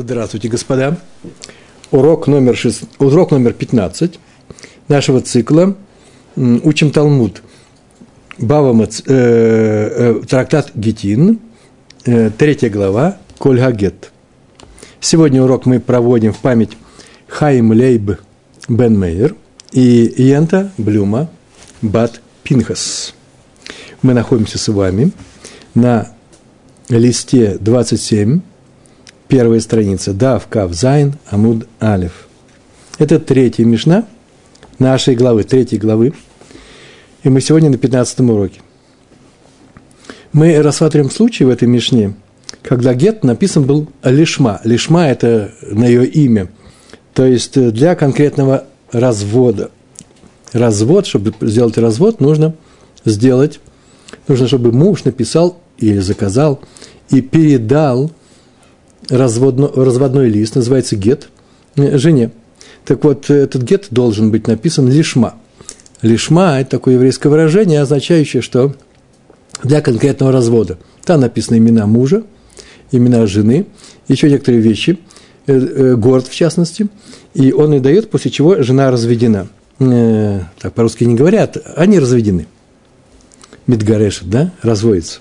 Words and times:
Здравствуйте, 0.00 0.48
господа. 0.48 0.96
Урок 1.90 2.28
номер, 2.28 2.56
6, 2.56 2.82
урок 3.00 3.32
номер 3.32 3.52
15 3.52 4.20
нашего 4.86 5.20
цикла 5.20 5.76
«Учим 6.36 6.92
Талмуд». 6.92 7.42
Бава 8.38 8.72
Мац, 8.72 9.00
э, 9.00 9.02
э, 9.08 10.20
трактат 10.28 10.70
Гетин, 10.76 11.40
э, 12.04 12.30
третья 12.30 12.70
глава, 12.70 13.18
Коль 13.38 13.58
Гагет. 13.58 14.12
Сегодня 15.00 15.42
урок 15.42 15.66
мы 15.66 15.80
проводим 15.80 16.32
в 16.32 16.38
память 16.38 16.78
Хаим 17.26 17.72
Лейб 17.72 18.20
Бен 18.68 18.96
Мейер 18.96 19.34
и 19.72 20.14
Йента 20.16 20.70
Блюма 20.78 21.28
Бат 21.82 22.20
Пинхас. 22.44 23.14
Мы 24.02 24.14
находимся 24.14 24.58
с 24.58 24.68
вами 24.68 25.10
на 25.74 26.06
листе 26.88 27.58
27 27.58 28.42
первая 29.28 29.60
страница. 29.60 30.12
Дав, 30.12 30.46
Кав, 30.48 30.72
Зайн, 30.72 31.14
Амуд, 31.30 31.68
Алиф. 31.80 32.26
Это 32.98 33.20
третья 33.20 33.64
Мишна 33.64 34.06
нашей 34.78 35.14
главы, 35.14 35.44
третьей 35.44 35.78
главы. 35.78 36.14
И 37.22 37.28
мы 37.28 37.40
сегодня 37.40 37.70
на 37.70 37.78
15 37.78 38.20
уроке. 38.20 38.60
Мы 40.32 40.60
рассматриваем 40.62 41.10
случай 41.10 41.44
в 41.44 41.48
этой 41.48 41.68
Мишне, 41.68 42.14
когда 42.62 42.94
гет 42.94 43.24
написан 43.24 43.64
был 43.64 43.88
лишма. 44.02 44.60
Лишма– 44.64 45.06
это 45.08 45.52
на 45.62 45.86
ее 45.86 46.06
имя. 46.06 46.48
То 47.14 47.24
есть 47.24 47.60
для 47.72 47.94
конкретного 47.94 48.64
развода. 48.92 49.70
Развод, 50.52 51.06
чтобы 51.06 51.34
сделать 51.42 51.76
развод, 51.76 52.20
нужно 52.20 52.54
сделать, 53.04 53.60
нужно, 54.28 54.46
чтобы 54.46 54.72
муж 54.72 55.04
написал 55.04 55.58
или 55.78 55.98
заказал 55.98 56.60
и 57.10 57.20
передал 57.20 58.10
разводно, 59.08 59.70
разводной 59.74 60.28
лист, 60.28 60.54
называется 60.54 60.96
гет, 60.96 61.28
э, 61.76 61.96
жене. 61.98 62.30
Так 62.84 63.04
вот, 63.04 63.30
этот 63.30 63.62
гет 63.62 63.88
должен 63.90 64.30
быть 64.30 64.46
написан 64.46 64.88
лишма. 64.88 65.34
Лишма– 66.02 66.60
это 66.60 66.70
такое 66.70 66.94
еврейское 66.94 67.28
выражение, 67.28 67.80
означающее, 67.80 68.40
что 68.42 68.74
для 69.62 69.80
конкретного 69.80 70.32
развода. 70.32 70.78
Там 71.04 71.20
написаны 71.20 71.58
имена 71.58 71.86
мужа, 71.86 72.22
имена 72.92 73.26
жены, 73.26 73.66
еще 74.06 74.30
некоторые 74.30 74.60
вещи, 74.60 74.98
э, 75.46 75.52
э, 75.54 75.94
город 75.96 76.26
в 76.28 76.34
частности, 76.34 76.88
и 77.34 77.52
он 77.52 77.74
и 77.74 77.80
дает, 77.80 78.10
после 78.10 78.30
чего 78.30 78.62
жена 78.62 78.90
разведена. 78.90 79.48
Так 79.78 80.74
по-русски 80.74 81.04
не 81.04 81.14
говорят, 81.14 81.56
они 81.76 82.00
разведены. 82.00 82.48
Мидгарешет, 83.68 84.28
да, 84.28 84.52
разводится. 84.60 85.20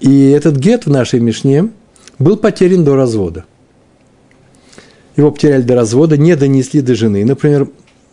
И 0.00 0.30
этот 0.30 0.56
гет 0.56 0.86
в 0.86 0.90
нашей 0.90 1.20
Мишне– 1.20 1.68
был 2.22 2.36
потерян 2.36 2.84
до 2.84 2.96
развода. 2.96 3.44
Его 5.16 5.30
потеряли 5.30 5.62
до 5.62 5.74
развода, 5.74 6.16
не 6.16 6.36
донесли 6.36 6.80
до 6.80 6.94
жены. 6.94 7.24
Например, 7.24 7.68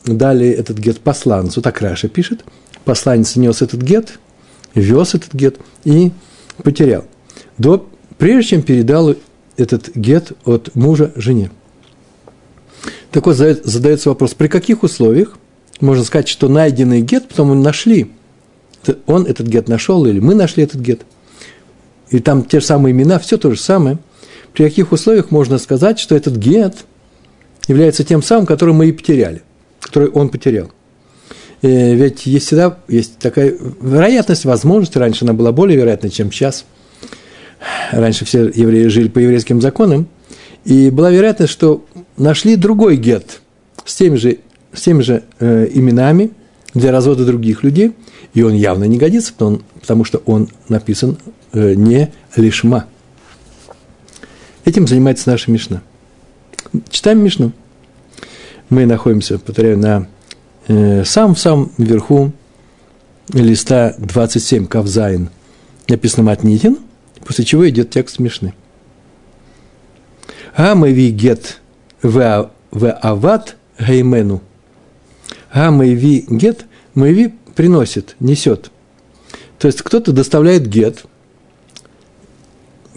дали 0.06 0.48
этот 0.48 0.78
гет 0.78 1.00
посланцу, 1.00 1.62
так 1.62 1.82
Раша 1.82 2.10
пишет. 2.10 2.44
Посланец 2.84 3.36
нес 3.36 3.62
этот 3.62 3.82
гет, 3.82 4.20
вез 4.76 5.16
этот 5.16 5.34
гет 5.34 5.58
и 5.86 6.12
потерял. 6.64 7.06
До, 7.58 7.88
прежде 8.18 8.52
чем 8.52 8.62
передал 8.64 9.16
этот 9.58 9.96
гет 9.96 10.34
от 10.46 10.76
мужа 10.76 11.12
жене. 11.16 11.52
Так 13.12 13.26
вот, 13.26 13.36
задается 13.36 14.10
вопрос, 14.10 14.34
при 14.34 14.48
каких 14.48 14.84
условиях 14.84 15.38
можно 15.80 16.04
сказать, 16.04 16.28
что 16.28 16.48
найденный 16.50 17.02
гет, 17.02 17.28
потом 17.30 17.50
мы 17.50 17.56
нашли. 17.56 18.12
Он 19.06 19.26
этот 19.26 19.48
гет 19.48 19.68
нашел 19.68 20.06
или 20.06 20.20
мы 20.20 20.36
нашли 20.36 20.64
этот 20.64 20.82
гет– 20.82 21.02
и 22.10 22.20
там 22.20 22.44
те 22.44 22.60
же 22.60 22.66
самые 22.66 22.92
имена, 22.92 23.20
все 23.20 23.38
то 23.38 23.52
же 23.52 23.60
самое, 23.60 23.98
при 24.54 24.64
каких 24.64 24.92
условиях 24.92 25.32
можно 25.32 25.58
сказать, 25.58 26.00
что 26.00 26.16
этот 26.16 26.36
гет 26.36 26.86
является 27.68 28.04
тем 28.04 28.24
самым, 28.24 28.46
который 28.46 28.74
мы 28.74 28.88
и 28.88 28.92
потеряли, 28.92 29.44
который 29.80 30.10
он 30.10 30.30
потерял. 30.30 30.72
И 31.62 31.68
э, 31.68 31.96
ведь 31.96 32.26
есть 32.26 32.48
всегда 32.48 32.78
есть 32.88 33.20
такая 33.20 33.54
вероятность, 33.82 34.46
возможность, 34.46 34.96
раньше 34.96 35.26
она 35.26 35.34
была 35.34 35.52
более 35.52 35.78
вероятной, 35.78 36.10
чем 36.10 36.32
сейчас. 36.32 36.66
Раньше 37.92 38.26
все 38.26 38.46
евреи 38.48 38.88
жили 38.88 39.10
по 39.10 39.20
еврейским 39.20 39.62
законам, 39.62 40.08
и 40.64 40.90
была 40.90 41.12
вероятность, 41.12 41.52
что 41.52 41.86
нашли 42.18 42.56
другой 42.56 42.96
гет 42.96 43.42
с 43.86 43.96
теми 43.96 44.16
же, 44.16 44.40
с 44.74 44.82
теми 44.82 45.02
же 45.02 45.24
э, 45.40 45.68
именами 45.74 46.32
для 46.74 46.92
развода 46.92 47.26
других 47.26 47.64
людей, 47.64 47.94
и 48.34 48.44
он 48.44 48.54
явно 48.54 48.84
не 48.86 48.98
годится, 48.98 49.34
потому, 49.34 50.04
что 50.04 50.22
он 50.26 50.50
написан 50.68 51.18
Э, 51.52 51.74
не 51.74 52.12
лишма. 52.36 52.86
Этим 54.66 54.88
занимается 54.88 55.30
наша 55.32 55.50
Мишна. 55.50 55.82
Читаем 56.90 57.24
Мишну. 57.24 57.54
Мы 58.70 58.86
находимся, 58.86 59.40
повторяю, 59.40 59.80
на 59.80 60.08
э, 60.68 61.04
самом-самом 61.04 61.72
верху 61.80 62.32
листа 63.34 63.96
27, 63.98 64.68
Кавзайн. 64.68 65.30
Написано 65.88 66.24
Матнитин, 66.24 66.78
после 67.26 67.46
чего 67.46 67.68
идет 67.68 67.90
текст 67.90 68.20
Мишны. 68.20 68.54
Гамави 70.56 71.10
гет 71.10 71.62
в 72.04 72.52
ават 73.02 73.56
геймену. 73.80 74.42
Гамави 75.52 76.26
гет, 76.30 76.66
мави 76.94 77.34
приносит, 77.60 78.16
несет. 78.22 78.72
То 79.58 79.68
есть 79.68 79.82
кто-то 79.82 80.14
доставляет 80.14 80.66
гет– 80.66 81.04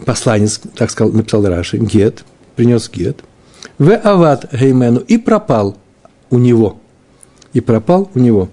посланец, 0.06 0.60
так 0.76 0.88
сказал, 0.88 1.12
написал 1.12 1.44
Раши, 1.44 1.78
гет, 1.78 2.22
принес 2.54 2.88
гет, 2.88 3.24
в 3.78 3.90
ават 4.04 4.52
геймену, 4.52 5.00
и 5.00 5.18
пропал 5.18 5.76
у 6.30 6.38
него, 6.38 6.78
и 7.52 7.60
пропал 7.60 8.08
у 8.14 8.20
него 8.20 8.50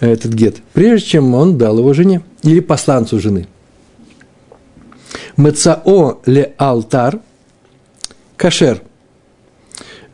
этот 0.00 0.32
гет, 0.32 0.62
прежде 0.72 1.08
чем 1.08 1.34
он 1.34 1.58
дал 1.58 1.78
его 1.78 1.92
жене, 1.92 2.22
или 2.42 2.60
посланцу 2.60 3.20
жены. 3.20 3.46
Мецао 5.36 6.22
ле 6.24 6.54
алтар, 6.56 7.20
кашер. 8.38 8.80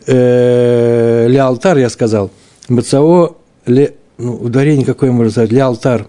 Э, 0.08 1.28
ле 1.28 1.40
алтар, 1.40 1.78
я 1.78 1.88
сказал. 1.88 2.32
Мецао 2.68 3.36
ле, 3.66 3.94
ну, 4.20 4.34
ударение 4.34 4.84
какое 4.84 5.12
можно 5.12 5.30
сказать, 5.30 5.52
ле 5.52 5.62
алтар. 5.62 6.06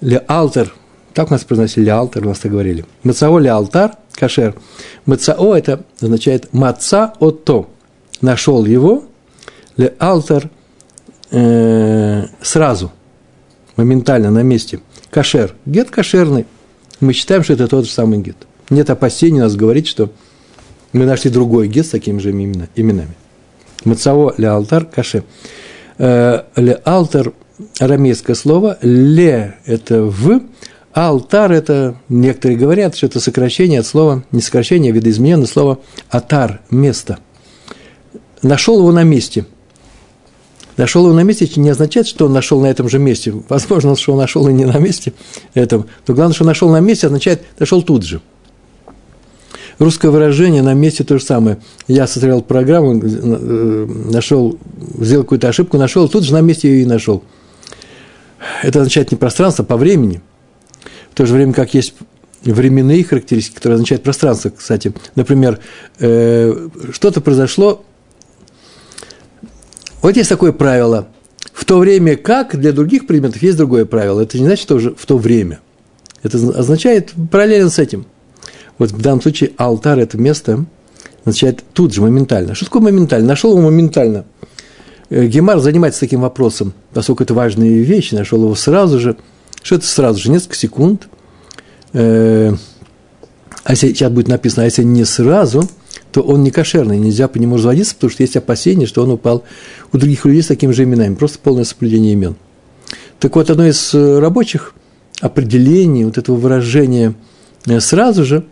Ле 0.00 0.18
алтар, 0.18 0.72
так 1.12 1.28
у 1.28 1.32
нас 1.32 1.44
произносили 1.44 1.88
алтар, 1.88 2.24
у 2.24 2.28
нас 2.28 2.38
так 2.38 2.52
говорили. 2.52 2.84
Мацао 3.02 3.38
ли 3.38 3.48
алтар, 3.48 3.92
кашер. 4.12 4.54
Мацао– 5.06 5.54
это 5.56 5.84
означает 6.00 6.52
маца 6.52 7.14
ото. 7.18 7.68
Нашел 8.20 8.64
его, 8.64 9.04
ли 9.76 9.92
алтар 9.98 10.50
э, 11.30 12.26
сразу, 12.40 12.92
моментально, 13.76 14.30
на 14.30 14.42
месте. 14.42 14.80
Кашер. 15.10 15.54
Гет 15.66 15.90
кошерный. 15.90 16.46
Мы 17.00 17.12
считаем, 17.12 17.42
что 17.42 17.54
это 17.54 17.66
тот 17.66 17.86
же 17.86 17.90
самый 17.90 18.20
гет. 18.20 18.36
Нет 18.70 18.88
опасений 18.90 19.40
у 19.40 19.44
нас 19.44 19.56
говорить, 19.56 19.86
что 19.86 20.10
мы 20.92 21.04
нашли 21.04 21.30
другой 21.30 21.68
гет 21.68 21.86
с 21.86 21.90
такими 21.90 22.18
же 22.20 22.30
именами. 22.30 23.14
Мацао 23.84 24.34
ли 24.38 24.46
алтар 24.46 24.84
кашер. 24.84 25.24
Э, 25.98 26.42
ли 26.56 26.76
алтар– 26.84 27.32
арамейское 27.80 28.36
слово. 28.36 28.78
Ле– 28.82 29.56
это 29.64 30.02
в, 30.02 30.42
алтар– 30.92 31.52
это, 31.52 31.96
некоторые 32.08 32.58
говорят, 32.58 32.96
что 32.96 33.06
это 33.06 33.20
сокращение 33.20 33.80
от 33.80 33.86
слова, 33.86 34.24
не 34.30 34.40
сокращение, 34.40 34.92
а 34.92 34.94
видоизмененное 34.94 35.46
слово 35.46 35.78
атар– 36.10 36.60
место. 36.70 37.18
Нашел 38.42 38.78
его 38.78 38.92
на 38.92 39.04
месте. 39.04 39.46
Нашел 40.76 41.06
его 41.06 41.14
на 41.14 41.22
месте 41.22 41.48
не 41.56 41.70
означает, 41.70 42.06
что 42.06 42.26
он 42.26 42.34
нашел 42.34 42.60
на 42.60 42.66
этом 42.66 42.88
же 42.90 42.98
месте. 42.98 43.32
Возможно, 43.48 43.96
что 43.96 44.12
он 44.12 44.18
нашел 44.18 44.46
и 44.48 44.52
не 44.52 44.66
на 44.66 44.76
месте 44.78 45.14
этом. 45.54 45.86
Но 46.06 46.14
главное, 46.14 46.34
что 46.34 46.44
нашел 46.44 46.68
на 46.68 46.80
месте, 46.80 47.06
означает, 47.06 47.42
нашел 47.58 47.82
тут 47.82 48.02
же. 48.04 48.20
Русское 49.78 50.10
выражение 50.10 50.62
на 50.62 50.74
месте 50.74 51.04
то 51.04 51.18
же 51.18 51.24
самое. 51.24 51.58
Я 51.86 52.06
составлял 52.06 52.42
программу, 52.42 53.00
э, 53.02 53.86
нашел, 54.10 54.58
сделал 54.98 55.24
какую-то 55.24 55.48
ошибку, 55.48 55.76
нашел, 55.76 56.08
тут 56.08 56.24
же 56.24 56.32
на 56.32 56.40
месте 56.40 56.68
ее 56.68 56.82
и 56.82 56.86
нашел. 56.86 57.22
Это 58.62 58.80
означает 58.80 59.10
не 59.10 59.18
пространство, 59.18 59.64
а 59.64 59.66
по 59.66 59.76
времени– 59.76 60.20
в 61.16 61.18
то 61.18 61.24
же 61.24 61.32
время 61.32 61.54
как 61.54 61.72
есть 61.72 61.94
временные 62.44 63.02
характеристики, 63.02 63.54
которые 63.54 63.76
означают 63.76 64.02
пространство, 64.02 64.50
кстати. 64.50 64.92
Например, 65.14 65.58
э, 65.98 66.68
что-то 66.92 67.22
произошло. 67.22 67.86
Вот 70.02 70.14
есть 70.14 70.28
такое 70.28 70.52
правило. 70.52 71.08
В 71.54 71.64
то 71.64 71.78
время 71.78 72.18
как 72.18 72.60
для 72.60 72.72
других 72.72 73.06
предметов 73.06 73.40
есть 73.40 73.56
другое 73.56 73.86
правило. 73.86 74.20
Это 74.20 74.38
не 74.38 74.44
значит, 74.44 74.64
что 74.64 74.74
уже 74.74 74.94
в 74.94 75.06
то 75.06 75.16
время. 75.16 75.60
Это 76.22 76.36
означает 76.36 77.14
параллельно 77.30 77.70
с 77.70 77.78
этим. 77.78 78.04
Вот 78.78 78.90
в 78.90 79.00
данном 79.00 79.22
случае 79.22 79.52
алтарь– 79.56 80.00
это 80.02 80.18
место, 80.18 80.64
означает 81.24 81.64
тут 81.72 81.94
же, 81.94 82.02
моментально. 82.02 82.54
Что 82.54 82.66
такое 82.66 82.82
моментально? 82.82 83.26
Нашел 83.26 83.52
его 83.52 83.62
моментально. 83.62 84.24
Э, 85.10 85.26
Гемар 85.26 85.58
занимается 85.60 86.00
таким 86.00 86.20
вопросом, 86.20 86.72
поскольку 86.92 87.22
это 87.22 87.34
важная 87.34 87.68
вещь, 87.68 88.12
нашел 88.12 88.42
его 88.42 88.54
сразу 88.54 88.98
же– 88.98 89.16
что 89.66 89.74
это 89.74 89.86
сразу 89.86 90.20
же, 90.20 90.30
несколько 90.30 90.54
секунд. 90.54 91.08
Э, 91.92 92.54
а 93.64 93.72
если 93.72 93.88
сейчас 93.88 94.12
будет 94.12 94.28
написано, 94.28 94.62
а 94.62 94.66
если 94.66 94.84
не 94.84 95.04
сразу, 95.04 95.68
то 96.12 96.22
он 96.22 96.44
не 96.44 96.52
кошерный, 96.52 96.98
нельзя 96.98 97.26
по 97.26 97.38
нему 97.38 97.56
разводиться, 97.56 97.96
потому 97.96 98.12
что 98.12 98.22
есть 98.22 98.36
опасение, 98.36 98.86
что 98.86 99.02
он 99.02 99.10
упал 99.10 99.42
у 99.92 99.98
других 99.98 100.24
людей 100.24 100.44
с 100.44 100.46
такими 100.46 100.70
же 100.70 100.84
именами, 100.84 101.16
просто 101.16 101.40
полное 101.40 101.64
соблюдение 101.64 102.12
имен. 102.12 102.36
Так 103.18 103.34
вот, 103.34 103.50
одно 103.50 103.66
из 103.66 103.92
э, 103.92 104.18
рабочих 104.20 104.72
определений 105.20 106.04
вот 106.04 106.16
этого 106.16 106.36
выражения 106.36 107.14
сразу 107.80 108.24
же 108.24 108.44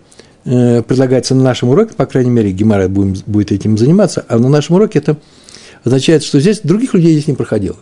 предлагается 0.45 1.35
на 1.35 1.43
нашем 1.43 1.71
уроке, 1.71 1.95
по 1.95 2.07
крайней 2.07 2.31
мере, 2.31 2.53
Гемара 2.53 2.89
будет 2.89 3.51
этим 3.51 3.77
заниматься, 3.79 4.25
а 4.29 4.39
на 4.39 4.49
нашем 4.49 4.77
уроке 4.77 4.99
это 4.99 5.17
означает, 5.83 6.23
что 6.23 6.39
здесь 6.39 6.61
других 6.61 6.95
людей 6.95 7.13
здесь 7.13 7.29
не 7.29 7.35
проходило. 7.35 7.77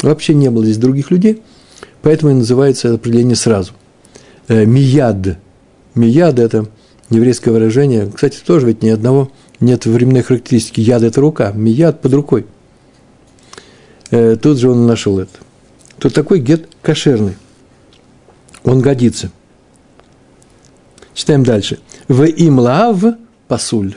Вообще 0.00 0.34
не 0.34 0.50
было 0.50 0.64
здесь 0.64 0.78
других 0.78 1.10
людей, 1.10 1.42
поэтому 2.02 2.30
и 2.30 2.34
называется 2.34 2.88
это 2.88 2.96
определение 2.96 3.36
сразу. 3.36 3.72
Мияд. 4.48 5.38
Мияд– 5.94 6.38
это 6.40 6.66
еврейское 7.10 7.50
выражение. 7.50 8.10
Кстати, 8.14 8.38
тоже 8.44 8.66
ведь 8.66 8.82
ни 8.82 8.88
одного 8.88 9.30
нет 9.58 9.86
временной 9.86 10.22
характеристики. 10.22 10.80
Яд– 10.80 11.02
это 11.04 11.20
рука, 11.20 11.52
мияд– 11.52 12.00
под 12.02 12.14
рукой. 12.14 12.46
Тут 14.10 14.58
же 14.58 14.70
он 14.70 14.86
нашел 14.86 15.18
это 15.18 15.38
то 15.98 16.10
такой 16.10 16.38
гет 16.40 16.68
кошерный. 16.80 17.36
Он 18.64 18.80
годится. 18.80 19.30
Читаем 21.12 21.42
дальше. 21.42 21.80
В 22.08 22.24
им 22.24 22.58
лав 22.58 23.02
пасуль. 23.46 23.94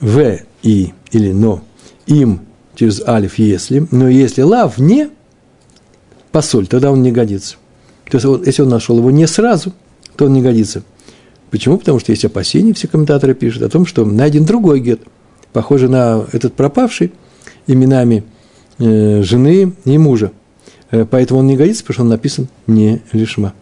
В 0.00 0.38
и 0.62 0.92
или 1.10 1.32
но. 1.32 1.62
Им 2.06 2.40
через 2.74 3.00
алиф 3.06 3.38
если. 3.38 3.86
Но 3.90 4.08
если 4.08 4.42
лав 4.42 4.78
не 4.78 5.10
пасуль, 6.32 6.66
тогда 6.66 6.90
он 6.90 7.02
не 7.02 7.12
годится. 7.12 7.56
То 8.10 8.18
есть, 8.18 8.46
если 8.46 8.62
он 8.62 8.68
нашел 8.68 8.98
его 8.98 9.10
не 9.10 9.26
сразу, 9.26 9.72
то 10.16 10.26
он 10.26 10.32
не 10.34 10.42
годится. 10.42 10.82
Почему? 11.50 11.78
Потому 11.78 11.98
что 11.98 12.12
есть 12.12 12.24
опасения, 12.24 12.74
все 12.74 12.88
комментаторы 12.88 13.34
пишут, 13.34 13.62
о 13.62 13.68
том, 13.68 13.86
что 13.86 14.04
найден 14.04 14.44
другой 14.44 14.80
гет, 14.80 15.00
похожий 15.52 15.88
на 15.88 16.26
этот 16.32 16.54
пропавший, 16.54 17.12
именами 17.66 18.24
э, 18.78 19.22
жены 19.22 19.74
и 19.84 19.98
мужа– 19.98 20.32
Э, 20.92 21.06
поэтому 21.10 21.40
он 21.40 21.46
не 21.48 21.56
годится, 21.56 21.82
потому 21.82 21.94
что 21.94 22.02
он 22.02 22.08
написан 22.10 22.48
не 22.68 23.02
лишма. 23.12 23.54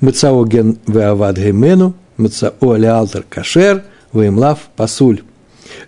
Мецао 0.00 0.44
ген 0.44 0.78
веавад 0.86 1.38
геймену, 1.38 1.94
мецао 2.18 2.76
леалтер 2.76 3.24
кашер, 3.28 3.84
веемлав 4.12 4.68
пасуль. 4.76 5.22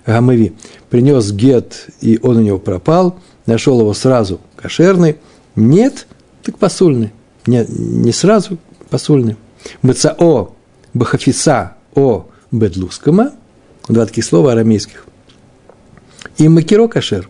Гамави 0.07 0.55
принес 0.89 1.33
гет, 1.33 1.89
и 2.01 2.19
он 2.23 2.39
у 2.39 2.41
него 2.41 2.59
пропал, 2.59 3.19
нашел 3.47 3.81
его 3.81 3.93
сразу 3.95 4.41
кошерный, 4.57 5.17
нет, 5.57 6.07
так 6.43 6.59
посульный. 6.59 7.13
Не, 7.47 7.65
не 7.69 8.13
сразу 8.13 8.59
посульный. 8.89 9.37
Мецао 9.83 10.55
бахафиса 10.95 11.77
о 11.95 12.27
бедлускама, 12.51 13.33
два 13.89 14.07
таких 14.07 14.25
слова 14.25 14.53
арамейских. 14.53 15.07
И 16.39 16.49
макиро 16.49 16.89
кашер. 16.89 17.29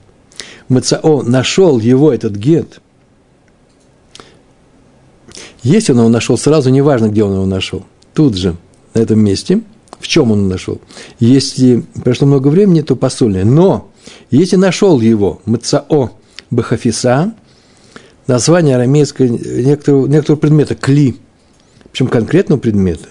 Мецао 0.69 1.23
нашел 1.23 1.79
его, 1.81 2.13
этот 2.13 2.35
гет– 2.35 2.81
если 5.63 5.93
он 5.93 5.99
его 5.99 6.09
нашел 6.09 6.39
сразу, 6.39 6.71
неважно, 6.71 7.09
где 7.09 7.23
он 7.23 7.35
его 7.35 7.47
нашел, 7.47 7.85
тут 8.15 8.37
же, 8.37 8.57
на 8.95 9.01
этом 9.01 9.21
месте, 9.21 9.63
в 9.99 10.07
чем 10.09 10.33
он 10.33 10.49
нашел. 10.49 10.81
Если 11.19 11.85
прошло 12.03 12.27
много 12.27 12.49
времени, 12.49 12.81
то 12.81 12.97
посольное. 12.97 13.45
Но 13.45 13.91
если 14.31 14.57
нашел 14.57 15.01
его 15.01 15.41
Мцао 15.47 16.13
Бахафиса, 16.51 17.35
название 18.27 18.77
арамейское 18.77 19.29
некоторого, 19.29 20.07
некоторого 20.07 20.41
предмета, 20.41 20.75
кли, 20.75 21.17
причем 21.91 22.07
конкретного 22.07 22.59
предмета. 22.59 23.09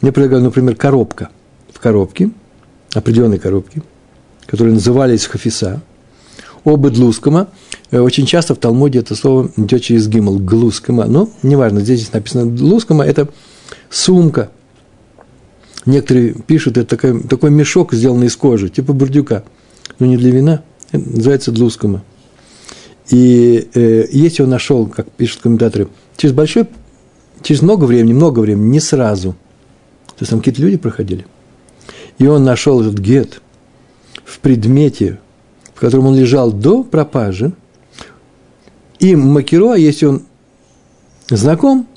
Мне 0.00 0.12
предлагают, 0.12 0.44
например, 0.44 0.74
коробка. 0.74 1.30
В 1.72 1.80
коробке, 1.80 2.30
определенной 2.94 3.38
коробке, 3.38 3.82
которые 4.46 4.74
назывались 4.74 5.26
хафиса, 5.26 5.80
оба 6.64 6.90
длускама– 6.90 7.48
Э, 7.92 8.00
очень 8.00 8.26
часто 8.26 8.54
в 8.54 8.58
Талмуде 8.58 8.98
это 8.98 9.14
слово 9.14 9.50
идет 9.56 9.82
через 9.82 10.08
гимл, 10.08 10.38
глускама. 10.40 11.04
Но 11.04 11.28
неважно, 11.44 11.80
здесь, 11.82 12.12
написано 12.12 12.46
глускама, 12.46 13.04
это 13.04 13.28
сумка. 13.92 14.50
Некоторые 15.84 16.34
пишут, 16.34 16.76
это 16.78 16.96
такой, 16.96 17.22
такой 17.22 17.50
мешок, 17.50 17.92
сделанный 17.92 18.26
из 18.26 18.36
кожи, 18.36 18.68
типа 18.68 18.92
бурдюка. 18.92 19.44
Но 19.98 20.06
не 20.06 20.16
для 20.16 20.30
вина, 20.30 20.62
это 20.90 21.08
называется 21.08 21.52
длускама. 21.52 22.02
И 23.10 23.68
э, 23.74 24.06
если 24.10 24.42
он 24.42 24.50
нашел, 24.50 24.86
как 24.86 25.10
пишут 25.10 25.42
комментаторы, 25.42 25.88
через 26.16 26.34
большой, 26.34 26.66
через 27.42 27.62
много 27.62 27.84
времени, 27.84 28.12
много 28.12 28.40
времени, 28.40 28.70
не 28.70 28.80
сразу. 28.80 29.32
То 30.06 30.20
есть 30.20 30.30
там 30.30 30.38
какие-то 30.38 30.62
люди 30.62 30.76
проходили. 30.76 31.26
И 32.18 32.26
он 32.26 32.44
нашел 32.44 32.80
этот 32.80 32.98
гет 32.98 33.42
в 34.24 34.38
предмете, 34.38 35.18
в 35.74 35.80
котором 35.80 36.06
он 36.06 36.16
лежал 36.16 36.52
до 36.52 36.84
пропажи, 36.84 37.52
им 39.00 39.20
макиро, 39.20 39.74
если 39.74 40.06
он 40.06 40.22
знаком 41.28 41.88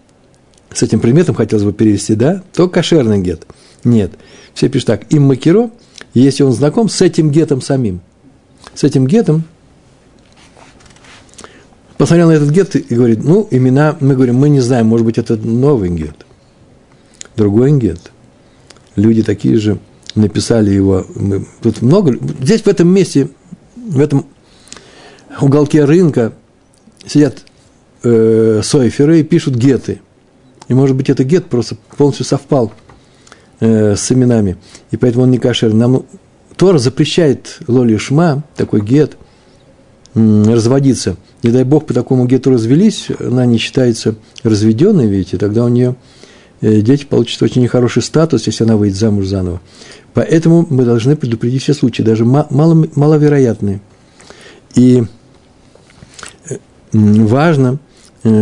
с 0.78 0.84
этим 0.84 1.00
предметом, 1.00 1.36
хотелось 1.36 1.64
бы 1.64 1.74
перевести, 1.74 2.16
да, 2.16 2.44
то 2.54 2.68
кошерный 2.68 3.22
гет. 3.22 3.46
Нет. 3.84 4.12
Все 4.54 4.70
пишут 4.70 4.88
так, 4.88 5.14
им 5.14 5.24
макиро, 5.24 5.70
если 6.14 6.44
он 6.44 6.54
знаком 6.54 6.90
с 6.90 7.02
этим 7.02 7.32
гетом 7.32 7.62
самим. 7.62 8.02
С 8.74 8.84
этим 8.84 9.08
гетом 9.08 9.44
посмотрел 11.98 12.28
на 12.28 12.34
этот 12.34 12.50
гет 12.50 12.76
и 12.76 12.96
говорит, 12.96 13.24
ну, 13.24 13.48
имена, 13.52 13.96
мы 14.00 14.16
говорим, 14.16 14.36
мы 14.36 14.50
не 14.50 14.60
знаем, 14.60 14.88
может 14.88 15.06
быть, 15.06 15.18
это 15.18 15.38
новый 15.38 15.90
гет, 15.90 16.26
другой 17.36 17.78
гет. 17.78 18.12
Люди 18.96 19.24
такие 19.24 19.58
же 19.58 19.80
написали 20.16 20.72
его, 20.72 21.06
мы, 21.16 21.46
тут 21.62 21.82
много, 21.82 22.18
здесь 22.42 22.62
в 22.62 22.68
этом 22.68 22.88
месте, 22.88 23.30
в 23.76 24.00
этом 24.00 24.26
уголке 25.42 25.84
рынка 25.84 26.34
сидят 27.06 27.46
э, 28.04 28.62
сойферы 28.64 29.20
и 29.20 29.24
пишут 29.24 29.56
геты. 29.56 30.02
И, 30.68 30.74
может 30.74 30.96
быть, 30.96 31.10
этот 31.10 31.28
гет 31.28 31.46
просто 31.46 31.78
полностью 31.98 32.26
совпал 32.26 32.72
э, 33.60 33.96
с 33.96 34.12
именами, 34.12 34.58
и 34.92 34.98
поэтому 34.98 35.24
он 35.24 35.32
не 35.32 35.38
кошер. 35.38 35.74
Нам 35.74 36.06
Тора 36.58 36.78
запрещает 36.78 37.60
Лоли 37.68 37.98
Шма, 37.98 38.44
такой 38.56 38.82
гет, 38.82 39.18
разводиться. 40.16 41.18
Не 41.44 41.52
дай 41.52 41.64
Бог, 41.64 41.86
по 41.86 41.94
такому 41.94 42.26
гету 42.26 42.52
развелись, 42.52 43.08
она 43.20 43.46
не 43.46 43.58
считается 43.58 44.16
разведенной, 44.44 45.08
видите, 45.08 45.38
тогда 45.38 45.66
у 45.66 45.68
нее 45.68 45.96
э, 46.62 46.82
дети 46.82 47.06
получат 47.06 47.44
очень 47.44 47.62
нехороший 47.62 48.02
статус, 48.02 48.48
если 48.48 48.64
она 48.64 48.78
выйдет 48.78 48.98
замуж 48.98 49.26
заново. 49.26 49.62
Поэтому 50.14 50.66
мы 50.70 50.86
должны 50.86 51.18
предупредить 51.18 51.64
все 51.64 51.74
случаи, 51.74 52.02
даже 52.02 52.24
мало, 52.24 52.88
маловероятные. 52.96 53.82
И 54.74 55.04
важно, 56.94 57.74
э, 57.74 57.78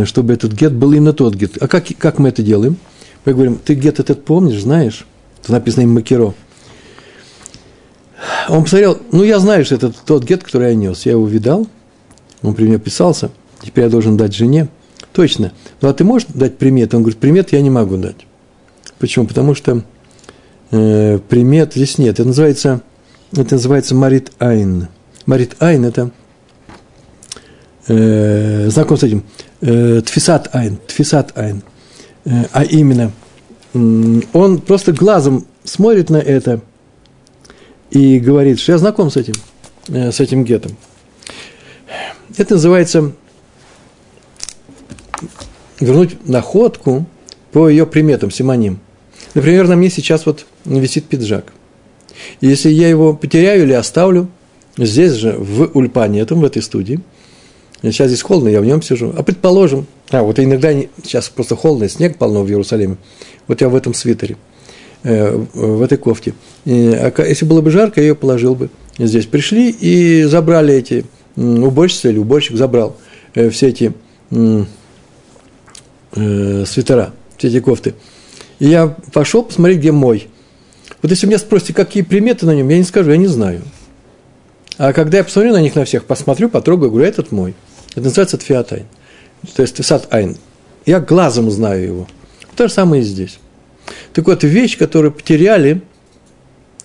чтобы 0.04 0.32
этот 0.32 0.52
гет 0.52 0.72
был 0.72 0.92
именно 0.92 1.12
тот 1.12 1.34
гет. 1.34 1.62
А 1.62 1.68
как, 1.68 1.84
как 1.98 2.18
мы 2.18 2.30
это 2.30 2.42
делаем? 2.42 2.76
Мы 3.24 3.34
говорим, 3.34 3.58
ты 3.62 3.74
гет 3.74 4.00
этот 4.00 4.24
помнишь, 4.24 4.62
знаешь? 4.62 5.06
Тут 5.42 5.50
написано 5.50 5.82
им 5.82 5.92
Макеро. 5.92 6.34
Он 8.48 8.62
посмотрел, 8.62 8.98
ну, 9.12 9.22
я 9.22 9.38
знаю, 9.38 9.64
что 9.64 9.74
это 9.74 9.92
тот 10.06 10.24
гет, 10.24 10.42
который 10.42 10.68
я 10.70 10.74
нес. 10.74 11.04
Я 11.04 11.12
его 11.12 11.26
видал, 11.26 11.66
он 12.42 12.54
при 12.54 12.64
мне 12.64 12.78
писался, 12.78 13.30
теперь 13.62 13.84
я 13.84 13.90
должен 13.90 14.16
дать 14.16 14.34
жене. 14.34 14.68
Точно. 15.12 15.52
Ну, 15.80 15.88
а 15.88 15.92
ты 15.92 16.02
можешь 16.02 16.28
дать 16.32 16.56
примет? 16.56 16.94
Он 16.94 17.02
говорит, 17.02 17.20
примет 17.20 17.52
я 17.52 17.60
не 17.60 17.70
могу 17.70 17.96
дать. 17.96 18.26
Почему? 18.98 19.26
Потому 19.26 19.54
что 19.54 19.82
э, 20.70 21.18
примет 21.28 21.74
здесь 21.74 21.98
нет. 21.98 22.14
Это 22.14 22.24
называется, 22.24 22.80
это 23.32 23.54
называется 23.54 23.94
Марит 23.94 24.32
Айн. 24.38 24.88
Марит 25.26 25.56
Айн– 25.60 25.84
это– 25.86 26.10
э, 27.88 28.68
знаком 28.70 28.96
с 28.96 29.02
этим, 29.02 29.24
э, 29.53 29.53
Тфисат 29.64 30.54
Айн, 30.54 30.78
Тфисат 30.86 31.36
Айн, 31.38 31.62
э, 32.26 32.30
а 32.52 32.64
именно, 32.64 33.12
э, 33.72 34.20
он 34.34 34.60
просто 34.60 34.92
глазом 34.92 35.46
смотрит 35.64 36.10
на 36.10 36.18
это 36.18 36.60
и 37.90 38.18
говорит, 38.18 38.60
что 38.60 38.72
я 38.72 38.78
знаком 38.78 39.10
с 39.10 39.16
этим, 39.16 39.34
э, 39.88 40.12
с 40.12 40.20
этим 40.20 40.44
гетом. 40.44 40.76
Это 42.36 42.54
называется 42.54 43.12
вернуть 45.80 46.28
находку 46.28 47.06
по 47.52 47.68
ее 47.68 47.86
приметам, 47.86 48.30
симоним. 48.30 48.80
Например, 49.32 49.66
на 49.66 49.76
мне 49.76 49.88
сейчас 49.88 50.26
вот 50.26 50.44
висит 50.66 51.06
пиджак. 51.06 51.54
Если 52.42 52.68
я 52.68 52.88
его 52.88 53.14
потеряю 53.14 53.62
или 53.62 53.72
оставлю, 53.72 54.28
здесь 54.76 55.12
же, 55.12 55.32
в 55.38 55.70
Ульпане, 55.74 56.20
этом, 56.20 56.40
в 56.40 56.44
этой 56.44 56.60
студии– 56.60 57.00
Сейчас 57.92 58.08
здесь 58.08 58.22
холодно, 58.22 58.48
я 58.48 58.60
в 58.60 58.64
нем 58.64 58.80
сижу. 58.80 59.12
А 59.16 59.22
предположим, 59.22 59.86
а 60.10 60.22
вот 60.22 60.38
иногда 60.38 60.72
не, 60.72 60.88
сейчас 61.02 61.28
просто 61.28 61.54
холодно, 61.54 61.88
снег 61.88 62.16
полно 62.16 62.42
в 62.42 62.48
Иерусалиме. 62.48 62.96
Вот 63.46 63.60
я 63.60 63.68
в 63.68 63.76
этом 63.76 63.92
свитере, 63.92 64.36
э, 65.02 65.36
в 65.52 65.82
этой 65.82 65.98
кофте. 65.98 66.32
И, 66.64 66.92
а 66.94 67.12
если 67.22 67.44
было 67.44 67.60
бы 67.60 67.70
жарко, 67.70 68.00
я 68.00 68.08
ее 68.08 68.14
положил 68.14 68.54
бы 68.54 68.70
здесь. 68.98 69.26
Пришли 69.26 69.70
и 69.70 70.22
забрали 70.22 70.74
эти 70.74 71.04
уборщицы 71.36 72.10
или 72.10 72.18
уборщик 72.18 72.56
забрал 72.56 72.96
э, 73.34 73.50
все 73.50 73.68
эти 73.68 73.92
э, 74.30 74.64
свитера, 76.64 77.12
все 77.36 77.48
эти 77.48 77.60
кофты. 77.60 77.94
И 78.60 78.66
я 78.66 78.96
пошел 79.12 79.42
посмотреть, 79.42 79.80
где 79.80 79.92
мой. 79.92 80.28
Вот 81.02 81.10
если 81.10 81.26
меня 81.26 81.38
спросите, 81.38 81.74
какие 81.74 82.02
приметы 82.02 82.46
на 82.46 82.54
нем, 82.54 82.68
я 82.70 82.78
не 82.78 82.84
скажу, 82.84 83.10
я 83.10 83.18
не 83.18 83.26
знаю. 83.26 83.60
А 84.78 84.92
когда 84.92 85.18
я 85.18 85.24
посмотрю 85.24 85.52
на 85.52 85.60
них 85.60 85.74
на 85.74 85.84
всех, 85.84 86.04
посмотрю, 86.04 86.48
потрогаю, 86.48 86.90
говорю, 86.90 87.06
этот 87.06 87.30
мой. 87.30 87.54
Это 87.94 88.02
называется 88.02 88.38
тфиатайн. 88.38 88.86
То 89.54 89.62
есть 89.62 89.74
тфисат 89.74 90.12
айн. 90.12 90.36
Я 90.86 91.00
глазом 91.00 91.50
знаю 91.50 91.84
его. 91.84 92.08
То 92.56 92.68
же 92.68 92.74
самое 92.74 93.02
и 93.02 93.04
здесь. 93.04 93.38
Так 94.12 94.26
вот, 94.26 94.44
вещь, 94.44 94.78
которую 94.78 95.12
потеряли, 95.12 95.82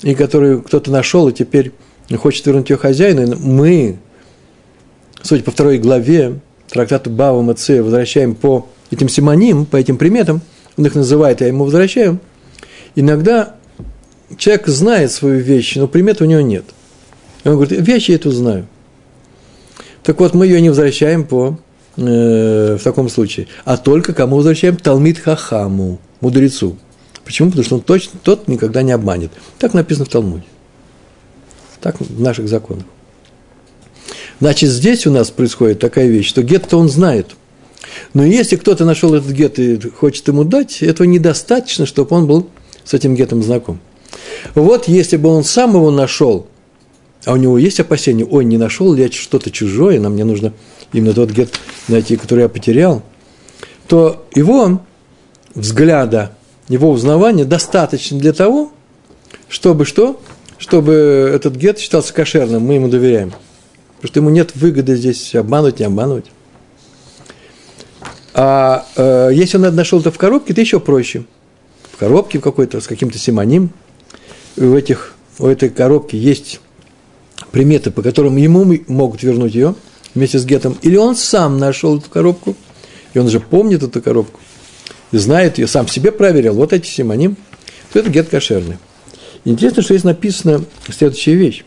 и 0.01 0.15
которую 0.15 0.61
кто-то 0.61 0.91
нашел, 0.91 1.27
и 1.29 1.33
теперь 1.33 1.71
хочет 2.17 2.45
вернуть 2.45 2.69
ее 2.69 2.77
хозяину, 2.77 3.37
мы, 3.37 3.97
судя 5.21 5.43
по 5.43 5.51
второй 5.51 5.77
главе 5.77 6.39
трактата 6.69 7.09
Бава 7.09 7.41
Мацея, 7.41 7.83
возвращаем 7.83 8.35
по 8.35 8.67
этим 8.91 9.09
симоним, 9.09 9.65
по 9.65 9.77
этим 9.77 9.97
приметам, 9.97 10.41
он 10.77 10.85
их 10.85 10.95
называет, 10.95 11.41
я 11.41 11.47
ему 11.47 11.65
возвращаю. 11.65 12.19
Иногда 12.95 13.55
человек 14.37 14.67
знает 14.67 15.11
свою 15.11 15.39
вещь, 15.39 15.75
но 15.75 15.87
примет 15.87 16.21
у 16.21 16.25
него 16.25 16.41
нет. 16.41 16.65
И 17.43 17.49
он 17.49 17.55
говорит, 17.55 17.79
вещь 17.79 18.09
я 18.09 18.15
эту 18.15 18.31
знаю. 18.31 18.67
Так 20.09 20.19
вот, 20.19 20.33
мы 20.33 20.47
ее 20.47 20.59
не 20.59 20.69
возвращаем 20.69 21.23
по, 21.23 21.59
э, 21.95 22.77
в 22.79 22.83
таком 22.83 23.09
случае, 23.09 23.45
а 23.63 23.77
только 23.77 24.11
кому 24.11 24.37
возвращаем? 24.37 24.75
Талмит 24.75 25.19
Хахаму, 25.19 25.99
мудрецу. 26.19 26.77
Почему? 27.23 27.51
Потому 27.51 27.63
что 27.63 27.75
он 27.75 27.81
точно, 27.81 28.19
тот 28.23 28.47
никогда 28.47 28.81
не 28.81 28.91
обманет. 28.91 29.29
Так 29.59 29.75
написано 29.75 30.05
в 30.05 30.09
Талмуде. 30.09 30.45
Так 31.79 31.99
в 31.99 32.19
наших 32.19 32.49
законах. 32.49 32.85
Значит, 34.39 34.71
здесь 34.71 35.05
у 35.05 35.11
нас 35.11 35.29
происходит 35.29 35.77
такая 35.77 36.07
вещь, 36.07 36.27
что 36.27 36.41
гет-то 36.41 36.79
он 36.79 36.89
знает. 36.89 37.35
Но 38.15 38.25
если 38.25 38.55
кто-то 38.55 38.85
нашел 38.85 39.13
этот 39.13 39.29
гет 39.29 39.59
и 39.59 39.79
хочет 39.91 40.27
ему 40.27 40.43
дать, 40.43 40.81
этого 40.81 41.05
недостаточно, 41.05 41.85
чтобы 41.85 42.15
он 42.15 42.25
был 42.25 42.49
с 42.83 42.95
этим 42.95 43.13
гетом 43.13 43.43
знаком. 43.43 43.79
Вот 44.55 44.87
если 44.87 45.17
бы 45.17 45.29
он 45.29 45.43
сам 45.43 45.75
его 45.75 45.91
нашел, 45.91 46.47
а 47.25 47.33
у 47.33 47.35
него 47.35 47.57
есть 47.57 47.79
опасения, 47.79 48.25
ой, 48.25 48.45
не 48.45 48.57
нашел 48.57 48.93
ли 48.93 49.03
я 49.03 49.11
что-то 49.11 49.51
чужое, 49.51 49.99
нам 49.99 50.13
мне 50.13 50.23
нужно 50.23 50.53
именно 50.93 51.13
тот 51.13 51.31
гет 51.31 51.59
найти, 51.87 52.15
который 52.15 52.41
я 52.41 52.49
потерял, 52.49 53.03
то 53.87 54.25
его 54.33 54.81
взгляда, 55.53 56.35
его 56.67 56.89
узнавания 56.89 57.45
достаточно 57.45 58.17
для 58.19 58.33
того, 58.33 58.71
чтобы 59.47 59.85
что? 59.85 60.21
Чтобы 60.57 60.93
этот 61.33 61.55
гет 61.55 61.79
считался 61.79 62.13
кошерным, 62.13 62.63
мы 62.63 62.75
ему 62.75 62.87
доверяем. 62.87 63.33
Потому 63.95 64.07
что 64.07 64.19
ему 64.19 64.29
нет 64.29 64.55
выгоды 64.55 64.95
здесь 64.95 65.35
обманывать, 65.35 65.79
не 65.79 65.85
обманывать. 65.85 66.25
А 68.33 68.85
э, 68.95 69.31
если 69.33 69.57
он 69.57 69.75
нашел 69.75 69.99
это 69.99 70.11
в 70.11 70.17
коробке, 70.17 70.53
то 70.53 70.61
еще 70.61 70.79
проще. 70.79 71.25
В 71.91 71.97
коробке 71.97 72.39
какой-то, 72.39 72.79
с 72.79 72.87
каким-то 72.87 73.17
симоним. 73.17 73.71
В, 74.55 74.75
этих, 74.75 75.15
в 75.37 75.45
этой 75.45 75.69
коробке 75.69 76.17
есть 76.17 76.61
приметы, 77.51 77.91
по 77.91 78.01
которым 78.01 78.37
ему 78.37 78.65
могут 78.87 79.23
вернуть 79.23 79.55
ее 79.55 79.75
вместе 80.15 80.39
с 80.39 80.45
гетом. 80.45 80.77
Или 80.81 80.95
он 80.95 81.15
сам 81.15 81.57
нашел 81.57 81.97
эту 81.97 82.09
коробку, 82.09 82.55
и 83.13 83.19
он 83.19 83.29
же 83.29 83.39
помнит 83.39 83.83
эту 83.83 84.01
коробку, 84.01 84.39
и 85.11 85.17
знает 85.17 85.57
ее, 85.57 85.67
сам 85.67 85.87
себе 85.87 86.11
проверил, 86.11 86.53
вот 86.53 86.73
эти 86.73 86.87
симоним, 86.87 87.37
то 87.91 87.99
это 87.99 88.09
гет 88.09 88.29
кошерный. 88.29 88.77
Интересно, 89.45 89.81
что 89.81 89.93
здесь 89.93 90.03
написана 90.03 90.63
следующая 90.89 91.35
вещь. 91.35 91.63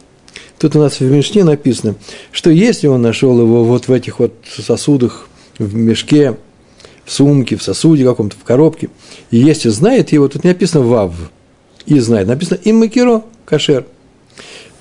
Тут 0.58 0.76
у 0.76 0.78
нас 0.78 1.00
в 1.00 1.10
Мишне 1.10 1.42
написано, 1.42 1.96
что 2.30 2.50
если 2.50 2.86
он 2.86 3.02
нашел 3.02 3.40
его 3.40 3.64
вот 3.64 3.88
в 3.88 3.92
этих 3.92 4.20
вот 4.20 4.34
сосудах, 4.46 5.26
в 5.58 5.74
мешке, 5.74 6.36
в 7.04 7.12
сумке, 7.12 7.56
в 7.56 7.62
сосуде 7.62 8.04
каком-то, 8.04 8.36
в 8.36 8.44
коробке, 8.44 8.90
и 9.30 9.38
если 9.38 9.70
знает 9.70 10.12
его, 10.12 10.28
тут 10.28 10.44
не 10.44 10.50
написано 10.50 10.84
«вав», 10.84 11.14
и 11.86 11.98
знает, 11.98 12.28
написано 12.28 12.60
«иммакиро», 12.62 13.22
кошер, 13.44 13.86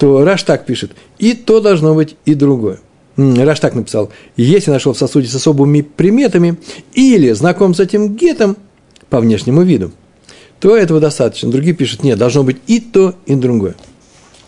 то 0.01 0.25
Раш 0.25 0.41
так 0.41 0.65
пишет, 0.65 0.93
и 1.19 1.35
то 1.35 1.59
должно 1.59 1.93
быть, 1.93 2.15
и 2.25 2.33
другое. 2.33 2.79
Раш 3.17 3.59
так 3.59 3.75
написал, 3.75 4.09
если 4.35 4.71
нашел 4.71 4.93
в 4.93 4.97
сосуде 4.97 5.27
с 5.27 5.35
особыми 5.35 5.81
приметами 5.81 6.57
или 6.95 7.31
знаком 7.33 7.75
с 7.75 7.79
этим 7.79 8.15
гетом 8.15 8.57
по 9.11 9.19
внешнему 9.19 9.61
виду, 9.61 9.91
то 10.59 10.75
этого 10.75 10.99
достаточно. 10.99 11.51
Другие 11.51 11.75
пишут, 11.75 12.01
нет, 12.01 12.17
должно 12.17 12.41
быть 12.41 12.57
и 12.65 12.79
то, 12.79 13.13
и 13.27 13.35
другое. 13.35 13.75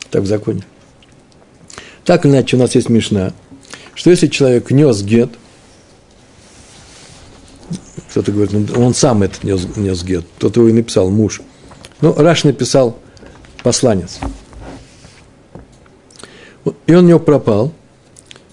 Так 0.10 0.24
в 0.24 0.26
законе. 0.26 0.64
Так 2.04 2.26
или 2.26 2.32
иначе, 2.32 2.58
у 2.58 2.60
нас 2.60 2.74
есть 2.74 2.90
Мишна, 2.90 3.32
что 3.94 4.10
если 4.10 4.26
человек 4.26 4.72
нес 4.72 5.04
гет, 5.04 5.30
кто-то 8.10 8.32
говорит, 8.32 8.54
ну, 8.54 8.84
он 8.84 8.96
сам 8.96 9.22
это 9.22 9.36
нес, 9.44 9.68
нес 9.76 10.04
гет, 10.04 10.26
кто-то 10.38 10.62
его 10.62 10.70
и 10.70 10.74
написал, 10.74 11.12
муж. 11.12 11.42
Ну, 12.02 12.12
Раш 12.12 12.44
написал 12.44 12.98
посланец. 13.62 14.20
И 16.88 16.94
он 16.94 17.06
у 17.06 17.08
него 17.08 17.20
пропал, 17.20 17.72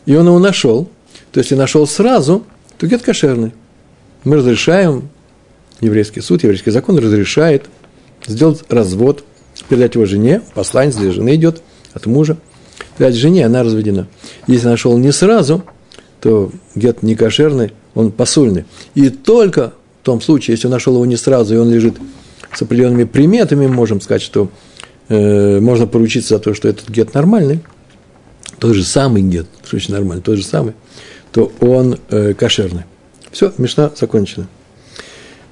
и 0.07 0.15
он 0.17 0.27
его 0.27 0.39
нашел. 0.39 0.89
То 1.33 1.39
есть, 1.39 1.51
если 1.51 1.61
нашел 1.61 1.87
сразу, 1.87 2.45
то 2.79 2.87
гет 2.87 3.03
кошерный. 3.03 3.53
Мы 4.25 4.37
разрешаем, 4.37 5.09
еврейский 5.81 6.21
суд, 6.21 6.43
еврейский 6.43 6.71
закон 6.71 6.99
разрешает 6.99 7.67
сделать 8.27 8.65
развод, 8.69 9.25
передать 9.69 9.95
его 9.95 10.07
жене, 10.07 10.43
посланец 10.55 10.97
для 10.97 11.13
жены 11.13 11.35
идет 11.35 11.63
от 11.95 12.07
мужа– 12.07 12.37
дать 13.01 13.17
жене, 13.17 13.47
она 13.47 13.63
разведена. 13.63 14.07
Если 14.47 14.69
нашел 14.69 14.97
не 14.99 15.13
сразу, 15.13 15.65
то 16.21 16.53
гет 16.75 17.03
не 17.03 17.17
кошерный, 17.17 17.73
он 17.95 18.13
посульный. 18.13 18.67
И 18.95 19.09
только 19.09 19.73
в 20.03 20.05
том 20.05 20.21
случае, 20.21 20.55
если 20.55 20.67
он 20.67 20.73
нашел 20.73 20.95
его 20.95 21.07
не 21.07 21.17
сразу, 21.17 21.55
и 21.55 21.59
он 21.59 21.71
лежит 21.71 21.97
с 22.55 22.63
определенными 22.63 23.05
приметами, 23.05 23.67
можем 23.67 24.01
сказать, 24.01 24.23
что 24.23 24.51
э, 25.09 25.61
можно 25.61 25.87
поручиться 25.87 26.37
за 26.37 26.41
то, 26.41 26.55
что 26.55 26.69
этот 26.69 26.89
гет 26.89 27.15
нормальный, 27.15 27.61
тот 28.61 28.75
же 28.75 28.85
самый 28.85 29.23
гет, 29.23 29.47
очень 29.73 29.95
нормальный, 29.95 30.23
тот 30.23 30.37
же 30.37 30.45
самый, 30.45 30.75
то 31.33 31.51
он 31.61 31.99
э, 32.11 32.35
кошерный. 32.35 32.85
Все, 33.33 33.53
мешна 33.59 33.91
закончена. 33.99 34.47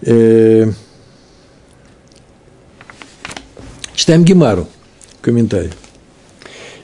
Э, 0.03 0.71
читаем 3.95 4.25
Гемару, 4.25 4.69
комментарий. 5.23 5.73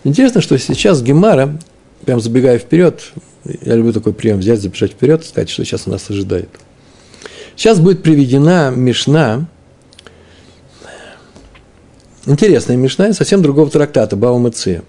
Интересно, 0.02 0.40
что 0.40 0.58
сейчас 0.58 1.02
Гемара, 1.02 1.58
прям 2.04 2.20
забегая 2.20 2.58
вперед, 2.58 3.12
я 3.44 3.74
люблю 3.74 3.92
такой 3.92 4.14
прием 4.14 4.38
взять, 4.38 4.60
забежать 4.60 4.92
вперед, 4.92 5.24
сказать, 5.24 5.50
что 5.50 5.64
сейчас 5.64 5.86
нас 5.86 6.08
ожидает. 6.08 6.48
Сейчас 7.54 7.80
будет 7.80 8.02
приведена 8.02 8.72
Мишна, 8.74 9.46
интересная 12.24 12.76
Мишна, 12.76 13.12
совсем 13.12 13.42
другого 13.42 13.70
трактата, 13.70 14.16
Бава 14.16 14.38
Мыция. 14.38 14.82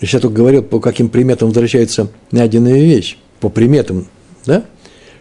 Я 0.00 0.18
только 0.18 0.36
говорил, 0.36 0.62
по 0.62 0.80
каким 0.80 1.08
приметам 1.08 1.48
возвращается 1.48 2.08
найденная 2.30 2.80
вещь, 2.80 3.18
по 3.40 3.48
приметам, 3.48 4.06
да? 4.46 4.64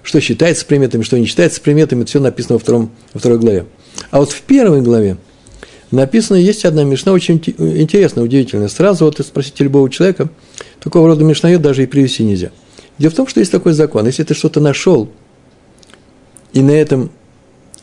Что 0.03 0.21
считается 0.21 0.65
приметами, 0.65 1.03
что 1.03 1.19
не 1.19 1.25
считается 1.25 1.59
приметами, 1.59 2.01
это 2.01 2.09
все 2.09 2.19
написано 2.19 2.55
во, 2.55 2.59
втором, 2.59 2.91
во 3.13 3.19
второй 3.19 3.37
главе. 3.39 3.65
А 4.11 4.19
вот 4.19 4.31
в 4.31 4.41
первой 4.41 4.81
главе– 4.81 5.17
написано, 5.91 6.37
есть 6.37 6.65
одна 6.65 6.83
мишна 6.83 7.13
очень 7.13 7.41
интересная, 7.57 8.23
удивительная. 8.23 8.67
Сразу 8.67 9.05
вот 9.05 9.19
спросите 9.19 9.63
любого 9.63 9.89
человека, 9.89 10.29
такого 10.79 11.07
рода 11.07 11.23
мишнает 11.23 11.61
даже 11.61 11.83
и 11.83 11.87
привести 11.87 12.23
нельзя. 12.23 12.51
Дело 12.97 13.11
в 13.11 13.15
том, 13.15 13.27
что 13.27 13.39
есть 13.39 13.51
такой 13.51 13.73
закон. 13.73 14.05
Если 14.05 14.23
ты 14.23 14.33
что-то 14.33 14.59
нашел, 14.59 15.09
и 16.53 16.61
на 16.61 16.71
этом 16.71 17.11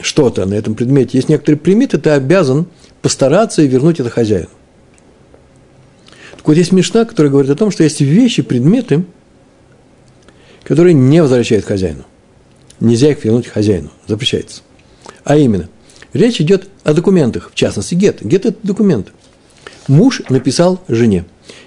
что-то, 0.00 0.44
на 0.44 0.54
этом 0.54 0.74
предмете 0.74 1.16
есть 1.18 1.28
некоторые 1.28 1.58
приметы, 1.58 1.98
ты 1.98 2.10
обязан 2.10 2.66
постараться 3.00 3.62
и 3.62 3.68
вернуть 3.68 4.00
это 4.00 4.10
хозяину. 4.10 4.48
Так 6.46 6.50
вот, 6.50 6.58
есть 6.58 6.70
мишна, 6.70 7.04
которая 7.04 7.32
говорит 7.32 7.50
о 7.50 7.56
том, 7.56 7.72
что 7.72 7.82
есть 7.82 8.00
вещи, 8.00 8.40
предметы, 8.40 9.04
которые 10.62 10.94
не 10.94 11.20
возвращают 11.20 11.64
хозяину. 11.64 12.04
Нельзя 12.78 13.10
их 13.10 13.24
вернуть 13.24 13.48
хозяину, 13.48 13.90
запрещается. 14.06 14.62
А 15.24 15.36
именно, 15.36 15.68
Речь 16.12 16.40
идет 16.40 16.68
о 16.84 16.94
документах, 16.94 17.50
в 17.52 17.56
частности, 17.56 17.96
гет. 17.96 18.22
Гет– 18.22 18.46
это 18.46 18.58
документы. 18.62 19.10
Муж 19.88 20.22
написал 20.28 20.80
жене. 20.86 21.24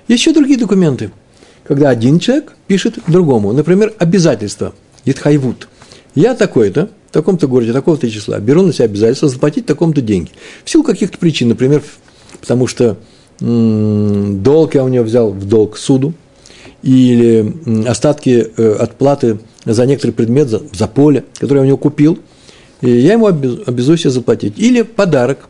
Есть 0.07 0.21
еще 0.21 0.33
другие 0.33 0.57
документы, 0.57 1.11
когда 1.65 1.89
один 1.89 2.17
человек 2.17 2.53
пишет 2.65 2.99
другому. 3.05 3.51
Например, 3.51 3.93
обязательство, 3.99 4.73
Итхайвуд. 5.03 5.67
Я 6.15 6.35
такой-то, 6.35 6.89
в 7.09 7.11
таком-то 7.11 7.49
городе, 7.49 7.73
такого-то 7.73 8.09
числа, 8.09 8.39
беру 8.39 8.61
на 8.61 8.71
себя 8.71 8.85
обязательство 8.85 9.27
заплатить 9.27 9.65
таком-то 9.65 9.99
деньги. 9.99 10.31
В 10.63 10.69
силу 10.69 10.85
каких-то 10.85 11.17
причин, 11.17 11.49
например, 11.49 11.83
потому 12.39 12.65
что 12.65 12.97
долг 13.39 14.75
я 14.75 14.83
у 14.83 14.87
него 14.87 15.03
взял 15.03 15.31
в 15.31 15.45
долг 15.45 15.77
суду, 15.77 16.13
или 16.81 17.53
остатки 17.87 18.51
э, 18.55 18.75
отплаты 18.79 19.39
за 19.65 19.85
некоторый 19.85 20.11
предмет, 20.11 20.49
за, 20.49 20.61
за 20.71 20.87
поле, 20.87 21.25
которое 21.37 21.59
я 21.59 21.63
у 21.63 21.67
него 21.67 21.77
купил, 21.77 22.19
и 22.81 22.89
я 22.89 23.13
ему 23.13 23.27
обязуюсь 23.27 24.03
заплатить. 24.03 24.57
Или 24.57 24.83
подарок 24.83 25.49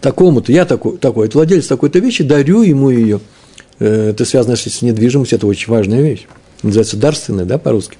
такому-то, 0.00 0.52
я 0.52 0.64
такой, 0.64 0.96
такой 0.98 1.26
это 1.26 1.38
владелец 1.38 1.66
такой-то 1.66 1.98
вещи, 1.98 2.22
дарю 2.22 2.62
ему 2.62 2.90
ее. 2.90 3.20
Э, 3.80 4.10
это 4.10 4.24
связано 4.24 4.56
с 4.56 4.82
недвижимостью, 4.82 5.38
это 5.38 5.46
очень 5.46 5.70
важная 5.70 6.00
вещь. 6.00 6.26
Называется 6.62 6.96
дарственная, 6.96 7.44
да, 7.44 7.58
по-русски. 7.58 7.98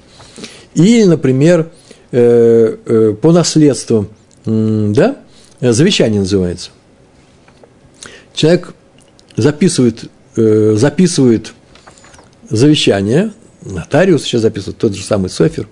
Или, 0.75 1.03
например, 1.03 1.69
э, 2.11 3.15
по 3.21 3.31
наследству, 3.31 4.07
да, 4.45 5.17
завещание 5.59 6.21
называется. 6.21 6.71
Человек 8.39 8.73
записывает, 9.35 10.05
э, 10.37 10.75
записывает 10.77 11.51
завещание, 12.49 13.33
нотариус 13.65 14.23
сейчас 14.23 14.43
записывает, 14.43 14.77
тот 14.77 14.95
же 14.95 15.03
самый 15.03 15.29
Софер, 15.29 15.67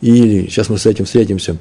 или, 0.00 0.48
сейчас 0.48 0.70
мы 0.70 0.78
с 0.78 0.86
этим 0.86 1.04
встретимся, 1.04 1.56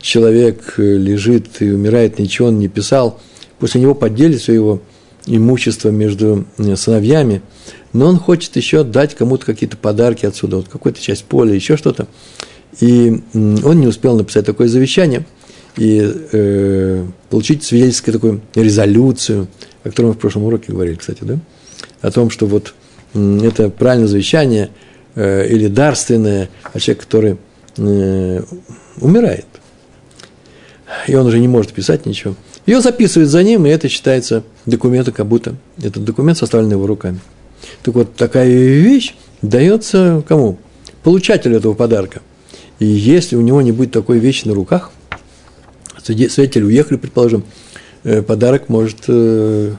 человек 0.00 0.76
э, 0.78 0.96
лежит 0.96 1.60
и 1.60 1.70
умирает, 1.70 2.18
ничего 2.18 2.48
он 2.48 2.58
не 2.58 2.68
писал, 2.68 3.20
после 3.58 3.82
него 3.82 3.94
поделит 3.94 4.40
все 4.40 4.54
его 4.54 4.80
имущество 5.26 5.90
между 5.90 6.46
э, 6.56 6.74
сыновьями, 6.74 7.42
но 7.92 8.06
он 8.06 8.18
хочет 8.18 8.56
еще 8.56 8.84
дать 8.84 9.14
кому-то 9.14 9.44
какие-то 9.44 9.76
подарки 9.76 10.24
отсюда, 10.24 10.56
вот 10.56 10.68
какую-то 10.70 11.02
часть 11.02 11.24
поля, 11.24 11.52
еще 11.52 11.76
что-то. 11.76 12.08
И 12.80 13.20
он 13.34 13.78
не 13.78 13.88
успел 13.88 14.16
написать 14.16 14.46
такое 14.46 14.68
завещание 14.68 15.26
и 15.76 16.00
э, 16.32 17.06
получить 17.28 17.62
свидетельскую 17.62 18.14
такую 18.14 18.40
резолюцию, 18.54 19.48
о 19.84 19.88
котором 19.88 20.10
мы 20.10 20.14
в 20.14 20.18
прошлом 20.18 20.44
уроке 20.44 20.72
говорили, 20.72 20.96
кстати, 20.96 21.20
да, 21.22 21.38
о 22.00 22.10
том, 22.10 22.30
что 22.30 22.46
вот 22.46 22.74
это 23.14 23.70
правильное 23.70 24.08
завещание 24.08 24.70
э, 25.14 25.48
или 25.48 25.68
дарственное, 25.68 26.48
а 26.72 26.80
человек, 26.80 27.04
который 27.04 27.36
э, 27.76 28.42
умирает, 29.00 29.46
и 31.06 31.14
он 31.14 31.26
уже 31.26 31.38
не 31.38 31.48
может 31.48 31.72
писать 31.72 32.06
ничего. 32.06 32.34
Ее 32.66 32.80
записывают 32.80 33.30
за 33.30 33.42
ним, 33.42 33.66
и 33.66 33.70
это 33.70 33.88
считается 33.88 34.44
документом, 34.66 35.14
как 35.14 35.26
будто 35.26 35.56
этот 35.82 36.04
документ 36.04 36.38
составлен 36.38 36.70
его 36.70 36.86
руками. 36.86 37.20
Так 37.82 37.94
вот, 37.94 38.14
такая 38.14 38.48
вещь 38.48 39.14
дается 39.40 40.22
кому? 40.26 40.58
Получателю 41.02 41.56
этого 41.56 41.74
подарка. 41.74 42.22
И 42.78 42.86
если 42.86 43.36
у 43.36 43.40
него 43.40 43.62
не 43.62 43.72
будет 43.72 43.92
такой 43.92 44.18
вещи 44.18 44.46
на 44.46 44.54
руках, 44.54 44.92
свидетели 46.02 46.64
уехали, 46.64 46.98
предположим, 46.98 47.44
подарок 48.02 48.68
может... 48.68 49.04
Э, 49.08 49.74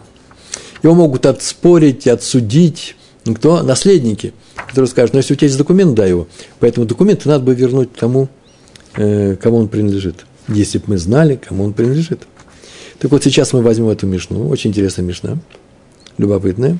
его 0.81 0.93
могут 0.93 1.25
отспорить, 1.25 2.07
отсудить. 2.07 2.95
Кто? 3.25 3.63
Наследники, 3.63 4.33
которые 4.67 4.87
скажут, 4.89 5.13
ну, 5.13 5.19
если 5.19 5.33
у 5.33 5.37
тебя 5.37 5.47
есть 5.47 5.57
документ, 5.57 5.95
дай 5.95 6.09
его. 6.09 6.27
Поэтому 6.59 6.85
документы 6.85 7.29
надо 7.29 7.45
бы 7.45 7.55
вернуть 7.55 7.93
тому, 7.93 8.27
э, 8.97 9.37
кому 9.37 9.57
он 9.57 9.69
принадлежит. 9.69 10.25
Если 10.49 10.79
бы 10.79 10.85
мы 10.87 10.97
знали, 10.97 11.39
кому 11.41 11.63
он 11.63 11.73
принадлежит. 11.73 12.27
Так 12.99 13.11
вот, 13.11 13.23
сейчас 13.23 13.53
мы 13.53 13.61
возьмем 13.61 13.89
эту 13.89 14.07
мишну, 14.07 14.47
очень 14.49 14.71
интересная 14.71 15.05
мишна, 15.05 15.37
любопытная, 16.17 16.77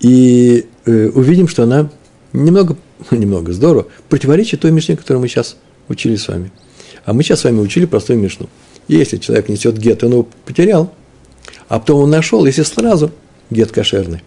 и 0.00 0.66
э, 0.86 1.08
увидим, 1.08 1.46
что 1.46 1.62
она 1.62 1.90
немного, 2.32 2.76
немного 3.10 3.52
здорово, 3.52 3.86
противоречит 4.08 4.60
той 4.60 4.70
мишне, 4.70 4.96
которую 4.96 5.20
мы 5.20 5.28
сейчас 5.28 5.56
учили 5.88 6.16
с 6.16 6.26
вами. 6.28 6.50
А 7.04 7.12
мы 7.12 7.22
сейчас 7.22 7.40
с 7.40 7.44
вами 7.44 7.60
учили 7.60 7.84
простую 7.84 8.18
мишну. 8.18 8.48
Если 8.88 9.18
человек 9.18 9.48
несет 9.48 9.78
гет, 9.78 10.02
он 10.04 10.12
его 10.12 10.28
потерял, 10.44 10.92
а 11.68 11.78
потом 11.78 12.02
он 12.02 12.10
нашел, 12.10 12.44
если 12.46 12.62
сразу, 12.62 13.12
гет 13.50 13.72
кошерный. 13.72 14.22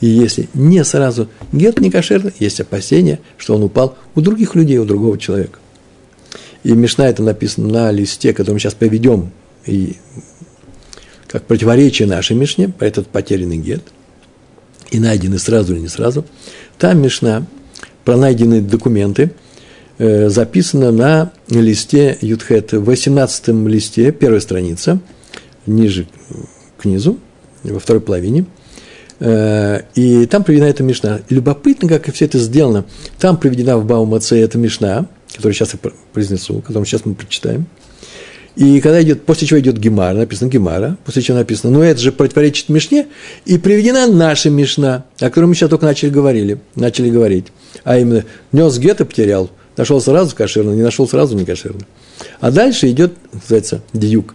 И 0.00 0.06
если 0.06 0.48
не 0.54 0.84
сразу 0.84 1.28
гет 1.52 1.80
не 1.80 1.90
кошерный, 1.90 2.32
есть 2.38 2.60
опасение, 2.60 3.20
что 3.36 3.54
он 3.54 3.62
упал 3.62 3.96
у 4.14 4.20
других 4.20 4.54
людей, 4.54 4.78
у 4.78 4.84
другого 4.84 5.18
человека. 5.18 5.58
И 6.64 6.72
Мишна 6.72 7.08
это 7.08 7.22
написано 7.22 7.68
на 7.68 7.92
листе, 7.92 8.32
который 8.32 8.54
мы 8.54 8.60
сейчас 8.60 8.74
поведем, 8.74 9.30
и 9.66 9.96
как 11.28 11.44
противоречие 11.44 12.08
нашей 12.08 12.36
Мишне, 12.36 12.72
этот 12.80 13.08
потерянный 13.08 13.58
гет, 13.58 13.82
и 14.90 14.98
найденный 14.98 15.38
сразу 15.38 15.74
или 15.74 15.80
не 15.80 15.88
сразу. 15.88 16.24
Там 16.78 17.00
Мишна 17.02 17.46
про 18.04 18.16
найденные 18.16 18.62
документы 18.62 19.32
э, 19.98 20.28
записана 20.28 20.90
на 20.90 21.32
листе 21.48 22.16
Ютхет, 22.20 22.72
в 22.72 22.84
18 22.84 23.48
листе, 23.66 24.12
первая 24.12 24.40
страница, 24.40 25.00
ниже 25.66 26.06
к 26.78 26.84
низу, 26.84 27.18
во 27.62 27.78
второй 27.78 28.00
половине. 28.00 28.46
Э, 29.20 29.82
и 29.94 30.26
там 30.26 30.44
приведена 30.44 30.68
эта 30.68 30.82
Мишна. 30.82 31.20
Любопытно, 31.28 31.88
как 31.88 32.12
все 32.12 32.26
это 32.26 32.38
сделано. 32.38 32.84
Там 33.18 33.36
приведена 33.36 33.78
в 33.78 33.84
Баумаце 33.84 34.38
эта 34.40 34.58
Мишна, 34.58 35.06
которую 35.34 35.54
сейчас 35.54 35.74
я 35.74 35.90
произнесу, 36.12 36.60
которую 36.60 36.86
сейчас 36.86 37.04
мы 37.04 37.14
прочитаем. 37.14 37.66
И 38.56 38.80
когда 38.80 39.00
идет, 39.02 39.24
после 39.24 39.46
чего 39.46 39.60
идет 39.60 39.78
Гемара, 39.78 40.16
написано 40.16 40.48
Гемара, 40.48 40.96
после 41.04 41.22
чего 41.22 41.38
написано, 41.38 41.72
ну 41.72 41.80
это 41.80 42.00
же 42.00 42.10
противоречит 42.10 42.68
Мишне, 42.68 43.06
и 43.44 43.56
приведена 43.56 44.08
наша 44.08 44.50
Мишна, 44.50 45.04
о 45.20 45.26
которой 45.26 45.46
мы 45.46 45.54
сейчас 45.54 45.70
только 45.70 45.86
начали 45.86 46.10
говорили, 46.10 46.58
начали 46.74 47.08
говорить. 47.08 47.46
А 47.84 47.98
именно, 47.98 48.24
нес 48.50 48.78
гетто 48.78 49.04
потерял, 49.04 49.48
нашел 49.78 50.00
сразу 50.00 50.36
кошерно, 50.36 50.72
не 50.72 50.82
нашел 50.82 51.08
сразу 51.08 51.36
не 51.36 51.44
кошерно. 51.44 51.80
А 52.40 52.50
дальше 52.50 52.90
идет, 52.90 53.14
называется, 53.32 53.80
дьюк, 53.92 54.34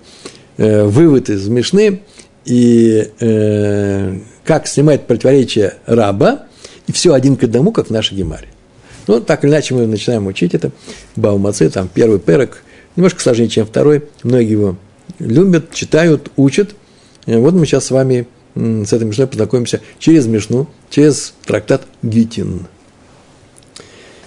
э, 0.57 0.85
вывод 0.85 1.29
из 1.29 1.47
Мишны, 1.47 2.01
и 2.45 3.11
э, 3.19 4.19
как 4.43 4.67
снимать 4.67 5.05
противоречие 5.07 5.75
раба, 5.85 6.43
и 6.87 6.91
все 6.91 7.13
один 7.13 7.35
к 7.35 7.43
одному, 7.43 7.71
как 7.71 7.87
в 7.87 7.91
нашей 7.91 8.15
Гемаре. 8.17 8.47
Ну, 9.07 9.19
так 9.21 9.43
или 9.43 9.51
иначе 9.51 9.73
мы 9.75 9.85
начинаем 9.85 10.27
учить 10.27 10.53
это. 10.53 10.71
Баумаце, 11.15 11.69
там 11.69 11.89
первый 11.93 12.19
перок, 12.19 12.63
немножко 12.95 13.21
сложнее, 13.21 13.49
чем 13.49 13.65
второй. 13.65 14.03
Многие 14.23 14.51
его 14.51 14.77
любят, 15.19 15.71
читают, 15.73 16.31
учат. 16.35 16.75
И 17.25 17.35
вот 17.35 17.53
мы 17.53 17.65
сейчас 17.65 17.85
с 17.85 17.91
вами 17.91 18.27
с 18.55 18.93
этой 18.93 19.05
Мишной 19.05 19.27
познакомимся 19.27 19.81
через 19.99 20.25
Мишну, 20.25 20.67
через 20.89 21.33
трактат 21.45 21.83
Гитин. 22.01 22.67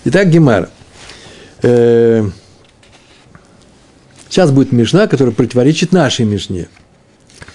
Итак, 0.04 0.30
Гемара. 0.30 0.70
Э, 1.66 2.24
сейчас 4.28 4.52
будет 4.52 4.70
Мишна, 4.70 5.08
которая 5.08 5.34
противоречит 5.34 5.90
нашей 5.90 6.24
Мишне. 6.24 6.68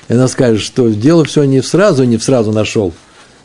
И 0.10 0.14
она 0.14 0.28
скажет, 0.28 0.60
что 0.60 0.90
дело 0.90 1.24
все 1.24 1.46
не 1.46 1.64
сразу, 1.64 2.04
не 2.04 2.18
сразу 2.18 2.52
нашел, 2.52 2.94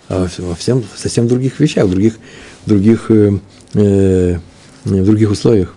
а 0.09 0.27
во 0.39 0.55
всем, 0.57 0.83
совсем 0.97 1.29
других 1.29 1.61
вещах, 1.61 1.85
в 1.85 1.91
других, 1.91 2.19
других 2.67 3.13
э, 3.13 3.39
э, 3.75 4.39
в 4.85 5.05
других 5.05 5.31
условиях. 5.31 5.77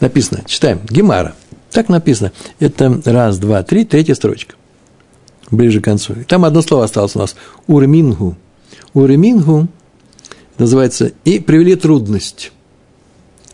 Написано, 0.00 0.42
читаем, 0.46 0.80
Гемара. 0.90 1.36
Так 1.70 1.88
написано. 1.88 2.32
Это 2.58 3.00
раз, 3.04 3.38
два, 3.38 3.62
три, 3.62 3.84
третья 3.84 4.14
строчка. 4.14 4.56
Ближе 5.52 5.80
к 5.80 5.84
концу. 5.84 6.16
Там 6.26 6.44
одно 6.44 6.60
слово 6.60 6.84
осталось 6.84 7.14
у 7.14 7.20
нас. 7.20 7.36
Урмингу. 7.68 8.36
Урмингу 8.94 9.68
называется 10.58 11.12
и 11.24 11.38
привели 11.38 11.76
трудность. 11.76 12.50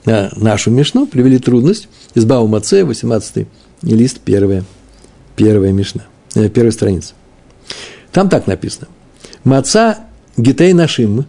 На 0.04 0.30
нашу 0.36 0.70
Мишну 0.70 1.06
привели 1.06 1.38
трудность. 1.38 1.88
Из 2.14 2.24
Баумаце, 2.24 2.84
18 2.84 3.46
лист, 3.82 4.20
первая, 4.24 4.64
первая 5.36 5.72
Мишна, 5.72 6.06
э, 6.34 6.48
первая 6.48 6.72
страница. 6.72 7.14
Там 8.12 8.28
так 8.28 8.46
написано. 8.46 8.88
Маца 9.44 9.98
гитей 10.36 10.72
нашим 10.72 11.26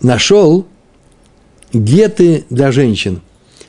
нашел 0.00 0.66
геты 1.72 2.44
для 2.50 2.72
женщин. 2.72 3.22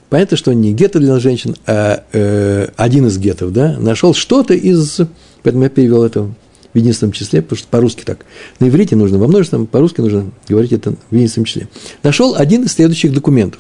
Понятно, 0.10 0.38
что 0.38 0.54
не 0.54 0.74
геты 0.74 1.00
для 1.00 1.20
женщин, 1.20 1.56
а 1.66 2.04
э, 2.12 2.68
один 2.76 3.08
из 3.08 3.18
гетов, 3.18 3.52
да, 3.54 3.78
нашел 3.80 4.14
что-то 4.14 4.54
из... 4.54 5.00
Поэтому 5.42 5.64
я 5.64 5.70
перевел 5.70 6.04
это 6.04 6.30
в 6.74 6.78
единственном 6.78 7.14
числе, 7.14 7.42
потому 7.42 7.58
что 7.58 7.68
по-русски 7.68 8.04
так. 8.04 8.26
На 8.60 8.68
иврите 8.68 8.96
нужно 8.96 9.18
во 9.18 9.28
множественном, 9.28 9.68
по-русски 9.68 10.02
нужно 10.02 10.32
говорить 10.48 10.72
это 10.72 10.96
в 11.10 11.16
единственном 11.16 11.46
числе. 11.46 11.68
Нашел 12.04 12.36
один 12.36 12.64
из 12.64 12.74
следующих 12.74 13.14
документов. 13.14 13.60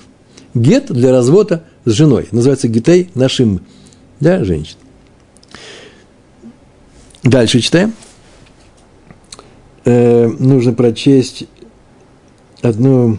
Гет 0.53 0.91
для 0.91 1.11
развода 1.11 1.63
с 1.85 1.91
женой. 1.91 2.27
Называется 2.31 2.67
гетей 2.67 3.09
нашим 3.15 3.61
для 4.19 4.43
женщин. 4.43 4.77
Дальше 7.23 7.59
читаем. 7.59 7.93
Э, 9.85 10.27
нужно 10.27 10.73
прочесть 10.73 11.45
одну 12.61 13.17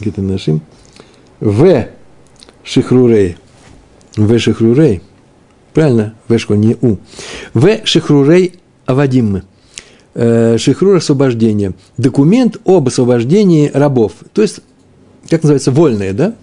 где-то 0.00 0.22
нашим. 0.22 0.62
В 1.40 1.88
Шихрурей. 2.64 3.36
В 4.16 4.38
Шихрурей. 4.38 5.02
Правильно? 5.72 6.14
В 6.28 6.54
не 6.54 6.76
У. 6.80 6.98
В 7.54 7.84
Шихрурей 7.84 8.60
Авадиммы. 8.86 9.42
Э, 10.14 10.56
Шихрур 10.58 10.96
освобождение. 10.96 11.72
Документ 11.96 12.58
об 12.64 12.88
освобождении 12.88 13.70
рабов. 13.72 14.12
То 14.32 14.42
есть, 14.42 14.60
как 15.28 15.42
называется, 15.42 15.70
вольные, 15.70 16.12
да? 16.12 16.34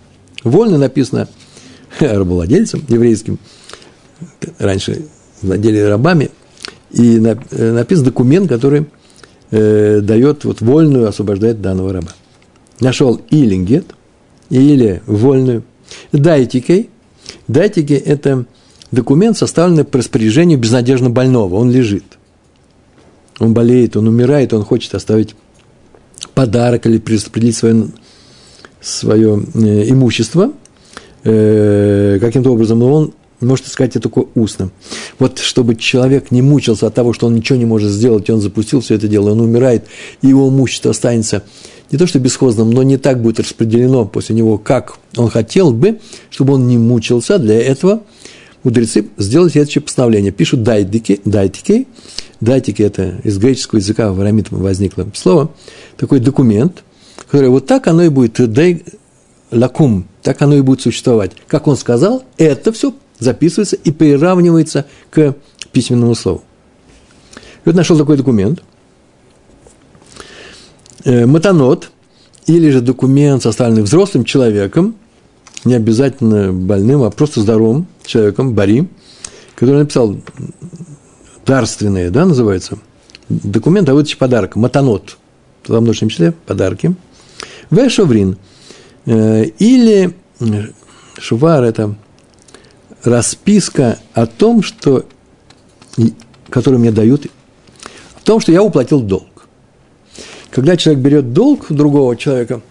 Вольно 0.43 0.77
написано 0.77 1.27
рабовладельцам 1.99 2.83
еврейским. 2.87 3.39
Раньше 4.57 5.05
владели 5.41 5.79
рабами. 5.79 6.29
И 6.91 7.17
э, 7.17 7.71
написан 7.71 8.05
документ, 8.05 8.49
который 8.49 8.87
э, 9.51 9.99
дает 10.01 10.45
вот 10.45 10.61
вольную, 10.61 11.07
освобождает 11.07 11.61
данного 11.61 11.93
раба 11.93 12.11
нашел 12.81 13.19
или 13.29 13.55
гет, 13.55 13.95
или 14.49 15.01
вольную. 15.05 15.63
Дайтикой. 16.11 16.89
Дайтики– 17.47 17.93
это 18.05 18.45
документ, 18.91 19.37
составленный 19.37 19.83
по 19.83 19.99
распоряжению 19.99 20.59
безнадежно 20.59 21.09
больного. 21.09 21.55
Он 21.55 21.71
лежит. 21.71 22.03
Он 23.39 23.53
болеет, 23.53 23.97
он 23.97 24.07
умирает, 24.07 24.53
он 24.53 24.63
хочет 24.63 24.93
оставить 24.95 25.35
подарок 26.33 26.85
или 26.85 27.01
распределить 27.13 27.55
свое, 27.55 27.87
свое 28.81 29.43
э, 29.55 29.89
имущество. 29.89 30.51
э, 31.23 32.17
каким-то 32.21 32.51
образом, 32.51 32.79
но 32.79 32.93
он 32.93 33.13
может 33.41 33.67
сказать 33.67 33.91
это 33.95 34.09
только 34.09 34.29
устно. 34.35 34.71
Вот 35.17 35.39
чтобы 35.39 35.75
человек 35.75 36.31
не 36.31 36.41
мучился 36.41 36.87
от 36.87 36.93
того, 36.93 37.13
что 37.13 37.27
он 37.27 37.35
ничего 37.35 37.57
не 37.57 37.65
может 37.65 37.91
сделать, 37.91 38.29
и 38.29 38.31
он 38.31 38.41
запустил 38.41 38.81
все 38.81 38.95
это 38.95 39.07
дело, 39.07 39.31
он 39.31 39.41
умирает, 39.41 39.85
и 40.21 40.27
его 40.27 40.49
имущество 40.49 40.91
останется 40.91 41.43
не 41.91 41.97
то 41.97 42.05
что 42.05 42.19
бесхозным, 42.19 42.69
но 42.69 42.83
не 42.83 42.97
так 42.97 43.21
будет 43.21 43.39
распределено 43.39 44.05
после 44.05 44.35
него, 44.35 44.57
как 44.57 44.97
он 45.17 45.29
хотел 45.29 45.71
бы, 45.71 45.99
чтобы 46.29 46.53
он 46.53 46.67
не 46.67 46.77
мучился. 46.77 47.39
Для 47.39 47.59
этого 47.59 48.03
мудрецы 48.63 49.07
сделали 49.17 49.49
следующее 49.49 49.81
постановление. 49.81 50.31
Пишут 50.31 50.63
дайтики, 50.63 51.19
дайтики, 51.25 51.87
дайтики– 52.41 52.81
это 52.83 53.19
из 53.23 53.37
греческого 53.37 53.79
языка 53.79 54.11
в 54.11 54.19
арамит 54.19 54.51
возникло 54.51 55.07
слово, 55.13 55.51
такой 55.97 56.19
документ, 56.19 56.83
который 57.29 57.49
вот 57.49 57.65
так 57.65 57.87
оно 57.87 58.03
и 58.03 58.09
будет, 58.09 58.39
лакум, 59.51 60.07
так 60.21 60.41
оно 60.41 60.55
и 60.55 60.61
будет 60.61 60.81
существовать. 60.81 61.31
Как 61.47 61.67
он 61.67 61.75
сказал, 61.75 62.23
это 62.37 62.71
все 62.71 62.93
записывается 63.19 63.75
и 63.75 63.91
приравнивается 63.91 64.85
к 65.09 65.35
письменному 65.71 66.15
слову. 66.15 66.43
И 67.35 67.39
вот 67.65 67.75
нашел 67.75 67.97
такой 67.97 68.17
документ. 68.17 68.63
Э, 71.03 71.25
матанот, 71.25 71.91
или 72.47 72.69
же 72.69 72.81
документ, 72.81 73.43
составленный 73.43 73.83
взрослым 73.83 74.23
человеком, 74.23 74.95
не 75.65 75.75
обязательно 75.75 76.53
больным, 76.53 77.03
а 77.03 77.11
просто 77.11 77.41
здоровым 77.41 77.87
человеком, 78.05 78.53
Бари, 78.53 78.87
который 79.55 79.79
написал 79.79 80.15
дарственные, 81.49 82.11
да, 82.11 82.25
называется, 82.25 82.77
документ 83.27 83.89
о 83.89 83.95
выдаче 83.95 84.17
подарка, 84.17 84.59
матанот, 84.59 85.17
во 85.67 85.81
множественном 85.81 86.11
числе 86.11 86.31
подарки, 86.45 86.93
в 87.71 87.77
э, 89.07 89.43
или 89.57 90.13
шувар– 91.17 91.63
это 91.65 91.95
расписка 93.03 93.97
о 94.13 94.27
том, 94.27 94.61
что, 94.61 95.05
которую 96.51 96.81
мне 96.81 96.91
дают, 96.91 97.25
о 97.25 98.23
том, 98.23 98.39
что 98.39 98.51
я 98.51 98.61
уплатил 98.61 99.01
долг. 99.01 99.47
Когда 100.51 100.77
человек 100.77 101.03
берет 101.03 101.33
долг 101.33 101.71
у 101.71 101.73
другого 101.73 102.15
человека, 102.15 102.61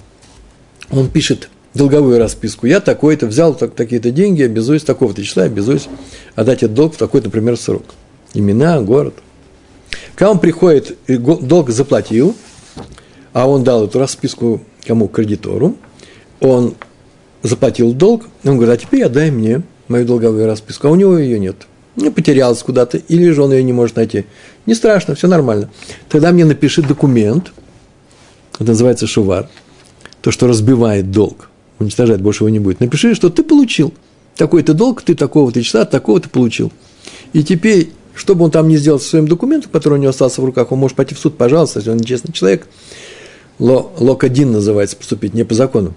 он 0.92 1.10
пишет 1.10 1.50
долговую 1.74 2.20
расписку. 2.20 2.66
Я 2.66 2.78
такой-то 2.78 3.26
взял 3.26 3.54
так, 3.54 3.74
такие-то 3.74 4.12
деньги, 4.12 4.42
обязуюсь 4.42 4.84
такого-то 4.84 5.24
числа, 5.24 5.44
обязуюсь 5.44 5.88
отдать 6.36 6.62
этот 6.62 6.74
долг 6.74 6.94
в 6.94 6.96
такой, 6.96 7.22
например, 7.22 7.56
срок. 7.56 7.82
Имена, 8.34 8.80
город. 8.80 9.14
Когда 10.14 10.32
он 10.32 10.38
приходит, 10.38 10.96
долг 11.06 11.70
заплатил, 11.70 12.34
а 13.32 13.48
он 13.48 13.64
дал 13.64 13.84
эту 13.84 13.98
расписку 13.98 14.62
кому? 14.86 15.08
Кредитору, 15.08 15.76
он 16.40 16.74
заплатил 17.42 17.92
долг, 17.92 18.24
он 18.44 18.56
говорит, 18.56 18.74
а 18.74 18.84
теперь 18.84 19.04
отдай 19.04 19.30
мне 19.30 19.62
мою 19.86 20.04
долговую 20.04 20.46
расписку, 20.46 20.88
а 20.88 20.90
у 20.90 20.94
него 20.94 21.18
ее 21.18 21.38
нет. 21.38 21.56
Не 21.96 22.10
потерялась 22.10 22.62
куда-то, 22.62 22.98
или 22.98 23.30
же 23.30 23.42
он 23.42 23.52
ее 23.52 23.62
не 23.62 23.72
может 23.72 23.96
найти. 23.96 24.26
Не 24.66 24.74
страшно, 24.74 25.14
все 25.14 25.26
нормально. 25.26 25.70
Тогда 26.08 26.32
мне 26.32 26.44
напиши 26.44 26.82
документ, 26.82 27.52
это 28.54 28.70
называется 28.70 29.06
шувар, 29.06 29.48
то, 30.20 30.30
что 30.30 30.46
разбивает 30.46 31.10
долг, 31.10 31.50
уничтожать 31.78 32.20
больше 32.20 32.44
его 32.44 32.50
не 32.50 32.60
будет. 32.60 32.80
Напиши, 32.80 33.14
что 33.14 33.30
ты 33.30 33.42
получил 33.42 33.94
такой-то 34.36 34.74
долг, 34.74 35.02
ты 35.02 35.14
такого-то 35.14 35.62
числа, 35.62 35.84
такого-то 35.84 36.28
получил. 36.28 36.72
И 37.32 37.42
теперь, 37.42 37.92
что 38.18 38.34
бы 38.34 38.44
он 38.44 38.50
там 38.50 38.68
ни 38.68 38.76
сделал 38.76 39.00
со 39.00 39.08
своим 39.08 39.28
документом, 39.28 39.70
который 39.70 39.94
у 39.94 39.96
него 39.96 40.10
остался 40.10 40.42
в 40.42 40.44
руках, 40.44 40.72
он 40.72 40.78
может 40.78 40.96
пойти 40.96 41.14
в 41.14 41.18
суд, 41.18 41.36
пожалуйста, 41.38 41.78
если 41.78 41.90
он 41.90 41.98
нечестный 41.98 42.32
человек. 42.32 42.66
Лок 43.58 44.24
один 44.24 44.52
называется, 44.52 44.96
поступить 44.96 45.34
не 45.34 45.44
по 45.44 45.54
закону. 45.54 45.94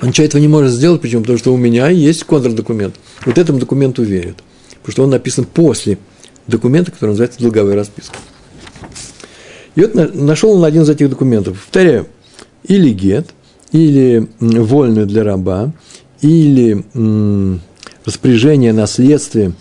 Он 0.00 0.08
ничего 0.08 0.26
этого 0.26 0.40
не 0.40 0.48
может 0.48 0.72
сделать, 0.72 1.00
почему? 1.00 1.22
Потому 1.22 1.38
что 1.38 1.52
у 1.52 1.56
меня 1.56 1.88
есть 1.88 2.24
контрдокумент. 2.24 2.94
Вот 3.26 3.36
этому 3.36 3.58
документу 3.58 4.02
верят. 4.02 4.36
Потому 4.82 4.92
что 4.92 5.02
он 5.04 5.10
написан 5.10 5.44
после 5.44 5.98
документа, 6.46 6.90
который 6.90 7.10
называется 7.10 7.40
долговая 7.40 7.76
расписка. 7.76 8.16
И 9.74 9.82
вот 9.82 10.14
нашел 10.14 10.52
он 10.52 10.64
один 10.64 10.82
из 10.82 10.88
этих 10.88 11.10
документов. 11.10 11.60
Повторяю, 11.60 12.06
или 12.64 12.92
гет, 12.92 13.34
или 13.72 14.26
вольную 14.40 15.06
для 15.06 15.22
раба, 15.22 15.72
или 16.22 16.82
распоряжение 18.04 18.72
наследствия, 18.72 19.52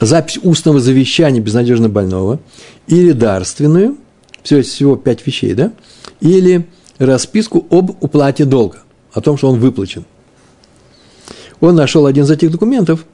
запись 0.00 0.38
устного 0.42 0.80
завещания 0.80 1.40
безнадежно 1.40 1.88
больного, 1.88 2.40
или 2.86 3.12
дарственную, 3.12 3.96
все, 4.42 4.62
всего 4.62 4.96
пять 4.96 5.26
вещей, 5.26 5.54
да, 5.54 5.72
или 6.20 6.66
расписку 6.98 7.66
об 7.70 7.90
уплате 8.02 8.44
долга 8.44 8.78
о 9.12 9.20
том, 9.20 9.36
что 9.36 9.48
он 9.50 9.58
выплачен. 9.58 10.04
Он 11.60 11.74
нашел 11.74 12.06
один 12.06 12.24
из 12.24 12.30
этих 12.30 12.50
документов 12.50 13.04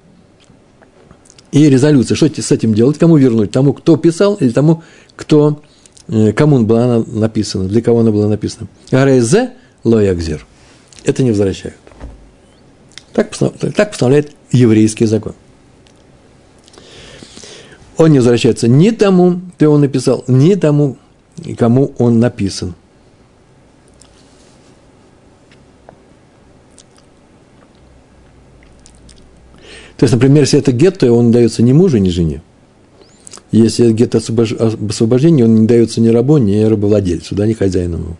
и 1.50 1.68
резолюция. 1.70 2.14
Что 2.14 2.28
с 2.28 2.52
этим 2.52 2.74
делать? 2.74 2.98
Кому 2.98 3.16
вернуть? 3.16 3.50
Тому, 3.50 3.72
кто 3.72 3.96
писал, 3.96 4.34
или 4.34 4.50
тому, 4.50 4.82
кто, 5.16 5.62
э, 6.08 6.32
кому 6.32 6.62
была 6.64 7.04
написана, 7.06 7.64
для 7.64 7.80
кого 7.80 8.00
она 8.00 8.10
была 8.10 8.28
написана. 8.28 8.68
Гарезе 8.90 9.52
лоягзер. 9.84 10.46
Это 11.04 11.22
не 11.22 11.30
возвращают. 11.30 11.76
Так, 13.12 13.30
так 13.76 13.90
постановляет 13.90 14.32
еврейский 14.50 15.06
закон. 15.06 15.34
Он 17.96 18.10
не 18.10 18.18
возвращается 18.18 18.68
ни 18.68 18.90
тому, 18.90 19.40
кто 19.54 19.66
его 19.66 19.78
написал, 19.78 20.24
ни 20.26 20.54
тому, 20.54 20.96
кому 21.56 21.92
он 21.98 22.18
написан. 22.18 22.74
То 29.96 30.04
есть, 30.04 30.14
например, 30.14 30.42
если 30.42 30.58
это 30.58 30.72
гет, 30.72 30.98
то 30.98 31.12
он 31.12 31.30
дается 31.30 31.62
ни 31.62 31.72
мужу, 31.72 31.98
ни 31.98 32.08
жене. 32.08 32.42
Если 33.52 33.86
это 33.86 33.94
гет 33.94 34.14
освобождения, 34.16 35.44
он 35.44 35.54
не 35.54 35.66
дается 35.66 36.00
ни 36.00 36.08
рабу, 36.08 36.38
ни 36.38 36.62
рабовладельцу, 36.64 37.36
да, 37.36 37.46
ни 37.46 37.52
хозяину. 37.52 38.16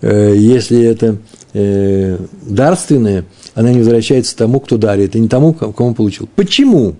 Э, 0.00 0.34
если 0.34 0.82
это 0.82 1.18
э, 1.52 2.18
дарственное, 2.42 3.26
она 3.54 3.70
не 3.72 3.80
возвращается 3.80 4.34
тому, 4.34 4.60
кто 4.60 4.78
дарит, 4.78 5.14
и 5.14 5.20
не 5.20 5.28
тому, 5.28 5.52
кому 5.52 5.94
получил. 5.94 6.28
Почему? 6.34 6.96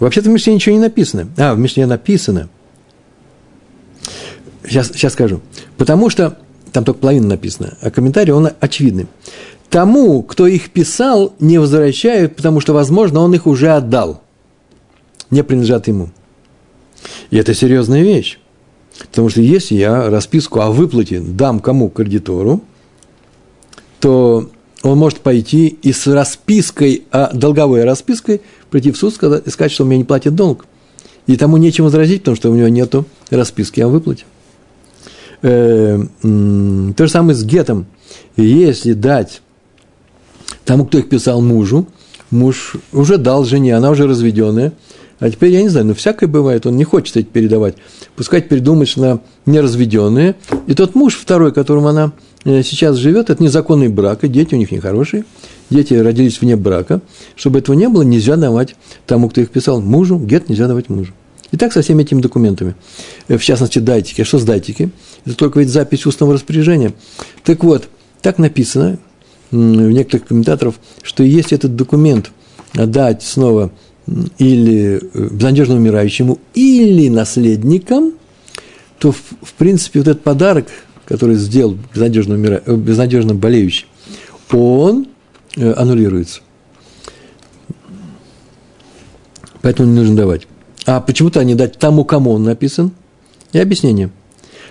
Вообще-то 0.00 0.30
в 0.30 0.32
Мишне 0.32 0.54
ничего 0.54 0.74
не 0.74 0.80
написано. 0.80 1.28
А, 1.36 1.54
в 1.54 1.58
Мишне 1.58 1.86
написано. 1.86 2.48
Сейчас, 4.64 4.88
сейчас 4.88 5.12
скажу. 5.12 5.40
Потому 5.76 6.10
что 6.10 6.38
там 6.72 6.84
только 6.84 7.00
половина 7.00 7.28
написана, 7.28 7.76
а 7.80 7.90
комментарий, 7.90 8.32
он 8.32 8.50
очевидный 8.60 9.06
тому, 9.70 10.22
кто 10.22 10.46
их 10.46 10.70
писал, 10.70 11.34
не 11.40 11.58
возвращают, 11.58 12.36
потому 12.36 12.60
что, 12.60 12.72
возможно, 12.72 13.20
он 13.20 13.34
их 13.34 13.46
уже 13.46 13.70
отдал, 13.70 14.22
не 15.30 15.42
принадлежат 15.42 15.88
ему. 15.88 16.10
И 17.30 17.36
это 17.36 17.54
серьезная 17.54 18.02
вещь. 18.02 18.38
Потому 18.98 19.28
что 19.28 19.42
если 19.42 19.74
я 19.74 20.08
расписку 20.08 20.60
о 20.60 20.70
выплате 20.70 21.20
дам 21.20 21.60
кому 21.60 21.90
кредитору, 21.90 22.62
то 24.00 24.50
он 24.82 24.98
может 24.98 25.18
пойти 25.18 25.66
и 25.66 25.92
с 25.92 26.06
распиской, 26.06 27.04
а 27.10 27.30
долговой 27.34 27.84
распиской, 27.84 28.40
прийти 28.76 28.92
в 28.92 28.98
суд 28.98 29.14
сказать, 29.14 29.46
и 29.46 29.50
сказать, 29.50 29.72
что 29.72 29.84
он 29.84 29.88
мне 29.88 29.96
не 29.96 30.04
платит 30.04 30.34
долг. 30.34 30.66
И 31.26 31.38
тому 31.38 31.56
нечем 31.56 31.84
возразить, 31.84 32.20
потому 32.20 32.36
что 32.36 32.50
у 32.50 32.54
него 32.54 32.68
нет 32.68 32.94
расписки 33.30 33.80
о 33.80 33.88
выплате. 33.88 34.24
Э, 35.40 35.98
то 36.20 37.06
же 37.06 37.08
самое 37.08 37.34
с 37.34 37.42
гетом. 37.42 37.86
Если 38.36 38.92
дать 38.92 39.40
тому, 40.66 40.84
кто 40.84 40.98
их 40.98 41.08
писал 41.08 41.40
мужу, 41.40 41.86
муж 42.30 42.76
уже 42.92 43.16
дал 43.16 43.46
жене, 43.46 43.74
она 43.74 43.90
уже 43.90 44.06
разведенная, 44.06 44.74
а 45.20 45.30
теперь, 45.30 45.52
я 45.52 45.62
не 45.62 45.70
знаю, 45.70 45.86
ну, 45.86 45.94
всякое 45.94 46.26
бывает, 46.26 46.66
он 46.66 46.76
не 46.76 46.84
хочет 46.84 47.16
это 47.16 47.26
передавать. 47.26 47.76
Пускай 48.14 48.42
теперь 48.42 48.60
думает, 48.60 48.90
что 48.90 49.02
она 49.02 49.20
неразведенная. 49.46 50.36
И 50.66 50.74
тот 50.74 50.94
муж 50.94 51.14
второй, 51.14 51.50
которым 51.50 51.86
она 51.86 52.12
сейчас 52.46 52.96
живет, 52.96 53.28
это 53.28 53.42
незаконный 53.42 53.88
брак, 53.88 54.22
и 54.24 54.28
дети 54.28 54.54
у 54.54 54.58
них 54.58 54.70
нехорошие. 54.70 55.24
Дети 55.68 55.94
родились 55.94 56.40
вне 56.40 56.56
брака. 56.56 57.00
Чтобы 57.34 57.58
этого 57.58 57.74
не 57.74 57.88
было, 57.88 58.02
нельзя 58.02 58.36
давать 58.36 58.76
тому, 59.06 59.28
кто 59.28 59.40
их 59.40 59.50
писал, 59.50 59.80
мужу, 59.80 60.18
гет 60.18 60.48
нельзя 60.48 60.68
давать 60.68 60.88
мужу. 60.88 61.12
И 61.50 61.56
так 61.56 61.72
со 61.72 61.82
всеми 61.82 62.02
этими 62.02 62.20
документами. 62.20 62.74
Э, 63.28 63.36
в 63.36 63.44
частности, 63.44 63.78
дайтики. 63.78 64.22
А 64.22 64.24
что 64.24 64.38
с 64.38 64.44
дайтики? 64.44 64.90
Это 65.24 65.36
только 65.36 65.60
ведь 65.60 65.70
запись 65.70 66.06
устного 66.06 66.34
распоряжения. 66.34 66.92
Так 67.44 67.64
вот, 67.64 67.88
так 68.22 68.38
написано, 68.38 68.98
у 69.52 69.56
некоторых 69.56 70.28
комментаторов, 70.28 70.76
что 71.02 71.22
если 71.22 71.56
этот 71.56 71.76
документ 71.76 72.30
отдать 72.74 73.22
снова 73.22 73.72
или 74.38 75.00
э, 75.02 75.28
безнадежно 75.32 75.76
умирающему, 75.76 76.38
или 76.54 77.08
наследникам, 77.08 78.12
то, 78.98 79.12
в, 79.12 79.22
в 79.42 79.52
принципе, 79.54 80.00
вот 80.00 80.08
этот 80.08 80.22
подарок, 80.22 80.66
который 81.06 81.36
сделал 81.36 81.76
безнадежно, 81.94 82.34
умира... 82.34 82.62
Э, 82.66 82.74
безнадежно 82.74 83.34
болеющий, 83.34 83.86
он 84.52 85.08
э, 85.56 85.72
аннулируется. 85.72 86.40
Поэтому 89.62 89.88
не 89.88 89.94
нужно 89.98 90.16
давать. 90.16 90.46
А 90.84 91.00
почему-то 91.00 91.42
не 91.42 91.54
дать 91.54 91.78
тому, 91.78 92.04
кому 92.04 92.32
он 92.32 92.44
написан? 92.44 92.92
И 93.52 93.58
объяснение. 93.58 94.10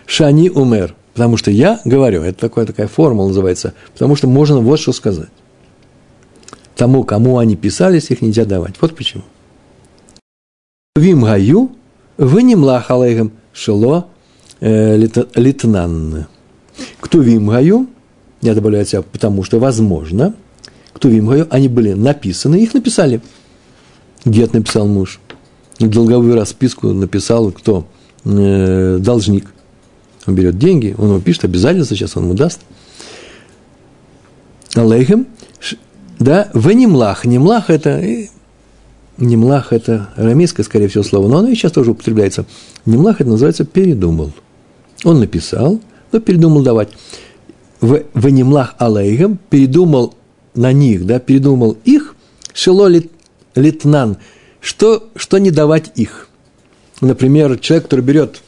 Шани 0.05 0.49
умер. 0.49 0.95
Потому 1.13 1.37
что 1.37 1.49
я 1.49 1.79
говорю, 1.85 2.23
это 2.23 2.39
такая, 2.39 2.65
такая 2.65 2.87
формула 2.87 3.29
называется, 3.29 3.73
потому 3.93 4.17
что 4.17 4.27
можно 4.27 4.59
вот 4.59 4.81
что 4.81 4.91
сказать. 4.91 5.29
Тому, 6.75 7.05
кому 7.05 7.37
они 7.37 7.55
писались, 7.55 8.11
их 8.11 8.21
нельзя 8.21 8.43
давать. 8.43 8.75
Вот 8.81 8.95
почему. 8.95 9.23
Вим 10.97 11.23
гаю, 11.23 11.71
вы 12.17 12.43
не 12.43 12.55
млахалейгам 12.55 13.31
шело 13.53 14.09
э, 14.59 14.97
литнан. 15.35 16.27
Кто 16.99 17.21
вим 17.21 17.47
гаю, 17.47 17.87
я 18.41 18.53
добавляю 18.53 18.85
себя, 18.85 19.01
потому 19.01 19.43
что 19.43 19.59
возможно, 19.59 20.33
кто 20.93 21.09
вим 21.09 21.27
гаю, 21.27 21.47
они 21.49 21.67
были 21.67 21.93
написаны, 21.93 22.55
их 22.55 22.73
написали. 22.73 23.21
Гет 24.25 24.53
написал 24.53 24.87
муж. 24.87 25.19
Долговую 25.79 26.35
расписку 26.35 26.93
написал 26.93 27.51
кто? 27.51 27.87
Э, 28.23 28.97
должник. 28.99 29.53
Он 30.25 30.35
берет 30.35 30.57
деньги, 30.57 30.95
он 30.97 31.09
ему 31.09 31.21
пишет 31.21 31.45
обязательства, 31.45 31.95
сейчас 31.95 32.17
он 32.17 32.23
ему 32.23 32.33
даст. 32.33 32.61
Алейхем, 34.73 35.27
да, 36.19 36.49
в 36.53 36.71
немлах. 36.71 37.25
Немлах 37.25 37.69
это, 37.69 38.03
немлах 39.17 39.73
это 39.73 40.09
арамейское, 40.15 40.65
скорее 40.65 40.87
всего, 40.87 41.03
слово, 41.03 41.27
но 41.27 41.37
оно 41.37 41.49
и 41.49 41.55
сейчас 41.55 41.71
тоже 41.71 41.91
употребляется. 41.91 42.45
Немлах 42.85 43.21
это 43.21 43.29
называется 43.29 43.65
передумал. 43.65 44.31
Он 45.05 45.19
написал, 45.19 45.79
но 46.11 46.19
передумал 46.19 46.63
давать. 46.63 46.89
В, 47.79 48.03
в 48.13 48.25
алейхем 48.79 49.37
передумал 49.49 50.15
на 50.55 50.73
них, 50.73 51.05
да, 51.05 51.19
передумал 51.19 51.77
их, 51.85 52.15
лит, 52.87 53.11
литнан, 53.53 54.17
что, 54.59 55.09
что 55.15 55.37
не 55.37 55.51
давать 55.51 55.91
их. 55.95 56.27
Например, 57.01 57.57
человек, 57.59 57.83
который 57.85 58.01
берет 58.01 58.41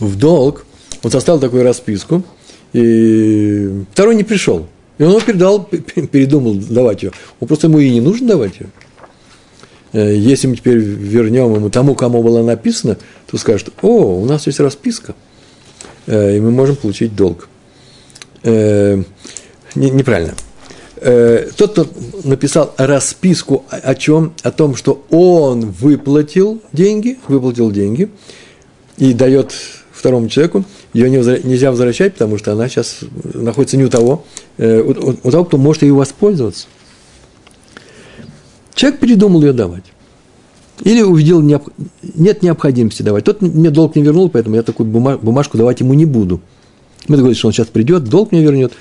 в 0.00 0.18
долг, 0.18 0.66
он 1.04 1.10
составил 1.12 1.38
такую 1.38 1.62
расписку, 1.62 2.24
и 2.72 3.84
второй 3.92 4.16
не 4.16 4.24
пришел. 4.24 4.66
И 4.98 5.04
он 5.04 5.10
его 5.10 5.20
передал, 5.20 5.64
передумал 6.10 6.54
давать 6.54 7.04
ее. 7.04 7.12
Он 7.38 7.46
просто 7.46 7.68
ему 7.68 7.78
и 7.78 7.88
не 7.88 8.00
нужно 8.00 8.28
давать 8.28 8.58
ее. 8.58 8.70
Э, 9.94 10.12
если 10.14 10.48
мы 10.48 10.56
теперь 10.56 10.76
вернем 10.76 11.54
ему 11.54 11.70
тому, 11.70 11.94
кому 11.94 12.22
было 12.22 12.42
написано, 12.42 12.98
то 13.30 13.38
скажет, 13.38 13.70
о, 13.80 14.20
у 14.20 14.26
нас 14.26 14.46
есть 14.46 14.60
расписка, 14.60 15.14
э, 16.06 16.36
и 16.36 16.40
мы 16.40 16.50
можем 16.50 16.76
получить 16.76 17.14
долг. 17.14 17.48
Э, 18.42 19.02
неправильно. 19.74 20.34
Тот, 21.56 21.72
кто 21.72 21.86
написал 22.22 22.72
расписку 22.78 23.64
о 23.68 23.94
чем? 23.94 24.32
О 24.42 24.50
том, 24.50 24.74
что 24.74 25.04
он 25.10 25.70
выплатил 25.70 26.62
деньги, 26.72 27.18
выплатил 27.28 27.70
деньги 27.70 28.08
и 28.96 29.12
дает 29.12 29.52
второму 29.92 30.28
человеку, 30.28 30.64
ее 30.94 31.10
нельзя 31.10 31.72
возвращать, 31.72 32.14
потому 32.14 32.38
что 32.38 32.52
она 32.52 32.68
сейчас 32.68 33.00
находится 33.34 33.76
не 33.76 33.84
у 33.84 33.90
того, 33.90 34.24
у 34.56 35.30
того, 35.30 35.44
кто 35.44 35.58
может 35.58 35.82
ее 35.82 35.92
воспользоваться. 35.92 36.68
Человек 38.74 39.00
передумал 39.00 39.42
ее 39.42 39.52
давать. 39.52 39.84
Или 40.82 41.02
увидел, 41.02 41.40
нет 41.40 42.42
необходимости 42.42 43.02
давать. 43.02 43.24
Тот 43.24 43.40
мне 43.42 43.70
долг 43.70 43.94
не 43.94 44.02
вернул, 44.02 44.28
поэтому 44.28 44.56
я 44.56 44.62
такую 44.62 44.88
бумажку 44.88 45.56
давать 45.56 45.80
ему 45.80 45.94
не 45.94 46.04
буду. 46.04 46.40
Мы 47.06 47.16
договорились, 47.16 47.38
что 47.38 47.48
он 47.48 47.52
сейчас 47.52 47.68
придет, 47.68 48.04
долг 48.04 48.32
мне 48.32 48.42
вернет. 48.42 48.72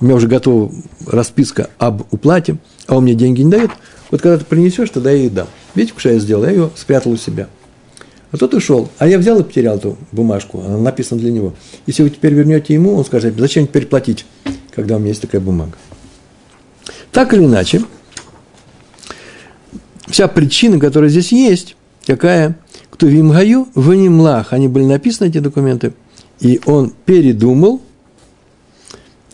У 0.00 0.04
меня 0.04 0.14
уже 0.16 0.28
готова 0.28 0.70
расписка 1.06 1.70
об 1.78 2.02
уплате, 2.10 2.58
а 2.86 2.96
он 2.96 3.04
мне 3.04 3.14
деньги 3.14 3.42
не 3.42 3.50
дает. 3.50 3.70
Вот 4.10 4.20
когда 4.20 4.38
ты 4.38 4.44
принесешь, 4.44 4.90
тогда 4.90 5.10
я 5.10 5.18
ей 5.18 5.30
дам. 5.30 5.46
Видите, 5.74 5.94
что 5.96 6.10
я 6.10 6.18
сделал? 6.18 6.44
Я 6.44 6.50
ее 6.50 6.70
спрятал 6.76 7.12
у 7.12 7.16
себя– 7.16 7.48
а 8.32 8.36
тот 8.36 8.54
ушел. 8.54 8.88
А 8.98 9.08
я 9.08 9.18
взял 9.18 9.40
и 9.40 9.42
потерял 9.42 9.76
эту 9.76 9.98
бумажку, 10.12 10.60
она 10.60 10.78
написана 10.78 11.20
для 11.20 11.32
него. 11.32 11.54
Если 11.86 12.02
вы 12.02 12.10
теперь 12.10 12.32
вернете 12.32 12.74
ему, 12.74 12.94
он 12.94 13.04
скажет, 13.04 13.34
зачем 13.36 13.66
теперь 13.66 13.86
платить, 13.86 14.24
когда 14.74 14.96
у 14.96 14.98
меня 14.98 15.08
есть 15.08 15.22
такая 15.22 15.40
бумага. 15.40 15.72
Так 17.12 17.34
или 17.34 17.44
иначе, 17.44 17.82
вся 20.10 20.28
причина, 20.28 20.78
которая 20.78 21.10
здесь 21.10 21.32
есть, 21.32 21.76
какая? 22.06 22.58
Кто 22.90 23.06
в 23.06 23.10
Имгаю, 23.10 23.68
в 23.74 23.92
Нимлах, 23.94 24.52
они 24.52 24.68
были 24.68 24.84
написаны, 24.84 25.28
эти 25.28 25.38
документы, 25.38 25.92
и 26.40 26.60
он 26.66 26.92
передумал, 27.04 27.80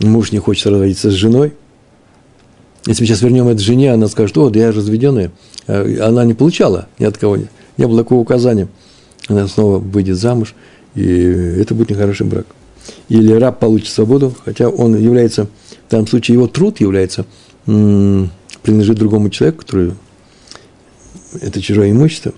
муж 0.00 0.32
не 0.32 0.38
хочет 0.38 0.66
разводиться 0.66 1.10
с 1.10 1.14
женой, 1.14 1.54
если 2.86 3.02
мы 3.02 3.06
сейчас 3.06 3.22
вернем 3.22 3.48
это 3.48 3.60
жене, 3.60 3.92
она 3.92 4.06
скажет, 4.06 4.36
о, 4.38 4.50
да 4.50 4.60
я 4.60 4.72
разведенная, 4.72 5.32
а 5.66 6.06
она 6.06 6.24
не 6.24 6.34
получала 6.34 6.88
ни 6.98 7.04
от 7.04 7.18
кого, 7.18 7.38
не 7.76 7.86
было 7.86 7.98
такого 7.98 8.20
указания– 8.20 8.68
она 9.28 9.48
снова 9.48 9.78
выйдет 9.78 10.16
замуж, 10.16 10.54
и 10.94 11.02
это 11.04 11.74
будет 11.74 11.90
нехороший 11.90 12.26
брак. 12.26 12.46
Или 13.08 13.32
раб 13.32 13.58
получит 13.58 13.88
свободу, 13.88 14.34
хотя 14.44 14.68
он 14.68 14.96
является, 14.96 15.46
в 15.88 15.90
данном 15.90 16.06
случае 16.06 16.34
его 16.34 16.46
труд 16.46 16.80
является, 16.80 17.26
принадлежит 17.64 18.98
другому 18.98 19.30
человеку, 19.30 19.62
который 19.62 19.92
это 21.40 21.60
чужое 21.60 21.90
имущество. 21.90 22.32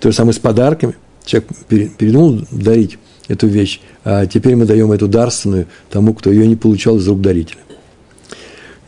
То 0.00 0.10
же 0.10 0.16
самое 0.16 0.34
с 0.34 0.38
подарками. 0.38 0.94
Человек 1.24 1.50
передумал 1.68 2.46
дарить 2.50 2.98
эту 3.28 3.46
вещь, 3.48 3.80
а 4.04 4.26
теперь 4.26 4.54
мы 4.54 4.66
даем 4.66 4.92
эту 4.92 5.08
дарственную 5.08 5.66
тому, 5.90 6.14
кто 6.14 6.30
ее 6.30 6.46
не 6.46 6.56
получал 6.56 6.98
из 6.98 7.08
рук 7.08 7.20
дарителя. 7.20 7.60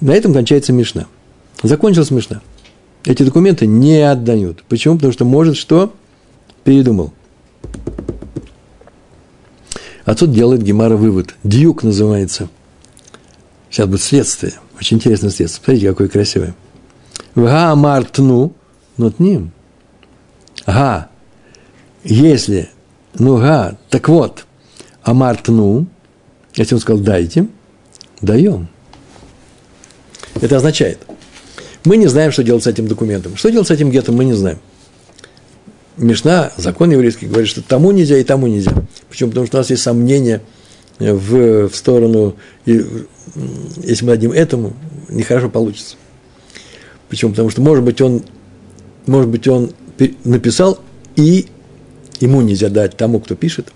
На 0.01 0.12
этом 0.12 0.33
кончается 0.33 0.72
Мишна. 0.72 1.07
Закончилась 1.62 2.11
Мишна. 2.11 2.40
Эти 3.05 3.22
документы 3.24 3.66
не 3.66 4.01
отдают. 4.01 4.62
Почему? 4.68 4.96
Потому 4.96 5.12
что 5.12 5.24
может 5.24 5.57
что? 5.57 5.92
Передумал. 6.62 7.12
Отсюда 10.05 10.33
делает 10.33 10.62
Гемара 10.62 10.96
вывод. 10.96 11.35
Дьюк 11.42 11.83
называется. 11.83 12.48
Сейчас 13.70 13.88
будет 13.88 14.03
следствие. 14.03 14.55
Очень 14.79 14.98
интересное 14.98 15.31
следствие. 15.31 15.64
Смотрите, 15.64 15.88
какое 15.88 16.09
красивое. 16.09 16.55
Га 17.35 17.74
мартну 17.74 18.53
ним. 19.19 19.53
Га. 20.67 21.09
Если, 22.05 22.69
ну 23.15 23.39
га, 23.39 23.77
так 23.91 24.09
вот, 24.09 24.47
амартну, 25.03 25.87
если 26.55 26.75
он 26.75 26.81
сказал 26.81 27.03
дайте, 27.03 27.49
даем. 28.21 28.69
Это 30.41 30.57
означает, 30.57 30.99
мы 31.85 31.97
не 31.97 32.07
знаем, 32.07 32.33
что 32.33 32.43
делать 32.43 32.65
с 32.65 32.67
этим 32.67 32.87
документом. 32.87 33.37
Что 33.37 33.51
делать 33.51 33.69
с 33.69 33.71
этим 33.71 33.91
гетом, 33.91 34.17
мы 34.17 34.25
не 34.25 34.35
знаем. 34.35 34.59
Мишна, 35.97 36.53
закон 36.57 36.91
еврейский, 36.91 37.27
говорит, 37.27 37.49
что 37.49 37.63
тому 37.63 37.91
нельзя 37.91 38.19
и 38.19 38.25
тому 38.25 38.47
нельзя. 38.47 38.73
Почему? 39.09 39.31
Потому 39.31 39.47
что 39.47 39.57
у 39.57 39.61
нас 39.61 39.71
есть 39.71 39.83
сомнения 39.83 40.43
в, 40.99 41.69
в 41.69 41.75
сторону, 41.75 42.37
и, 42.67 42.85
если 43.83 44.05
мы 44.05 44.13
дадим 44.13 44.33
этому, 44.33 44.75
нехорошо 45.09 45.49
получится. 45.49 45.97
Почему? 47.09 47.31
Потому 47.31 47.51
что, 47.51 47.63
может 47.63 47.85
быть, 47.85 48.01
он, 48.01 48.23
может 49.09 49.31
быть, 49.31 49.49
он 49.49 49.73
написал, 50.25 50.79
и 51.16 51.47
ему 52.21 52.40
нельзя 52.42 52.68
дать 52.68 52.97
тому, 52.97 53.21
кто 53.21 53.35
пишет, 53.35 53.73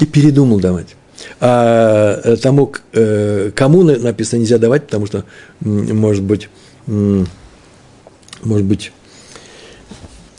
и 0.00 0.06
передумал 0.06 0.60
давать. 0.60 0.94
А 1.40 2.20
э, 2.22 2.36
тому, 2.36 2.72
э, 2.92 3.50
кому 3.54 3.82
написано, 3.82 4.40
нельзя 4.40 4.58
давать, 4.58 4.84
потому 4.84 5.06
что, 5.06 5.24
может 5.60 6.22
быть, 6.22 6.48
может 6.86 8.66
быть, 8.66 8.92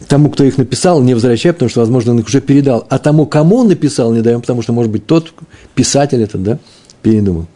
тому, 0.08 0.30
кто 0.30 0.43
их 0.43 0.58
написал, 0.58 1.02
не 1.02 1.13
возвращай, 1.13 1.52
потому 1.52 1.69
что, 1.69 1.82
возможно, 1.82 2.12
он 2.12 2.19
их 2.19 2.28
уже 2.28 2.41
передал. 2.41 2.86
А 2.89 3.00
тому, 3.00 3.26
кому 3.26 3.58
он 3.58 3.67
написал, 3.67 4.13
не 4.13 4.21
даем, 4.21 4.41
потому 4.41 4.62
что, 4.62 4.71
может 4.71 4.91
быть, 4.91 5.06
тот 5.06 5.34
писатель 5.76 6.21
этот, 6.21 6.43
да, 6.43 6.60
передумал. 7.02 7.47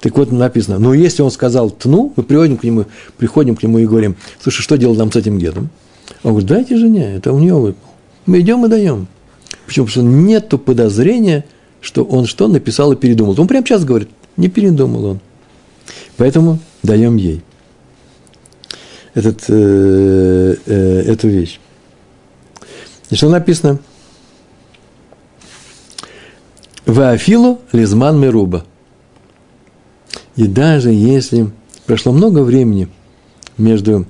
Так 0.00 0.16
вот 0.16 0.32
написано, 0.32 0.78
но 0.78 0.94
если 0.94 1.22
он 1.22 1.30
сказал 1.30 1.70
тну, 1.70 2.12
мы 2.16 2.22
приходим 2.22 2.56
к 2.56 2.64
нему, 2.64 2.86
приходим 3.18 3.56
к 3.56 3.62
нему 3.62 3.78
и 3.78 3.86
говорим, 3.86 4.16
слушай, 4.42 4.62
что 4.62 4.76
делать 4.76 4.98
нам 4.98 5.12
с 5.12 5.16
этим 5.16 5.38
дедом? 5.38 5.68
Он 6.22 6.32
говорит, 6.32 6.48
дайте 6.48 6.76
жене, 6.76 7.14
это 7.14 7.32
у 7.32 7.38
нее 7.38 7.54
выпал. 7.54 7.88
Мы 8.26 8.40
идем 8.40 8.64
и 8.66 8.68
даем. 8.68 9.08
Почему? 9.66 9.86
Потому 9.86 9.88
что 9.88 10.02
нету 10.02 10.58
подозрения, 10.58 11.44
что 11.80 12.04
он 12.04 12.26
что 12.26 12.48
написал 12.48 12.92
и 12.92 12.96
передумал. 12.96 13.34
Он 13.38 13.48
прямо 13.48 13.66
сейчас 13.66 13.84
говорит, 13.84 14.10
не 14.36 14.48
передумал 14.48 15.04
он. 15.04 15.20
Поэтому 16.16 16.58
даем 16.82 17.16
ей 17.16 17.42
этот, 19.14 19.44
э, 19.48 20.56
э, 20.66 21.00
эту 21.06 21.28
вещь. 21.28 21.58
И 23.10 23.14
что 23.14 23.28
написано? 23.28 23.78
Ваафилу 26.86 27.60
лизман 27.72 28.18
меруба. 28.20 28.64
И 30.36 30.46
даже 30.46 30.90
если 30.90 31.50
прошло 31.86 32.12
много 32.12 32.40
времени 32.40 32.88
между 33.58 34.06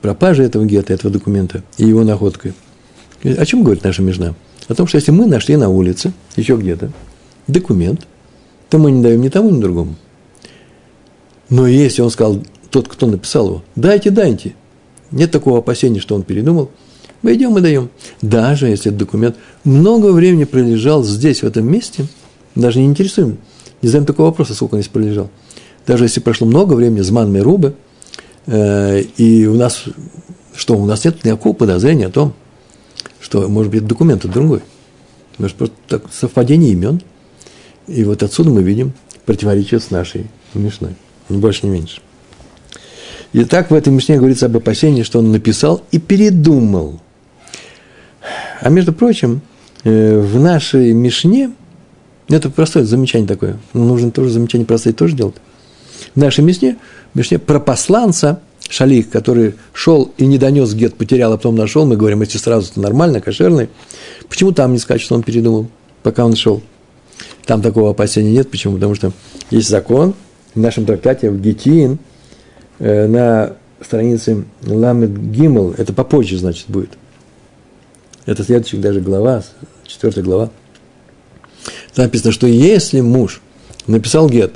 пропажей 0.00 0.46
этого 0.46 0.64
гетто, 0.64 0.92
этого 0.92 1.12
документа 1.12 1.62
и 1.78 1.86
его 1.86 2.04
находкой, 2.04 2.54
о 3.22 3.44
чем 3.44 3.62
говорит 3.62 3.84
наша 3.84 4.02
межна? 4.02 4.34
О 4.68 4.74
том, 4.74 4.86
что 4.86 4.96
если 4.96 5.10
мы 5.10 5.26
нашли 5.26 5.56
на 5.56 5.68
улице, 5.68 6.12
еще 6.36 6.56
где-то, 6.56 6.90
документ, 7.46 8.06
то 8.68 8.78
мы 8.78 8.90
не 8.90 9.02
даем 9.02 9.20
ни 9.20 9.28
тому, 9.28 9.50
ни 9.50 9.60
другому. 9.60 9.94
Но 11.48 11.66
если 11.66 12.02
он 12.02 12.10
сказал, 12.10 12.42
тот, 12.70 12.88
кто 12.88 13.06
написал 13.06 13.46
его, 13.46 13.64
дайте, 13.76 14.10
дайте, 14.10 14.54
нет 15.12 15.30
такого 15.30 15.58
опасения, 15.58 16.00
что 16.00 16.14
он 16.14 16.22
передумал– 16.22 16.70
мы 17.22 17.34
идем 17.34 17.56
и 17.58 17.60
даем. 17.60 17.90
Даже 18.22 18.68
если 18.68 18.90
этот 18.90 19.00
документ 19.00 19.36
много 19.64 20.12
времени 20.12 20.44
пролежал 20.44 21.02
здесь, 21.02 21.42
в 21.42 21.44
этом 21.44 21.70
месте, 21.70 22.06
даже 22.54 22.78
не 22.78 22.86
интересуем, 22.86 23.38
не 23.82 23.88
задаем 23.88 24.06
такого 24.06 24.26
вопроса, 24.26 24.54
сколько 24.54 24.74
он 24.74 24.80
здесь 24.80 24.92
пролежал. 24.92 25.28
Даже 25.86 26.04
если 26.04 26.20
прошло 26.20 26.46
много 26.46 26.74
времени, 26.74 27.00
зман 27.00 27.36
рубы, 27.40 27.68
э, 27.68 27.72
и 28.48 29.48
у 29.50 29.54
нас, 29.54 29.84
что, 30.54 30.76
у 30.76 30.86
нас 30.86 31.04
нет 31.04 31.24
никакого 31.24 31.52
подозрения 31.52 32.06
о 32.06 32.10
том, 32.10 32.34
что, 33.20 33.48
может 33.48 33.72
быть, 33.72 33.86
документ 33.86 34.24
другой. 34.26 34.60
Может, 35.38 35.56
просто 35.56 35.76
так, 35.88 36.02
совпадение 36.12 36.72
имен. 36.72 37.02
И 37.88 38.04
вот 38.04 38.22
отсюда 38.22 38.50
мы 38.50 38.62
видим 38.62 38.92
противоречие 39.24 39.80
с 39.80 39.90
нашей 39.90 40.26
Мишной. 40.54 40.94
Ни 41.28 41.36
больше, 41.36 41.66
ни 41.66 41.70
меньше. 41.70 42.00
И 43.32 43.44
так 43.44 43.70
в 43.70 43.74
этой 43.74 43.92
Мишне 43.92 44.16
говорится 44.16 44.46
об 44.46 44.56
опасении, 44.56 45.02
что 45.02 45.18
он 45.18 45.32
написал 45.32 45.82
и 45.90 45.98
передумал. 45.98 47.00
А 48.60 48.70
между 48.70 48.92
прочим, 48.92 49.42
э, 49.84 50.18
в 50.18 50.40
нашей 50.40 50.92
Мишне, 50.92 51.50
это 52.28 52.48
простое 52.48 52.84
замечание 52.84 53.28
такое, 53.28 53.58
нужно 53.72 54.10
тоже 54.10 54.30
замечание 54.30 54.66
простое 54.66 54.92
тоже 54.94 55.16
делать. 55.16 55.36
В 56.14 56.18
нашей 56.18 56.44
Мишне, 56.44 56.76
Мишне 57.14 57.38
про 57.38 57.60
посланца, 57.60 58.40
шалих, 58.68 59.10
который 59.10 59.54
шел 59.72 60.12
и 60.16 60.26
не 60.26 60.38
донес 60.38 60.74
гет, 60.74 60.94
потерял, 60.94 61.32
а 61.32 61.36
потом 61.36 61.56
нашел, 61.56 61.86
мы 61.86 61.96
говорим, 61.96 62.22
если 62.22 62.38
сразу, 62.38 62.72
то 62.72 62.80
нормально, 62.80 63.20
кошерный. 63.20 63.68
Почему 64.28 64.52
там 64.52 64.72
не 64.72 64.78
сказать, 64.78 65.02
что 65.02 65.14
он 65.14 65.22
передумал, 65.22 65.68
пока 66.02 66.24
он 66.24 66.34
шел? 66.36 66.62
Там 67.44 67.62
такого 67.62 67.90
опасения 67.90 68.32
нет. 68.32 68.50
Почему? 68.50 68.74
Потому 68.74 68.94
что 68.94 69.12
есть 69.50 69.68
закон 69.68 70.14
в 70.54 70.60
нашем 70.60 70.84
трактате, 70.84 71.30
в 71.30 71.40
Гетин, 71.40 71.98
э, 72.78 73.06
на 73.06 73.56
странице 73.80 74.44
Ламед 74.64 75.16
Гимл, 75.30 75.72
это 75.76 75.92
попозже, 75.92 76.38
значит, 76.38 76.66
будет. 76.68 76.90
Это 78.24 78.42
следующая 78.42 78.78
даже 78.78 79.00
глава, 79.00 79.44
четвертая 79.84 80.24
глава. 80.24 80.50
Там 81.94 82.06
написано, 82.06 82.32
что 82.32 82.46
если 82.46 83.00
муж 83.00 83.40
написал 83.86 84.28
гет 84.28 84.52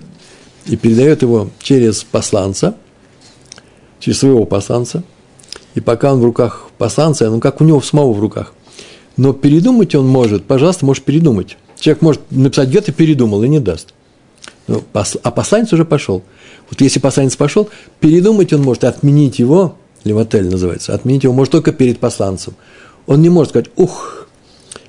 и 0.71 0.77
передает 0.77 1.23
его 1.23 1.51
через 1.61 2.05
посланца, 2.05 2.77
через 3.99 4.21
своего 4.21 4.45
посланца, 4.45 5.03
и 5.75 5.81
пока 5.81 6.13
он 6.13 6.21
в 6.21 6.25
руках 6.25 6.69
посланца, 6.79 7.29
ну 7.29 7.41
как 7.41 7.61
у 7.61 7.65
него 7.65 7.81
самого 7.81 8.13
в 8.13 8.21
руках, 8.21 8.55
но 9.17 9.33
передумать 9.33 9.95
он 9.97 10.07
может, 10.07 10.45
пожалуйста, 10.45 10.87
может 10.87 11.03
передумать. 11.03 11.59
Человек 11.79 12.03
может 12.03 12.21
написать 12.31 12.69
гет 12.69 12.89
и 12.89 12.93
передумал, 12.93 13.43
и 13.43 13.49
не 13.49 13.59
даст. 13.59 13.95
Ну, 14.69 14.85
а 14.93 15.31
посланец 15.33 15.73
уже 15.73 15.85
пошел. 15.85 16.23
Вот 16.71 16.81
если 16.81 17.01
посланец 17.01 17.35
пошел, 17.35 17.69
передумать 17.99 18.53
он 18.53 18.63
может, 18.63 18.85
отменить 18.85 19.41
его, 19.41 19.75
левотель 20.05 20.49
называется, 20.49 20.95
отменить 20.95 21.25
его 21.25 21.35
может 21.35 21.51
только 21.51 21.73
перед 21.73 21.99
посланцем. 21.99 22.55
Он 23.09 23.21
не 23.21 23.29
может 23.29 23.51
сказать, 23.51 23.71
ух, 23.75 24.29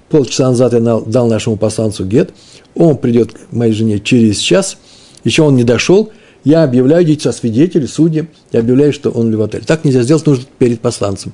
полчаса 0.10 0.50
назад 0.50 0.74
я 0.74 0.80
дал 0.80 1.28
нашему 1.28 1.58
посланцу 1.58 2.06
гет, 2.06 2.32
он 2.76 2.98
придет 2.98 3.34
к 3.34 3.52
моей 3.52 3.74
жене 3.74 4.00
через 4.00 4.38
час, 4.38 4.78
еще 5.24 5.44
он 5.44 5.56
не 5.56 5.64
дошел, 5.64 6.12
я 6.44 6.64
объявляю, 6.64 7.20
со 7.20 7.32
свидетели, 7.32 7.86
судьи, 7.86 8.28
я 8.52 8.62
объявляю, 8.62 8.94
что 8.94 9.12
он 9.12 9.32
левотель. 9.32 9.64
Так 9.64 9.86
нельзя 9.86 10.04
сделать, 10.04 10.26
нужно 10.26 10.46
перед 10.58 10.82
посланцем. 10.82 11.34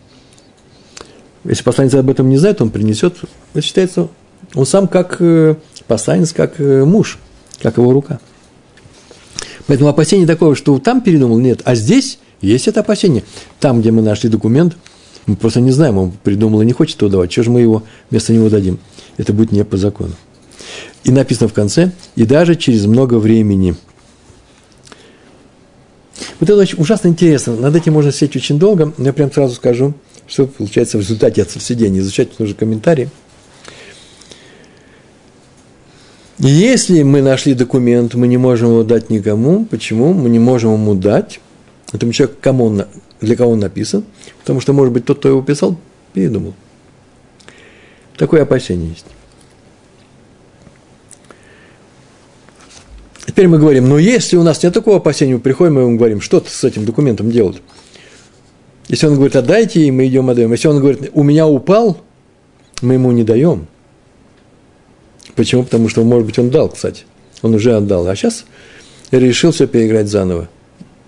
Если 1.45 1.63
посланец 1.63 1.93
об 1.93 2.09
этом 2.09 2.29
не 2.29 2.37
знает, 2.37 2.61
он 2.61 2.71
принесет, 2.71 3.15
это 3.53 3.61
считается 3.61 4.09
он 4.53 4.65
сам 4.65 4.87
как 4.87 5.17
э, 5.19 5.55
посланец, 5.87 6.33
как 6.33 6.59
э, 6.59 6.83
муж, 6.85 7.19
как 7.61 7.77
его 7.77 7.91
рука. 7.91 8.19
Поэтому 9.67 9.89
опасение 9.89 10.27
такого, 10.27 10.55
что 10.55 10.77
там 10.79 11.01
передумал, 11.01 11.39
нет. 11.39 11.61
А 11.65 11.75
здесь 11.75 12.19
есть 12.41 12.67
это 12.67 12.81
опасение. 12.81 13.23
Там, 13.59 13.81
где 13.81 13.91
мы 13.91 14.01
нашли 14.01 14.29
документ, 14.29 14.77
мы 15.25 15.35
просто 15.35 15.59
не 15.59 15.71
знаем, 15.71 15.97
он 15.97 16.11
придумал 16.23 16.61
и 16.61 16.65
не 16.65 16.71
хочет 16.71 17.01
его 17.01 17.11
давать. 17.11 17.31
Чего 17.31 17.43
же 17.43 17.51
мы 17.51 17.61
его 17.61 17.83
вместо 18.09 18.31
него 18.31 18.49
дадим? 18.49 18.79
Это 19.17 19.33
будет 19.33 19.51
не 19.51 19.65
по 19.65 19.75
закону. 19.75 20.13
И 21.03 21.11
написано 21.11 21.47
в 21.47 21.53
конце, 21.53 21.91
и 22.15 22.25
даже 22.25 22.55
через 22.55 22.85
много 22.85 23.15
времени. 23.15 23.75
Вот 26.39 26.49
это 26.49 26.59
очень 26.59 26.79
ужасно 26.79 27.07
интересно. 27.07 27.55
Над 27.55 27.75
этим 27.75 27.93
можно 27.93 28.11
сидеть 28.11 28.35
очень 28.35 28.59
долго. 28.59 28.93
Я 28.97 29.13
прям 29.13 29.31
сразу 29.31 29.55
скажу, 29.55 29.93
что 30.27 30.47
получается 30.47 30.97
в 30.97 31.01
результате 31.01 31.41
от 31.41 31.51
сидения. 31.51 31.99
Изучать 31.99 32.37
нужно 32.39 32.55
комментарии. 32.55 33.09
Если 36.39 37.01
мы 37.01 37.23
нашли 37.23 37.55
документ, 37.55 38.13
мы 38.13 38.27
не 38.27 38.37
можем 38.37 38.69
его 38.69 38.83
дать 38.83 39.09
никому. 39.09 39.65
Почему? 39.65 40.13
Мы 40.13 40.29
не 40.29 40.37
можем 40.37 40.73
ему 40.73 40.93
дать 40.93 41.39
этому 41.93 42.13
человеку, 42.13 42.39
кому 42.41 42.65
он, 42.65 42.85
для 43.21 43.35
кого 43.35 43.51
он 43.51 43.59
написан, 43.59 44.03
потому 44.39 44.59
что, 44.61 44.73
может 44.73 44.93
быть, 44.93 45.05
тот, 45.05 45.17
кто 45.19 45.29
его 45.29 45.41
писал, 45.41 45.77
передумал. 46.13 46.53
Такое 48.17 48.43
опасение 48.43 48.89
есть. 48.89 49.05
Теперь 53.37 53.49
мы 53.49 53.59
говорим, 53.59 53.87
ну 53.87 53.99
если 53.99 54.35
у 54.35 54.41
нас 54.41 54.63
нет 54.63 54.73
такого 54.73 54.97
опасения, 54.97 55.35
мы 55.35 55.39
приходим 55.39 55.77
и 55.77 55.83
ему 55.83 55.95
говорим, 55.95 56.21
что 56.21 56.43
с 56.43 56.63
этим 56.63 56.85
документом 56.85 57.29
делать? 57.29 57.61
Если 58.87 59.05
он 59.05 59.13
говорит, 59.13 59.35
отдайте, 59.35 59.81
и 59.81 59.91
мы 59.91 60.07
идем 60.07 60.27
отдаем. 60.31 60.51
Если 60.51 60.67
он 60.67 60.79
говорит, 60.79 61.11
у 61.13 61.21
меня 61.21 61.45
упал, 61.45 61.99
мы 62.81 62.95
ему 62.95 63.11
не 63.11 63.23
даем– 63.23 63.67
Почему? 65.37 65.63
Потому 65.63 65.87
что, 65.87 66.03
может 66.03 66.25
быть, 66.25 66.39
он 66.39 66.49
дал, 66.49 66.67
кстати. 66.67 67.03
Он 67.43 67.53
уже 67.53 67.77
отдал. 67.77 68.07
А 68.07 68.15
сейчас 68.15 68.43
решил 69.11 69.51
все 69.51 69.67
переиграть 69.67 70.07
заново. 70.07 70.49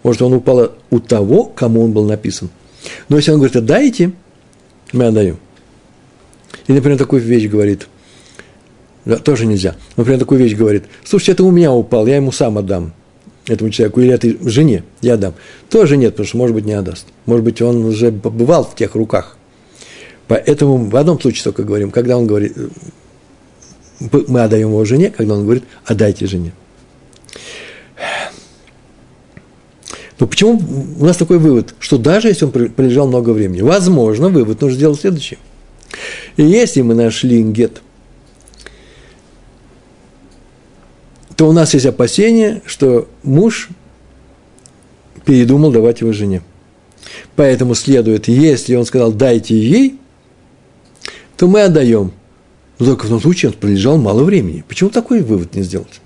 Может, 0.03 0.21
он 0.21 0.33
упал 0.33 0.73
у 0.91 0.99
того, 0.99 1.45
кому 1.45 1.83
он 1.83 1.93
был 1.93 2.05
написан. 2.05 2.51
Но 3.09 3.17
если 3.17 3.31
он 3.31 3.37
говорит, 3.37 3.55
отдайте, 3.55 4.11
мы 4.93 5.05
отдаем. 5.05 5.39
И, 6.67 6.73
например, 6.73 6.99
такую 6.99 7.23
вещь 7.23 7.49
говорит, 7.49 7.87
да, 9.05 9.17
тоже 9.17 9.45
нельзя. 9.45 9.75
Например, 9.95 10.19
такую 10.19 10.39
вещь 10.39 10.55
говорит, 10.55 10.85
слушайте, 11.03 11.33
это 11.33 11.43
у 11.43 11.51
меня 11.51 11.71
упал, 11.71 12.05
я 12.07 12.17
ему 12.17 12.31
сам 12.31 12.57
отдам 12.57 12.93
этому 13.47 13.69
человеку, 13.71 14.01
или 14.01 14.13
этой 14.13 14.37
жене 14.41 14.83
я 15.01 15.15
отдам. 15.15 15.33
Тоже 15.69 15.97
нет, 15.97 16.11
потому 16.11 16.27
что, 16.27 16.37
может 16.37 16.55
быть, 16.55 16.65
не 16.65 16.73
отдаст. 16.73 17.07
Может 17.25 17.43
быть, 17.43 17.61
он 17.61 17.85
уже 17.85 18.11
побывал 18.11 18.63
в 18.63 18.75
тех 18.75 18.95
руках. 18.95 19.37
Поэтому 20.27 20.77
в 20.77 20.95
одном 20.95 21.19
случае 21.19 21.43
только 21.45 21.63
говорим, 21.63 21.89
когда 21.89 22.17
он 22.17 22.27
говорит, 22.27 22.55
мы 23.99 24.41
отдаем 24.41 24.69
его 24.69 24.85
жене, 24.85 25.11
когда 25.15 25.33
он 25.33 25.43
говорит, 25.43 25.63
отдайте 25.85 26.27
жене. 26.27 26.53
Но 30.19 30.27
почему 30.27 30.61
у 30.99 31.05
нас 31.05 31.17
такой 31.17 31.39
вывод, 31.39 31.73
что 31.79 31.97
даже 31.97 32.27
если 32.27 32.45
он 32.45 32.51
пролежал 32.51 33.07
много 33.07 33.31
времени, 33.31 33.61
возможно, 33.61 34.29
вывод 34.29 34.61
нужно 34.61 34.77
сделать 34.77 34.99
следующий. 34.99 35.37
И 36.37 36.43
если 36.43 36.81
мы 36.81 36.93
нашли 36.93 37.41
гет, 37.41 37.81
то 41.39 41.47
у 41.47 41.53
нас 41.53 41.73
есть 41.73 41.85
опасение, 41.85 42.61
что 42.65 43.07
муж 43.23 43.69
передумал 45.23 45.71
давать 45.71 46.01
его 46.01 46.11
жене. 46.11 46.41
Поэтому 47.37 47.75
следует, 47.75 48.27
если 48.27 48.75
он 48.75 48.83
сказал, 48.83 49.13
дайте 49.13 49.57
ей, 49.57 49.97
то 51.37 51.47
мы 51.47 51.61
отдаем. 51.61 52.11
Но 52.77 52.87
только 52.87 53.05
в 53.05 53.09
том 53.09 53.21
случае 53.21 53.51
он 53.51 53.55
пролежал 53.57 53.97
мало 53.97 54.25
времени. 54.25 54.65
Почему 54.67 54.89
такой 54.89 55.21
вывод 55.21 55.55
не 55.55 55.63
сделать? 55.63 56.01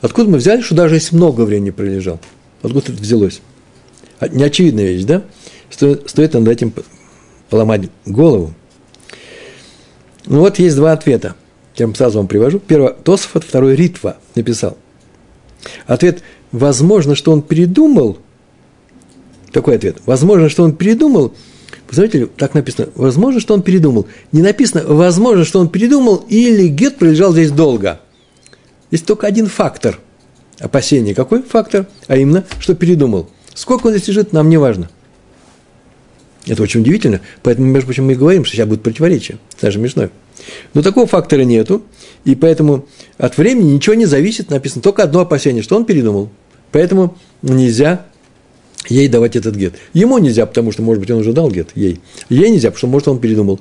Откуда 0.00 0.28
мы 0.28 0.38
взяли, 0.38 0.60
что 0.60 0.74
даже 0.74 0.96
если 0.96 1.14
много 1.14 1.42
времени 1.42 1.70
пролежал? 1.70 2.18
Откуда 2.62 2.92
это 2.92 3.00
взялось? 3.00 3.40
А, 4.18 4.26
неочевидная 4.26 4.86
вещь, 4.86 5.04
да? 5.04 5.22
Стоит, 5.70 6.10
стоит 6.10 6.34
над 6.34 6.48
этим 6.48 6.74
поломать 7.48 7.82
голову. 8.06 8.52
Ну 10.26 10.40
вот 10.40 10.58
есть 10.58 10.74
два 10.74 10.90
ответа. 10.90 11.36
Я 11.82 11.94
сразу 11.94 12.18
вам 12.18 12.28
привожу. 12.28 12.60
Первый 12.60 12.92
Тосфот, 13.02 13.44
второй 13.44 13.74
Ритва 13.74 14.16
написал. 14.34 14.76
Ответ– 15.86 16.22
возможно, 16.52 17.14
что 17.14 17.32
он 17.32 17.42
передумал. 17.42 18.18
Такой 19.52 19.76
ответ. 19.76 19.96
Возможно, 20.06 20.48
что 20.48 20.62
он 20.62 20.74
передумал– 20.74 21.34
знаете, 21.92 22.26
так 22.26 22.54
написано, 22.54 22.88
возможно, 22.94 23.38
что 23.38 23.52
он 23.52 23.60
передумал. 23.60 24.06
Не 24.32 24.40
написано, 24.40 24.82
возможно, 24.86 25.44
что 25.44 25.60
он 25.60 25.68
передумал, 25.68 26.24
или 26.28 26.68
гет 26.68 26.96
пролежал 26.96 27.32
здесь 27.32 27.50
долго. 27.50 28.00
Есть 28.90 29.04
только 29.04 29.26
один 29.26 29.46
фактор 29.46 29.98
опасения. 30.58 31.14
Какой 31.14 31.42
фактор? 31.42 31.86
А 32.06 32.16
именно, 32.16 32.44
что 32.60 32.74
передумал. 32.74 33.28
Сколько 33.52 33.88
он 33.88 33.92
здесь 33.92 34.08
лежит, 34.08 34.32
нам 34.32 34.48
не 34.48 34.56
важно. 34.56 34.88
Это 36.46 36.62
очень 36.62 36.80
удивительно. 36.80 37.20
Поэтому, 37.42 37.68
между 37.68 37.86
прочим, 37.86 38.06
мы 38.06 38.12
и 38.12 38.16
говорим, 38.16 38.44
что 38.44 38.56
сейчас 38.56 38.68
будет 38.68 38.82
противоречие. 38.82 39.38
Даже 39.60 39.78
смешно. 39.78 40.08
Но 40.74 40.82
такого 40.82 41.06
фактора 41.06 41.42
нету. 41.42 41.82
И 42.24 42.34
поэтому 42.34 42.86
от 43.18 43.36
времени 43.38 43.72
ничего 43.72 43.94
не 43.94 44.06
зависит. 44.06 44.50
Написано 44.50 44.82
только 44.82 45.02
одно 45.04 45.20
опасение, 45.20 45.62
что 45.62 45.76
он 45.76 45.84
передумал. 45.84 46.30
Поэтому 46.72 47.16
нельзя 47.42 48.06
ей 48.88 49.08
давать 49.08 49.36
этот 49.36 49.54
гет. 49.54 49.74
Ему 49.92 50.18
нельзя, 50.18 50.46
потому 50.46 50.72
что, 50.72 50.82
может 50.82 51.00
быть, 51.00 51.10
он 51.10 51.18
уже 51.18 51.32
дал 51.32 51.50
гет 51.50 51.70
ей. 51.74 52.00
Ей 52.28 52.50
нельзя, 52.50 52.70
потому 52.70 52.78
что, 52.78 52.86
может, 52.88 53.08
он 53.08 53.20
передумал. 53.20 53.60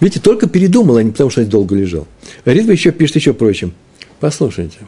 Видите, 0.00 0.20
только 0.20 0.48
передумал, 0.48 0.96
а 0.96 1.02
не 1.02 1.10
потому, 1.10 1.30
что 1.30 1.44
долго 1.44 1.74
лежал. 1.74 2.06
Ритва 2.44 2.72
еще 2.72 2.92
пишет 2.92 3.16
еще 3.16 3.32
прочим. 3.32 3.72
Послушайте, 4.20 4.78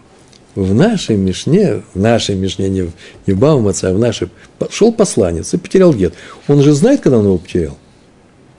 в 0.54 0.74
нашей 0.74 1.16
Мишне, 1.16 1.82
в 1.94 1.98
нашей 1.98 2.34
Мишне, 2.34 2.68
не 2.68 2.82
в, 2.82 2.92
не 3.26 3.32
в 3.32 3.38
Баумаце, 3.38 3.86
а 3.86 3.92
в 3.92 3.98
нашей, 3.98 4.28
шел 4.70 4.92
посланец 4.92 5.54
и 5.54 5.56
потерял 5.56 5.94
гет. 5.94 6.14
Он 6.48 6.62
же 6.62 6.72
знает, 6.72 7.00
когда 7.00 7.18
он 7.18 7.26
его 7.26 7.38
потерял. 7.38 7.76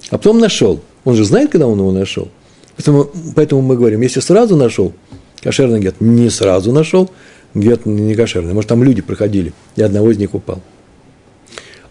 А 0.09 0.17
потом 0.17 0.39
нашел. 0.39 0.81
Он 1.03 1.15
же 1.15 1.25
знает, 1.25 1.51
когда 1.51 1.67
он 1.67 1.79
его 1.79 1.91
нашел. 1.91 2.29
Поэтому, 2.75 3.09
поэтому 3.35 3.61
мы 3.61 3.75
говорим, 3.75 4.01
если 4.01 4.19
сразу 4.19 4.55
нашел 4.55 4.93
кошерный 5.41 5.79
гет, 5.79 5.95
не 5.99 6.29
сразу 6.29 6.71
нашел, 6.71 7.09
гет 7.53 7.85
не 7.85 8.15
кошерный. 8.15 8.53
Может, 8.53 8.69
там 8.69 8.83
люди 8.83 9.01
проходили, 9.01 9.53
и 9.75 9.81
одного 9.81 10.11
из 10.11 10.17
них 10.17 10.33
упал. 10.33 10.61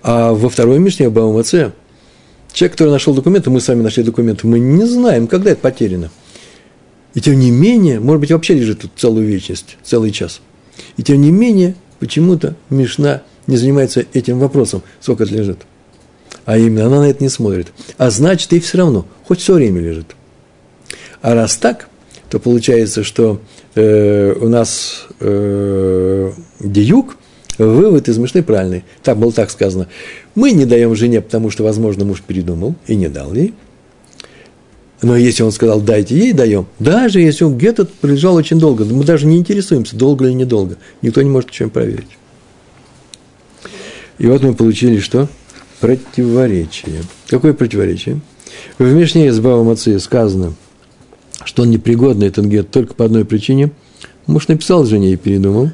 А 0.03 0.33
во 0.33 0.49
второй 0.49 0.79
Мишне 0.79 1.11
Баумаце, 1.11 1.73
человек, 2.53 2.73
который 2.73 2.91
нашел 2.91 3.15
документы, 3.15 3.51
мы 3.51 3.61
сами 3.61 3.83
нашли 3.83 4.03
документы, 4.03 4.47
мы 4.47 4.59
не 4.59 4.87
знаем, 4.87 5.27
когда 5.27 5.51
это 5.51 5.61
потеряно. 5.61 6.11
И 7.15 7.21
тем 7.21 7.39
не 7.39 7.51
менее, 7.51 8.01
может 8.01 8.21
быть, 8.21 8.31
вообще 8.31 8.55
лежит 8.55 8.81
тут 8.81 8.93
целую 8.97 9.27
вечность, 9.27 9.77
целый 9.83 10.11
час. 10.13 10.41
И 10.97 11.03
тем 11.03 11.21
не 11.21 11.31
менее, 11.31 11.75
почему-то 11.99 12.55
Мишна 12.69 13.23
не 13.47 13.57
занимается 13.57 14.05
этим 14.13 14.39
вопросом, 14.39 14.83
сколько 15.01 15.25
это 15.25 15.35
лежит. 15.35 15.59
А 16.45 16.57
именно, 16.57 16.87
она 16.87 17.01
на 17.01 17.11
это 17.11 17.23
не 17.23 17.29
смотрит. 17.29 17.73
А 17.99 18.11
значит, 18.11 18.53
и 18.53 18.61
все 18.61 18.79
равно, 18.79 19.07
хоть 19.25 19.41
все 19.41 19.55
время 19.55 19.81
лежит. 19.81 20.15
А 21.21 21.35
раз 21.35 21.57
так, 21.57 21.89
то 22.29 22.39
получается, 22.39 23.03
что 23.03 23.41
э, 23.75 24.33
у 24.41 24.49
нас 24.49 25.07
э, 25.19 26.33
диюк, 26.61 27.17
вывод 27.59 28.09
из 28.09 28.19
Мишны 28.19 28.43
правильный. 28.43 28.85
Так 29.03 29.19
было 29.19 29.33
так 29.33 29.51
сказано. 29.51 29.89
Мы 30.35 30.53
не 30.53 30.65
даем 30.65 30.95
жене, 30.95 31.21
потому 31.21 31.51
что, 31.51 31.65
возможно, 31.65 32.05
муж 32.05 32.23
передумал 32.27 32.75
и 32.87 32.95
не 32.95 33.09
дал 33.09 33.35
ей. 33.35 33.55
Но 35.03 35.17
если 35.17 35.43
он 35.43 35.53
сказал, 35.53 35.81
дайте 35.81 36.17
ей, 36.17 36.33
даем. 36.33 36.67
Даже 36.79 37.21
если 37.21 37.45
он 37.45 37.57
где-то 37.57 37.87
пролежал 37.87 38.35
очень 38.35 38.59
долго, 38.59 38.85
мы 38.85 39.05
даже 39.05 39.27
не 39.27 39.39
интересуемся, 39.39 39.97
долго 39.97 40.27
или 40.27 40.35
недолго. 40.35 40.77
Никто 41.01 41.23
не 41.23 41.31
может 41.31 41.51
ничем 41.51 41.71
проверить. 41.71 42.19
И 44.19 44.27
вот 44.27 44.43
мы 44.43 44.55
получили 44.55 44.99
что? 44.99 45.29
Противоречие. 45.81 47.03
Какое 47.29 47.55
противоречие? 47.55 48.21
В 48.79 48.93
Мишне 48.93 49.29
из 49.29 49.41
Бава 49.41 49.65
Мации 49.65 49.97
сказано, 49.97 50.53
что 51.45 51.63
он 51.63 51.71
непригодный, 51.71 52.27
этот 52.27 52.45
гет, 52.45 52.71
только 52.71 52.93
по 52.93 53.07
одной 53.07 53.25
причине. 53.25 53.71
Муж 54.27 54.49
написал 54.49 54.85
жене 54.85 55.15
и 55.15 55.17
передумал. 55.17 55.71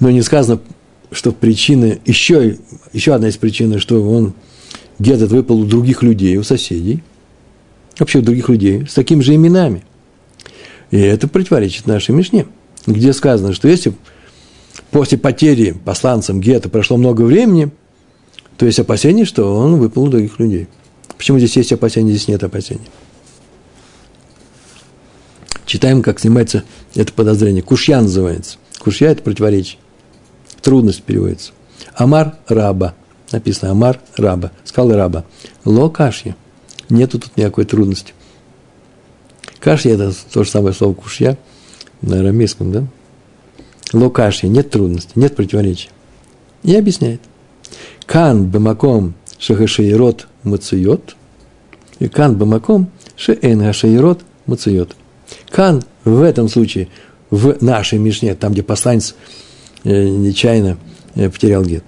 Но 0.00 0.10
не 0.10 0.22
сказано, 0.22 0.60
что 1.12 1.30
причина, 1.30 1.96
еще, 2.04 2.58
еще 2.92 3.14
одна 3.14 3.28
из 3.28 3.36
причин, 3.36 3.78
что 3.78 4.02
он 4.02 4.32
гет 4.98 5.20
выпал 5.20 5.60
у 5.60 5.64
других 5.64 6.02
людей, 6.02 6.36
у 6.38 6.42
соседей– 6.42 7.04
вообще 7.98 8.18
у 8.18 8.22
других 8.22 8.48
людей 8.48 8.86
с 8.86 8.94
такими 8.94 9.20
же 9.20 9.34
именами. 9.34 9.84
И 10.90 10.98
это 10.98 11.28
противоречит 11.28 11.86
нашей 11.86 12.14
Мишне, 12.14 12.46
где 12.86 13.12
сказано, 13.12 13.52
что 13.52 13.68
если 13.68 13.94
после 14.90 15.18
потери 15.18 15.72
посланцам 15.84 16.40
Гета 16.40 16.68
прошло 16.68 16.96
много 16.96 17.22
времени, 17.22 17.70
то 18.56 18.66
есть 18.66 18.78
опасение, 18.78 19.24
что 19.24 19.54
он 19.54 19.76
выпал 19.76 20.04
у 20.04 20.08
других 20.08 20.38
людей. 20.38 20.68
Почему 21.16 21.38
здесь 21.38 21.56
есть 21.56 21.72
опасения, 21.72 22.10
здесь 22.10 22.28
нет 22.28 22.42
опасений? 22.42 22.88
Читаем, 25.66 26.02
как 26.02 26.18
снимается 26.18 26.64
это 26.94 27.12
подозрение. 27.12 27.62
Кушья 27.62 28.00
называется. 28.00 28.56
Кушья– 28.78 29.08
это 29.10 29.22
противоречие. 29.22 29.78
Трудность 30.62 31.02
переводится. 31.02 31.52
Амар 31.94 32.38
раба. 32.48 32.94
Написано 33.32 33.72
Амар 33.72 34.00
раба. 34.16 34.52
Сказал 34.64 34.96
раба. 34.96 35.24
Ло 35.64 35.90
кашья– 35.90 36.36
Нету 36.88 37.18
тут 37.18 37.36
никакой 37.36 37.64
трудности. 37.64 38.14
Кашья– 39.60 39.92
это 39.94 40.12
то 40.32 40.44
же 40.44 40.50
самое 40.50 40.74
слово 40.74 40.94
кушья 40.94 41.36
на 42.00 42.20
арамейском, 42.20 42.72
да? 42.72 42.84
Локашья– 43.92 44.48
нет 44.48 44.70
трудности, 44.70 45.12
нет 45.14 45.34
противоречия. 45.36 45.90
И 46.62 46.74
объясняет. 46.74 47.20
Кан 48.06 48.46
бамаком 48.46 49.14
шахашейрот 49.38 50.26
мацуйот. 50.44 51.16
И 51.98 52.08
кан 52.08 52.36
бамаком 52.36 52.90
шеэн 53.16 53.60
гашейрот 53.60 54.20
мацуйот. 54.46 54.94
Кан 55.50 55.82
в 56.04 56.22
этом 56.22 56.48
случае, 56.48 56.88
в 57.30 57.56
нашей 57.60 57.98
Мишне, 57.98 58.34
там, 58.34 58.52
где 58.52 58.62
посланец 58.62 59.14
э, 59.84 60.08
нечаянно 60.08 60.78
э, 61.14 61.28
потерял 61.28 61.64
гет. 61.64 61.84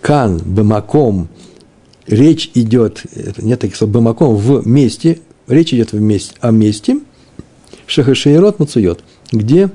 Кан 0.00 0.38
бамаком 0.38 1.28
речь 2.06 2.50
идет, 2.54 3.02
нет 3.38 3.60
таких 3.60 3.76
слов, 3.76 3.90
бамаком, 3.90 4.36
в 4.36 4.66
месте, 4.66 5.20
речь 5.48 5.72
идет 5.72 5.92
в 5.92 6.00
месте, 6.00 6.34
о 6.40 6.50
месте, 6.50 6.98
шахашейрот 7.86 8.58
мацует, 8.58 9.00
где 9.32 9.70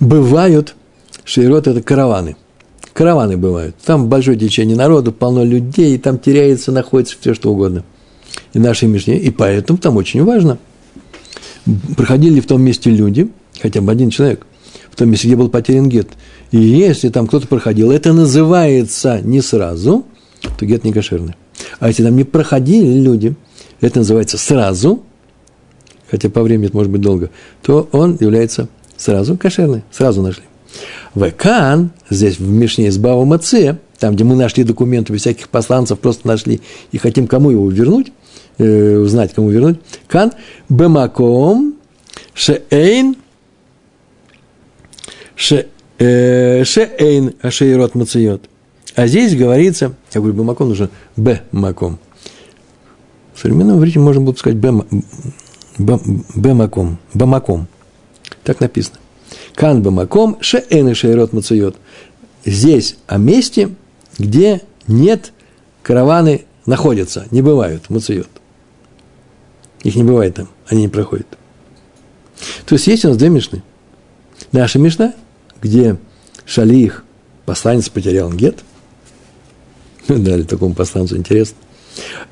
бывают, 0.00 0.74
шейрот– 1.24 1.66
это 1.68 1.82
караваны. 1.82 2.36
Караваны 2.92 3.36
бывают. 3.36 3.74
Там 3.84 4.08
большое 4.08 4.38
течение 4.38 4.76
народу, 4.76 5.12
полно 5.12 5.44
людей, 5.44 5.98
там 5.98 6.18
теряется, 6.18 6.70
находится 6.70 7.16
все 7.20 7.34
что 7.34 7.50
угодно. 7.50 7.84
И 8.52 8.58
нашей 8.58 8.88
Мишне, 8.88 9.18
и 9.18 9.30
поэтому 9.30 9.78
там 9.78 9.96
очень 9.96 10.22
важно. 10.24 10.58
Проходили 11.96 12.34
ли 12.34 12.40
в 12.40 12.46
том 12.46 12.62
месте 12.62 12.90
люди, 12.90 13.28
хотя 13.60 13.80
бы 13.80 13.90
один 13.90 14.10
человек, 14.10 14.46
в 14.90 14.96
том 14.96 15.10
месте, 15.10 15.26
где 15.26 15.36
был 15.36 15.48
потерян 15.48 15.88
гет. 15.88 16.10
И 16.52 16.58
если 16.58 17.08
там 17.08 17.26
кто-то 17.26 17.48
проходил, 17.48 17.90
это 17.90 18.12
называется 18.12 19.20
не 19.22 19.40
сразу– 19.40 20.06
то 20.58 20.66
гет 20.66 20.84
не 20.84 20.92
кошерный. 20.92 21.34
А 21.78 21.88
если 21.88 22.04
там 22.04 22.16
не 22.16 22.24
проходили 22.24 23.00
люди, 23.00 23.34
это 23.80 23.98
называется 23.98 24.38
сразу, 24.38 25.02
хотя 26.10 26.30
по 26.30 26.42
времени 26.42 26.66
это 26.68 26.76
может 26.76 26.90
быть 26.90 27.00
долго, 27.00 27.30
то 27.62 27.88
он 27.92 28.16
является 28.20 28.68
сразу 28.96 29.36
кошерный, 29.36 29.82
сразу 29.90 30.22
нашли. 30.22 30.44
Векан, 31.14 31.90
здесь 32.10 32.38
в 32.38 32.48
Мишне 32.48 32.88
из 32.88 32.98
Бава 32.98 33.24
Маце, 33.24 33.78
там, 33.98 34.14
где 34.14 34.24
мы 34.24 34.34
нашли 34.34 34.64
документы 34.64 35.12
без 35.12 35.20
всяких 35.20 35.48
посланцев, 35.48 35.98
просто 35.98 36.26
нашли 36.26 36.60
и 36.90 36.98
хотим 36.98 37.26
кому 37.26 37.50
его 37.50 37.68
вернуть, 37.70 38.12
э, 38.58 38.96
узнать, 38.96 39.32
кому 39.34 39.50
вернуть, 39.50 39.78
кан 40.08 40.32
бемаком 40.68 41.76
шеэйн 42.34 43.16
э, 45.98 46.64
шеэйн 46.64 47.34
ашейрот 47.42 47.94
мациот– 47.94 48.48
а 48.94 49.06
здесь 49.08 49.34
говорится, 49.34 49.94
я 50.12 50.20
говорю, 50.20 50.36
бамаком 50.36 50.68
нужно 50.68 50.90
б 51.16 51.42
маком. 51.50 51.98
В 53.34 53.40
современном 53.40 53.78
иврите 53.78 53.98
можно 53.98 54.20
было 54.20 54.32
бы 54.32 54.38
сказать 54.38 54.56
б, 54.58 54.84
б, 55.78 56.00
б 56.34 56.54
маком, 56.54 56.98
бамаком. 57.12 57.66
Так 58.44 58.60
написано. 58.60 58.98
Кан 59.54 59.82
бамаком 59.82 60.38
шеэн 60.40 60.88
и 60.88 60.94
шейрот 60.94 61.32
мацует. 61.32 61.76
Здесь 62.44 62.96
о 63.08 63.18
месте, 63.18 63.74
где 64.18 64.62
нет 64.86 65.32
караваны 65.82 66.44
находятся, 66.66 67.26
не 67.32 67.42
бывают, 67.42 67.90
мацует. 67.90 68.28
Их 69.82 69.96
не 69.96 70.04
бывает 70.04 70.36
там, 70.36 70.48
они 70.68 70.82
не 70.82 70.88
проходят. 70.88 71.26
То 72.64 72.76
есть 72.76 72.86
есть 72.86 73.04
у 73.04 73.08
нас 73.08 73.16
две 73.16 73.28
мешны. 73.28 73.62
Наша 74.52 74.78
мешна, 74.78 75.14
где 75.60 75.96
шалих, 76.46 77.04
посланец 77.44 77.88
потерял 77.88 78.30
гет– 78.30 78.62
Дали 80.08 80.42
такому 80.42 80.74
посланцу, 80.74 81.16
интересно. 81.16 81.56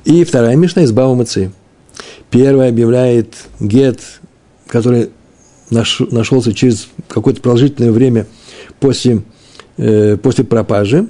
И 0.05 0.23
вторая 0.23 0.55
Мишна 0.55 0.83
из 0.83 0.91
Бава 0.91 1.15
Мацы. 1.15 1.51
Первая 2.29 2.69
объявляет 2.69 3.35
гет, 3.59 3.99
который 4.67 5.09
нашелся 5.69 6.53
через 6.53 6.87
какое-то 7.07 7.41
продолжительное 7.41 7.91
время 7.91 8.27
после, 8.79 9.23
э, 9.77 10.17
после 10.17 10.43
пропажи, 10.43 11.07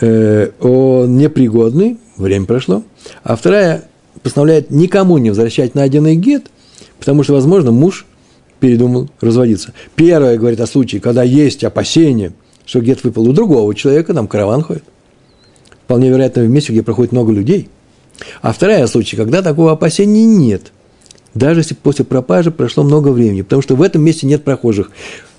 э, 0.00 0.50
он 0.60 1.16
непригодный, 1.16 1.98
время 2.16 2.46
прошло, 2.46 2.82
а 3.22 3.36
вторая 3.36 3.84
постановляет 4.22 4.70
никому 4.70 5.18
не 5.18 5.30
возвращать 5.30 5.74
найденный 5.74 6.16
гет, 6.16 6.46
потому 6.98 7.22
что, 7.24 7.32
возможно, 7.34 7.72
муж 7.72 8.06
передумал 8.58 9.10
разводиться. 9.20 9.72
Первая 9.96 10.38
говорит 10.38 10.60
о 10.60 10.66
случае, 10.66 11.00
когда 11.00 11.22
есть 11.22 11.64
опасение, 11.64 12.32
что 12.64 12.80
гет 12.80 13.02
выпал 13.02 13.28
у 13.28 13.32
другого 13.32 13.74
человека, 13.74 14.14
там 14.14 14.28
караван 14.28 14.62
ходит– 14.62 14.84
вполне 15.90 16.08
вероятно, 16.08 16.44
в 16.44 16.48
месте, 16.48 16.70
где 16.70 16.84
проходит 16.84 17.10
много 17.10 17.32
людей. 17.32 17.68
А 18.42 18.52
вторая 18.52 18.86
случай, 18.86 19.16
когда 19.16 19.42
такого 19.42 19.72
опасения 19.72 20.24
нет, 20.24 20.70
даже 21.34 21.60
если 21.60 21.74
после 21.74 22.04
пропажи 22.04 22.52
прошло 22.52 22.84
много 22.84 23.08
времени, 23.08 23.42
потому 23.42 23.60
что 23.60 23.74
в 23.74 23.82
этом 23.82 24.00
месте 24.00 24.28
нет 24.28 24.44
прохожих. 24.44 24.92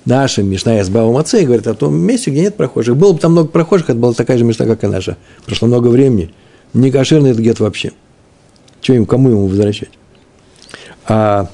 Наша 0.04 0.43
Мишна 0.43 0.82
из 0.82 0.89
Бава 0.89 1.14
Мацей 1.14 1.45
говорит 1.45 1.68
о 1.68 1.74
том 1.74 1.95
месте, 1.95 2.32
где 2.32 2.41
нет 2.41 2.58
прохожих. 2.58 2.97
Было 2.97 3.14
бы 3.14 3.20
там 3.20 3.32
много 3.32 3.47
прохожих, 3.47 3.91
это 3.91 3.97
была 3.97 4.12
такая 4.12 4.38
же 4.38 4.43
Мишна, 4.43 4.66
как 4.66 4.84
и 4.84 4.88
наша. 4.88 5.16
Прошло 5.45 5.70
много 5.70 5.88
времени. 5.88 6.34
Не 6.74 6.91
кошерный 6.91 7.30
этот 7.30 7.41
гет 7.41 7.62
вообще. 7.62 7.93
Чего 8.82 8.97
им, 8.97 9.06
кому 9.06 9.30
ему 9.30 9.47
возвращать? 9.47 9.91
А 11.08 11.47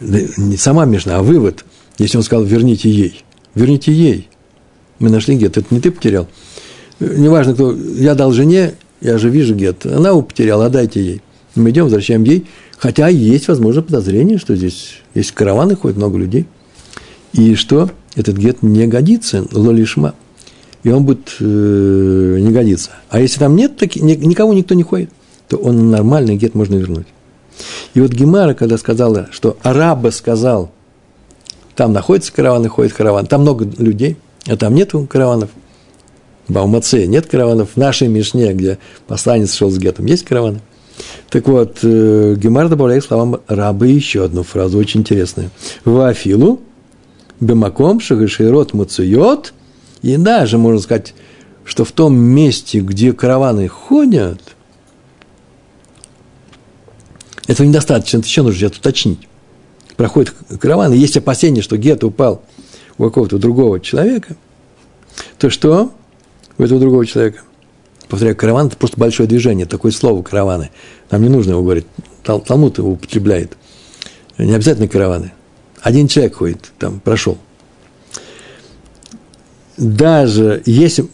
не 0.00 0.56
сама 0.56 0.86
Мишна, 0.86 1.18
а 1.18 1.22
вывод, 1.22 1.66
если 1.98 2.16
он 2.16 2.22
сказал, 2.22 2.46
верните 2.46 2.88
ей. 2.88 3.24
Верните 3.54 3.92
ей. 3.92 4.30
Мы 5.00 5.10
нашли 5.10 5.36
гет, 5.36 5.58
это 5.58 5.66
не 5.68 5.82
ты 5.82 5.90
потерял 5.90 6.28
неважно 7.00 7.54
кто, 7.54 7.74
я 7.74 8.14
дал 8.14 8.32
жене, 8.32 8.74
я 9.00 9.18
же 9.18 9.30
вижу 9.30 9.54
гет, 9.54 9.86
она 9.86 10.10
его 10.10 10.22
потеряла, 10.22 10.66
отдайте 10.66 11.02
ей. 11.02 11.22
Мы 11.54 11.70
идем, 11.70 11.84
возвращаем 11.84 12.24
ей, 12.24 12.46
хотя 12.78 13.08
есть, 13.08 13.48
возможно, 13.48 13.82
подозрение, 13.82 14.38
что 14.38 14.54
здесь 14.56 15.00
есть 15.14 15.32
караваны, 15.32 15.76
ходит 15.76 15.96
много 15.96 16.18
людей, 16.18 16.46
и 17.32 17.54
что 17.54 17.90
этот 18.14 18.36
гет 18.36 18.62
не 18.62 18.86
годится, 18.86 19.44
лолишма, 19.52 20.14
и 20.82 20.90
он 20.90 21.04
будет 21.04 21.36
э, 21.40 22.38
не 22.40 22.52
годиться. 22.52 22.90
А 23.10 23.20
если 23.20 23.40
там 23.40 23.56
нет, 23.56 23.76
таки, 23.76 24.00
никого 24.00 24.54
никто 24.54 24.74
не 24.74 24.82
ходит, 24.82 25.10
то 25.48 25.56
он 25.56 25.90
нормальный 25.90 26.36
гет 26.36 26.54
можно 26.54 26.76
вернуть. 26.76 27.06
И 27.94 28.00
вот 28.00 28.12
Гемара, 28.12 28.54
когда 28.54 28.78
сказала, 28.78 29.28
что 29.30 29.56
араба 29.62 30.10
сказал, 30.10 30.70
там 31.74 31.92
находятся 31.92 32.32
караваны, 32.32 32.68
ходит 32.68 32.92
караван, 32.92 33.26
там 33.26 33.42
много 33.42 33.68
людей, 33.78 34.16
а 34.46 34.56
там 34.56 34.74
нету 34.74 35.06
караванов. 35.10 35.50
Баумаце 36.48 37.06
нет 37.06 37.26
караванов. 37.26 37.70
В 37.74 37.76
нашей 37.76 38.08
Мишне, 38.08 38.52
где 38.54 38.78
посланец 39.06 39.54
шел 39.54 39.70
с 39.70 39.78
гетом, 39.78 40.06
есть 40.06 40.24
караваны. 40.24 40.60
Так 41.30 41.46
вот, 41.46 41.78
э, 41.82 42.34
Гемар 42.36 42.68
добавляет 42.68 43.04
словам 43.04 43.40
рабы 43.46 43.88
еще 43.88 44.24
одну 44.24 44.42
фразу, 44.42 44.78
очень 44.78 45.00
интересную. 45.00 45.50
Вафилу, 45.84 46.60
бемаком, 47.38 48.00
шагаширот 48.00 48.72
муцуйот, 48.72 49.52
и 50.02 50.16
даже, 50.16 50.58
можно 50.58 50.80
сказать, 50.80 51.14
что 51.64 51.84
в 51.84 51.92
том 51.92 52.16
месте, 52.16 52.80
где 52.80 53.12
караваны 53.12 53.68
ходят, 53.68 54.40
этого 57.46 57.66
недостаточно, 57.66 58.18
это 58.18 58.26
еще 58.26 58.42
нужно 58.42 58.58
сейчас 58.58 58.78
уточнить. 58.78 59.28
Проходит 59.96 60.34
караван, 60.60 60.92
и 60.92 60.98
есть 60.98 61.16
опасение, 61.16 61.62
что 61.62 61.76
гет 61.76 62.04
упал 62.04 62.42
у 62.96 63.04
какого-то 63.04 63.38
другого 63.38 63.80
человека, 63.80 64.36
то 65.38 65.50
что 65.50 65.92
у 66.58 66.62
этого 66.62 66.80
другого 66.80 67.06
человека? 67.06 67.42
Повторяю, 68.08 68.36
караван– 68.36 68.66
это 68.68 68.76
просто 68.76 68.98
большое 68.98 69.28
движение, 69.28 69.66
такое 69.66 69.92
слово 69.92 70.22
караваны. 70.22 70.70
Нам 71.10 71.22
не 71.22 71.28
нужно 71.28 71.52
его 71.52 71.62
говорить. 71.62 71.86
Тал 72.22 72.40
Талмуд 72.40 72.78
его 72.78 72.92
употребляет. 72.92 73.56
Не 74.38 74.54
обязательно 74.54 74.88
караваны. 74.88 75.32
Один 75.82 76.08
человек 76.08 76.36
ходит, 76.36 76.72
там, 76.78 77.00
прошел. 77.00 77.38
Даже 79.76 80.62
если, 80.66 81.08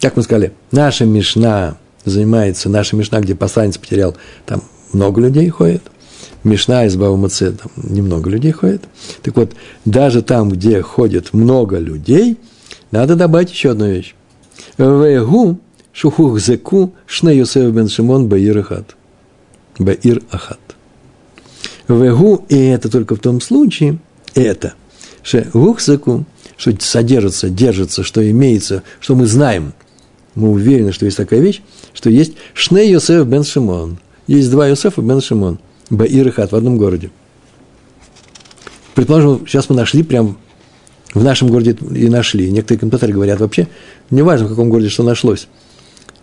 как 0.00 0.16
мы 0.16 0.22
сказали, 0.22 0.52
наша 0.70 1.06
Мишна 1.06 1.76
занимается, 2.04 2.68
наша 2.68 2.96
Мишна, 2.96 3.20
где 3.20 3.34
посланец 3.34 3.78
потерял, 3.78 4.16
там 4.46 4.62
много 4.92 5.20
людей 5.20 5.48
ходит. 5.48 5.82
Мишна 6.44 6.84
из 6.84 6.94
Баумаце, 6.96 7.52
там 7.52 7.72
немного 7.76 8.28
людей 8.28 8.52
ходит. 8.52 8.84
Так 9.22 9.36
вот, 9.36 9.52
даже 9.86 10.22
там, 10.22 10.50
где 10.50 10.82
ходит 10.82 11.32
много 11.32 11.78
людей, 11.78 12.36
надо 12.90 13.16
добавить 13.16 13.50
еще 13.50 13.70
одну 13.70 13.88
вещь. 13.88 14.14
Вегу 14.78 15.58
шухух 15.92 16.38
зеку 16.40 16.92
шне 17.06 17.36
Йосеф 17.36 17.72
бен 17.72 17.88
Шимон 17.88 18.28
баир 18.28 18.58
ахат. 18.58 18.96
Баир 19.78 20.22
ахат. 20.30 20.58
Вегу, 21.88 22.44
и 22.48 22.56
это 22.56 22.90
только 22.90 23.14
в 23.14 23.20
том 23.20 23.40
случае, 23.40 23.98
это, 24.34 24.74
что 25.22 25.46
гухзеку, 25.52 26.24
что 26.56 26.72
содержится, 26.80 27.50
держится, 27.50 28.02
что 28.02 28.28
имеется, 28.28 28.82
что 29.00 29.14
мы 29.14 29.26
знаем, 29.26 29.74
мы 30.34 30.50
уверены, 30.50 30.92
что 30.92 31.04
есть 31.04 31.16
такая 31.16 31.40
вещь, 31.40 31.62
что 31.92 32.10
есть 32.10 32.32
Шне 32.54 32.90
Йосеф 32.90 33.26
бен 33.26 33.44
Шимон. 33.44 33.98
Есть 34.26 34.50
два 34.50 34.66
Йосефа 34.66 35.02
бен 35.02 35.20
Шимон. 35.20 35.58
Баир 35.90 36.26
и 36.26 36.30
в 36.30 36.52
одном 36.54 36.78
городе. 36.78 37.10
Предположим, 38.94 39.46
сейчас 39.46 39.68
мы 39.68 39.76
нашли 39.76 40.02
прям 40.02 40.38
в 41.14 41.22
нашем 41.22 41.48
городе 41.48 41.76
и 41.94 42.08
нашли. 42.08 42.50
Некоторые 42.50 42.80
комментаторы 42.80 43.12
говорят, 43.12 43.40
вообще, 43.40 43.68
не 44.10 44.22
важно, 44.22 44.46
в 44.46 44.50
каком 44.50 44.68
городе 44.68 44.88
что 44.88 45.04
нашлось. 45.04 45.48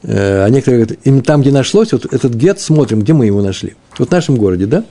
Э, 0.04 0.44
а 0.44 0.50
некоторые 0.50 0.84
говорят, 0.84 1.00
именно 1.06 1.24
там, 1.24 1.42
где 1.42 1.52
нашлось, 1.52 1.94
вот 1.94 2.06
этот 2.14 2.34
гет, 2.34 2.60
смотрим, 2.60 3.02
где 3.02 3.14
мы 3.14 3.26
его 3.26 3.42
нашли. 3.42 3.76
Вот 3.98 4.10
в 4.10 4.12
нашем 4.12 4.36
городе, 4.36 4.66
да? 4.66 4.86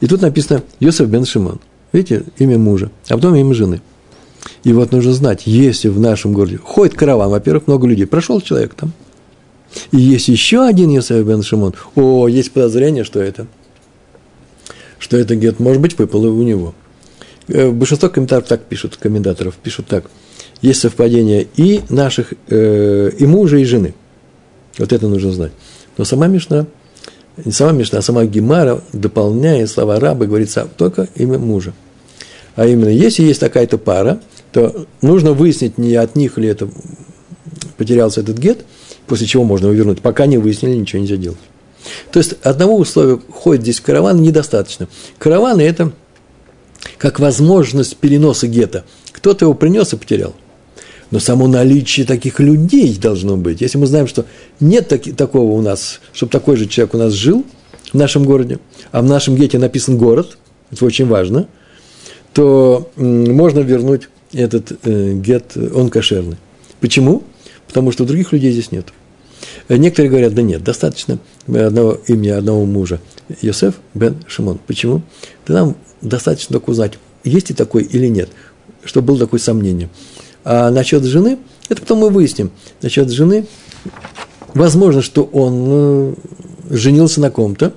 И 0.00 0.06
тут 0.06 0.22
написано 0.22 0.62
Йосеф 0.80 1.08
бен 1.08 1.24
Шимон. 1.24 1.60
Видите, 1.92 2.24
имя 2.38 2.58
мужа, 2.58 2.90
а 3.08 3.14
потом 3.14 3.34
имя 3.36 3.54
жены. 3.54 3.80
И 4.64 4.72
вот 4.72 4.92
нужно 4.92 5.12
знать, 5.12 5.42
если 5.44 5.88
в 5.88 6.00
нашем 6.00 6.32
городе 6.32 6.58
ходит 6.58 6.94
караван, 6.94 7.30
во-первых, 7.30 7.66
много 7.66 7.86
людей, 7.86 8.06
прошел 8.06 8.40
человек 8.40 8.74
там, 8.74 8.92
и 9.92 9.98
есть 9.98 10.28
еще 10.28 10.64
один 10.64 10.90
Йосеф 10.90 11.24
бен 11.26 11.42
Шимон, 11.42 11.74
о, 11.94 12.28
есть 12.28 12.52
подозрение, 12.52 13.04
что 13.04 13.20
это, 13.20 13.46
что 14.98 15.16
это 15.16 15.36
гет, 15.36 15.60
может 15.60 15.82
быть, 15.82 15.98
выпало 15.98 16.28
у 16.28 16.42
него– 16.42 16.74
большинство 17.48 18.08
комментаторов 18.08 18.48
так 18.48 18.62
пишут, 18.64 18.96
комментаторов 18.96 19.54
пишут 19.54 19.86
так. 19.86 20.10
Есть 20.62 20.80
совпадение 20.80 21.46
и 21.56 21.82
наших, 21.88 22.32
э, 22.48 23.10
и 23.18 23.26
мужа, 23.26 23.58
и 23.58 23.64
жены. 23.64 23.94
Вот 24.78 24.92
это 24.92 25.06
нужно 25.06 25.32
знать. 25.32 25.52
Но 25.96 26.04
сама 26.04 26.26
Мишна, 26.26 26.66
не 27.44 27.52
сама 27.52 27.72
Мишна, 27.72 27.98
а 27.98 28.02
сама 28.02 28.24
Гемара, 28.24 28.82
дополняя 28.92 29.66
слова 29.66 30.00
раба, 30.00 30.26
говорится 30.26 30.68
только 30.76 31.08
имя 31.14 31.38
мужа. 31.38 31.72
А 32.56 32.66
именно, 32.66 32.88
если 32.88 33.22
есть 33.22 33.40
такая-то 33.40 33.78
пара, 33.78 34.20
то 34.52 34.86
нужно 35.02 35.32
выяснить, 35.32 35.78
не 35.78 35.94
от 35.94 36.16
них 36.16 36.38
ли 36.38 36.48
это 36.48 36.68
потерялся 37.76 38.22
этот 38.22 38.38
гет, 38.38 38.64
после 39.06 39.26
чего 39.26 39.44
можно 39.44 39.66
его 39.66 39.74
вернуть. 39.74 40.00
Пока 40.00 40.26
не 40.26 40.38
выяснили, 40.38 40.74
ничего 40.74 41.02
нельзя 41.02 41.16
делать. 41.16 41.38
То 42.10 42.18
есть 42.18 42.34
одного 42.42 42.76
условия 42.76 43.20
ходит 43.30 43.62
здесь 43.62 43.80
караван 43.80 44.20
недостаточно. 44.20 44.88
Караваны– 45.18 45.60
это– 45.62 45.92
как 46.98 47.20
возможность 47.20 47.96
переноса 47.96 48.46
гетто. 48.46 48.84
Кто-то 49.12 49.46
его 49.46 49.54
принес 49.54 49.92
и 49.92 49.96
потерял. 49.96 50.34
Но 51.10 51.20
само 51.20 51.46
наличие 51.46 52.04
таких 52.04 52.40
людей 52.40 52.96
должно 52.96 53.36
быть. 53.36 53.60
Если 53.60 53.78
мы 53.78 53.86
знаем, 53.86 54.08
что 54.08 54.26
нет 54.58 54.88
таки, 54.88 55.12
такого 55.12 55.52
у 55.52 55.62
нас, 55.62 56.00
чтобы 56.12 56.32
такой 56.32 56.56
же 56.56 56.66
человек 56.66 56.94
у 56.94 56.98
нас 56.98 57.12
жил 57.12 57.44
в 57.92 57.94
нашем 57.94 58.24
городе, 58.24 58.58
а 58.90 59.02
в 59.02 59.04
нашем 59.04 59.36
гете 59.36 59.58
написан 59.58 59.98
город, 59.98 60.36
это 60.72 60.84
очень 60.84 61.06
важно, 61.06 61.46
то 62.32 62.90
можно 62.96 63.60
вернуть 63.60 64.08
этот 64.32 64.72
э, 64.84 65.12
гет, 65.14 65.56
он 65.56 65.90
кошерный. 65.90 66.36
Почему? 66.80 67.22
Потому 67.68 67.92
что 67.92 68.04
других 68.04 68.32
людей 68.32 68.52
здесь 68.52 68.72
нет. 68.72 68.88
Некоторые 69.68 70.10
говорят, 70.10 70.34
да 70.34 70.42
нет, 70.42 70.62
достаточно 70.62 71.18
одного 71.46 71.98
имени 72.06 72.30
одного 72.30 72.64
мужа. 72.64 73.00
Йосеф 73.42 73.74
бен 73.94 74.16
Шимон. 74.28 74.58
Почему? 74.66 75.02
Да 75.46 75.54
нам 75.54 75.76
достаточно 76.08 76.54
только 76.54 76.70
узнать, 76.70 76.98
есть 77.24 77.50
ли 77.50 77.54
такой 77.54 77.82
или 77.82 78.06
нет, 78.06 78.30
чтобы 78.84 79.08
было 79.08 79.18
такое 79.18 79.40
сомнение. 79.40 79.88
А 80.44 80.70
насчет 80.70 81.04
жены, 81.04 81.38
это 81.68 81.82
потом 81.82 81.98
мы 81.98 82.10
выясним. 82.10 82.50
Насчет 82.82 83.10
жены, 83.10 83.46
возможно, 84.54 85.02
что 85.02 85.24
он 85.24 85.64
э, 85.68 86.14
женился 86.70 87.20
на 87.20 87.30
ком-то, 87.30 87.72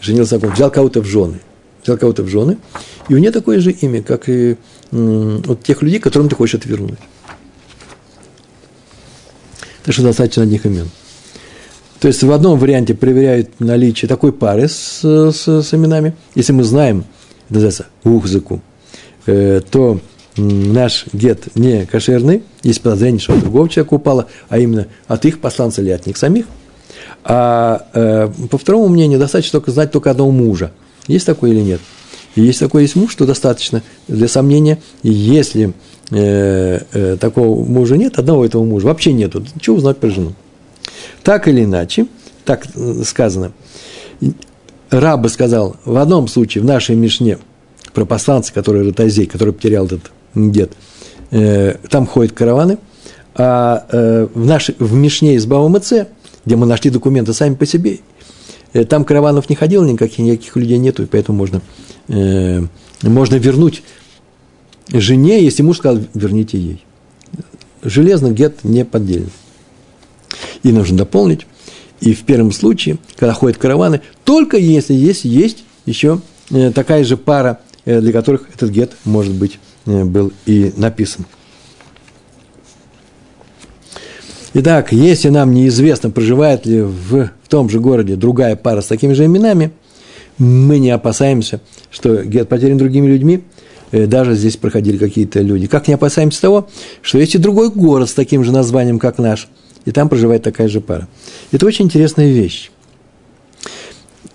женился 0.00 0.34
на 0.34 0.40
ком-то, 0.40 0.54
взял 0.56 0.70
кого-то 0.70 1.02
в 1.02 1.06
жены, 1.06 1.40
взял 1.82 1.98
кого-то 1.98 2.22
в 2.22 2.28
жены, 2.28 2.58
и 3.08 3.14
у 3.14 3.18
нее 3.18 3.30
такое 3.30 3.60
же 3.60 3.72
имя, 3.72 4.02
как 4.02 4.28
и 4.28 4.56
вот 4.90 5.62
тех 5.62 5.82
людей, 5.82 5.98
которым 5.98 6.28
ты 6.28 6.36
хочешь 6.36 6.56
отвернуть. 6.56 6.98
Так 9.84 9.94
что 9.94 10.02
достаточно 10.02 10.42
одних 10.42 10.64
имен. 10.66 10.88
То 11.98 12.08
есть 12.08 12.22
в 12.22 12.32
одном 12.32 12.58
варианте 12.58 12.94
проверяют 12.94 13.60
наличие 13.60 14.08
такой 14.08 14.32
пары 14.32 14.68
с, 14.68 15.02
с, 15.02 15.46
с 15.46 15.74
именами. 15.74 16.14
Если 16.34 16.52
мы 16.52 16.64
знаем, 16.64 17.04
называется 17.54 17.86
ухзаку, 18.04 18.60
э, 19.26 19.60
то 19.70 20.00
наш 20.36 21.06
гет 21.12 21.54
не 21.54 21.86
кошерный, 21.86 22.42
есть 22.62 22.82
подозрение, 22.82 23.20
что 23.20 23.34
от 23.34 23.40
другого 23.40 23.68
человека 23.68 23.94
упало, 23.94 24.28
а 24.48 24.58
именно 24.58 24.86
от 25.06 25.24
их 25.24 25.40
посланца 25.40 25.82
или 25.82 25.90
от 25.90 26.06
них 26.06 26.16
самих. 26.16 26.46
А 27.24 27.86
э, 27.92 28.30
по 28.50 28.58
второму 28.58 28.88
мнению, 28.88 29.18
достаточно 29.18 29.58
только 29.60 29.70
знать 29.70 29.92
только 29.92 30.10
одного 30.10 30.30
мужа. 30.30 30.72
Есть 31.06 31.26
такой 31.26 31.50
или 31.50 31.60
нет? 31.60 31.80
Если 32.34 32.64
такой 32.64 32.82
есть 32.82 32.96
муж, 32.96 33.14
то 33.14 33.26
достаточно 33.26 33.82
для 34.08 34.26
сомнения. 34.26 34.78
И 35.02 35.12
если 35.12 35.74
э, 36.10 36.80
э, 36.92 37.16
такого 37.20 37.64
мужа 37.64 37.96
нет, 37.96 38.18
одного 38.18 38.44
этого 38.46 38.64
мужа 38.64 38.86
вообще 38.86 39.12
нету, 39.12 39.44
чего 39.60 39.76
узнать 39.76 39.98
про 39.98 40.08
жену? 40.08 40.32
Так 41.22 41.46
или 41.48 41.64
иначе, 41.64 42.06
так 42.44 42.66
э, 42.74 43.02
сказано, 43.04 43.52
Раб 44.92 45.26
сказал, 45.28 45.76
в 45.84 45.96
одном 45.96 46.28
случае, 46.28 46.62
в 46.62 46.66
нашей 46.66 46.94
Мишне, 46.94 47.38
про 47.94 48.04
посланца, 48.04 48.52
который 48.52 48.86
Ротозей, 48.86 49.26
который 49.26 49.54
потерял 49.54 49.86
этот 49.86 50.12
дед, 50.34 50.72
э, 51.30 51.76
там 51.88 52.06
ходят 52.06 52.32
караваны, 52.32 52.78
а 53.34 53.86
э, 53.90 54.28
в, 54.34 54.44
нашей, 54.44 54.76
в 54.78 54.92
Мишне 54.94 55.34
из 55.36 55.46
Бава 55.46 55.68
Мце, 55.68 56.08
где 56.44 56.56
мы 56.56 56.66
нашли 56.66 56.90
документы 56.90 57.32
сами 57.32 57.54
по 57.54 57.64
себе, 57.64 58.00
э, 58.74 58.84
там 58.84 59.04
караванов 59.04 59.48
не 59.48 59.56
ходило 59.56 59.84
никаких, 59.84 60.18
никаких 60.18 60.56
людей 60.56 60.76
нету, 60.76 61.04
и 61.04 61.06
поэтому 61.06 61.38
можно, 61.38 61.62
э, 62.08 62.62
можно 63.02 63.36
вернуть 63.36 63.82
жене, 64.92 65.42
если 65.42 65.62
муж 65.62 65.78
сказал, 65.78 66.02
верните 66.12 66.58
ей. 66.58 66.84
Железно 67.82 68.30
гет 68.30 68.62
не 68.62 68.84
поддельный. 68.84 69.32
И 70.62 70.70
нужно 70.70 70.98
дополнить, 70.98 71.46
и 72.02 72.14
в 72.14 72.24
первом 72.24 72.50
случае, 72.50 72.98
когда 73.16 73.32
ходят 73.32 73.58
караваны, 73.58 74.00
только 74.24 74.56
если 74.56 74.92
есть, 74.92 75.24
есть 75.24 75.64
еще 75.86 76.20
э, 76.50 76.72
такая 76.72 77.04
же 77.04 77.16
пара, 77.16 77.60
э, 77.84 78.00
для 78.00 78.12
которых 78.12 78.48
этот 78.52 78.70
гет, 78.70 78.92
может 79.04 79.32
быть, 79.32 79.60
э, 79.86 80.04
был 80.04 80.32
и 80.44 80.72
написан. 80.76 81.24
Итак, 84.54 84.92
если 84.92 85.28
нам 85.28 85.54
неизвестно, 85.54 86.10
проживает 86.10 86.66
ли 86.66 86.82
в, 86.82 87.30
в 87.42 87.48
том 87.48 87.70
же 87.70 87.78
городе 87.78 88.16
другая 88.16 88.56
пара 88.56 88.80
с 88.80 88.86
такими 88.86 89.12
же 89.12 89.24
именами, 89.24 89.70
мы 90.38 90.80
не 90.80 90.90
опасаемся, 90.90 91.60
что 91.90 92.24
гет 92.24 92.48
потерян 92.48 92.78
другими 92.78 93.06
людьми, 93.06 93.44
даже 93.92 94.34
здесь 94.34 94.56
проходили 94.56 94.96
какие-то 94.96 95.40
люди. 95.40 95.68
Как 95.68 95.86
не 95.86 95.94
опасаемся 95.94 96.40
того, 96.40 96.68
что 97.00 97.18
есть 97.18 97.34
и 97.36 97.38
другой 97.38 97.70
город 97.70 98.10
с 98.10 98.14
таким 98.14 98.42
же 98.42 98.50
названием, 98.50 98.98
как 98.98 99.18
наш– 99.18 99.48
и 99.84 99.90
там 99.90 100.08
проживает 100.08 100.42
такая 100.42 100.68
же 100.68 100.80
пара. 100.80 101.08
Это 101.50 101.66
очень 101.66 101.86
интересная 101.86 102.30
вещь. 102.30 102.70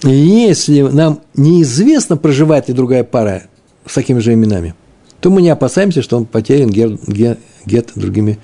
если 0.04 0.82
нам 0.82 1.22
неизвестно, 1.36 2.18
проживает 2.18 2.68
ли 2.68 2.74
другая 2.74 3.04
пара 3.04 3.44
с 3.86 3.94
такими 3.94 4.20
же 4.20 4.34
именами, 4.34 4.76
то 5.22 5.30
мы 5.30 5.42
не 5.42 5.50
опасаемся, 5.50 6.02
что 6.02 6.18
он 6.18 6.26
потерян 6.26 6.70
гет, 6.70 7.00
гет, 7.08 7.40
гет 7.66 7.92
другими 7.96 8.40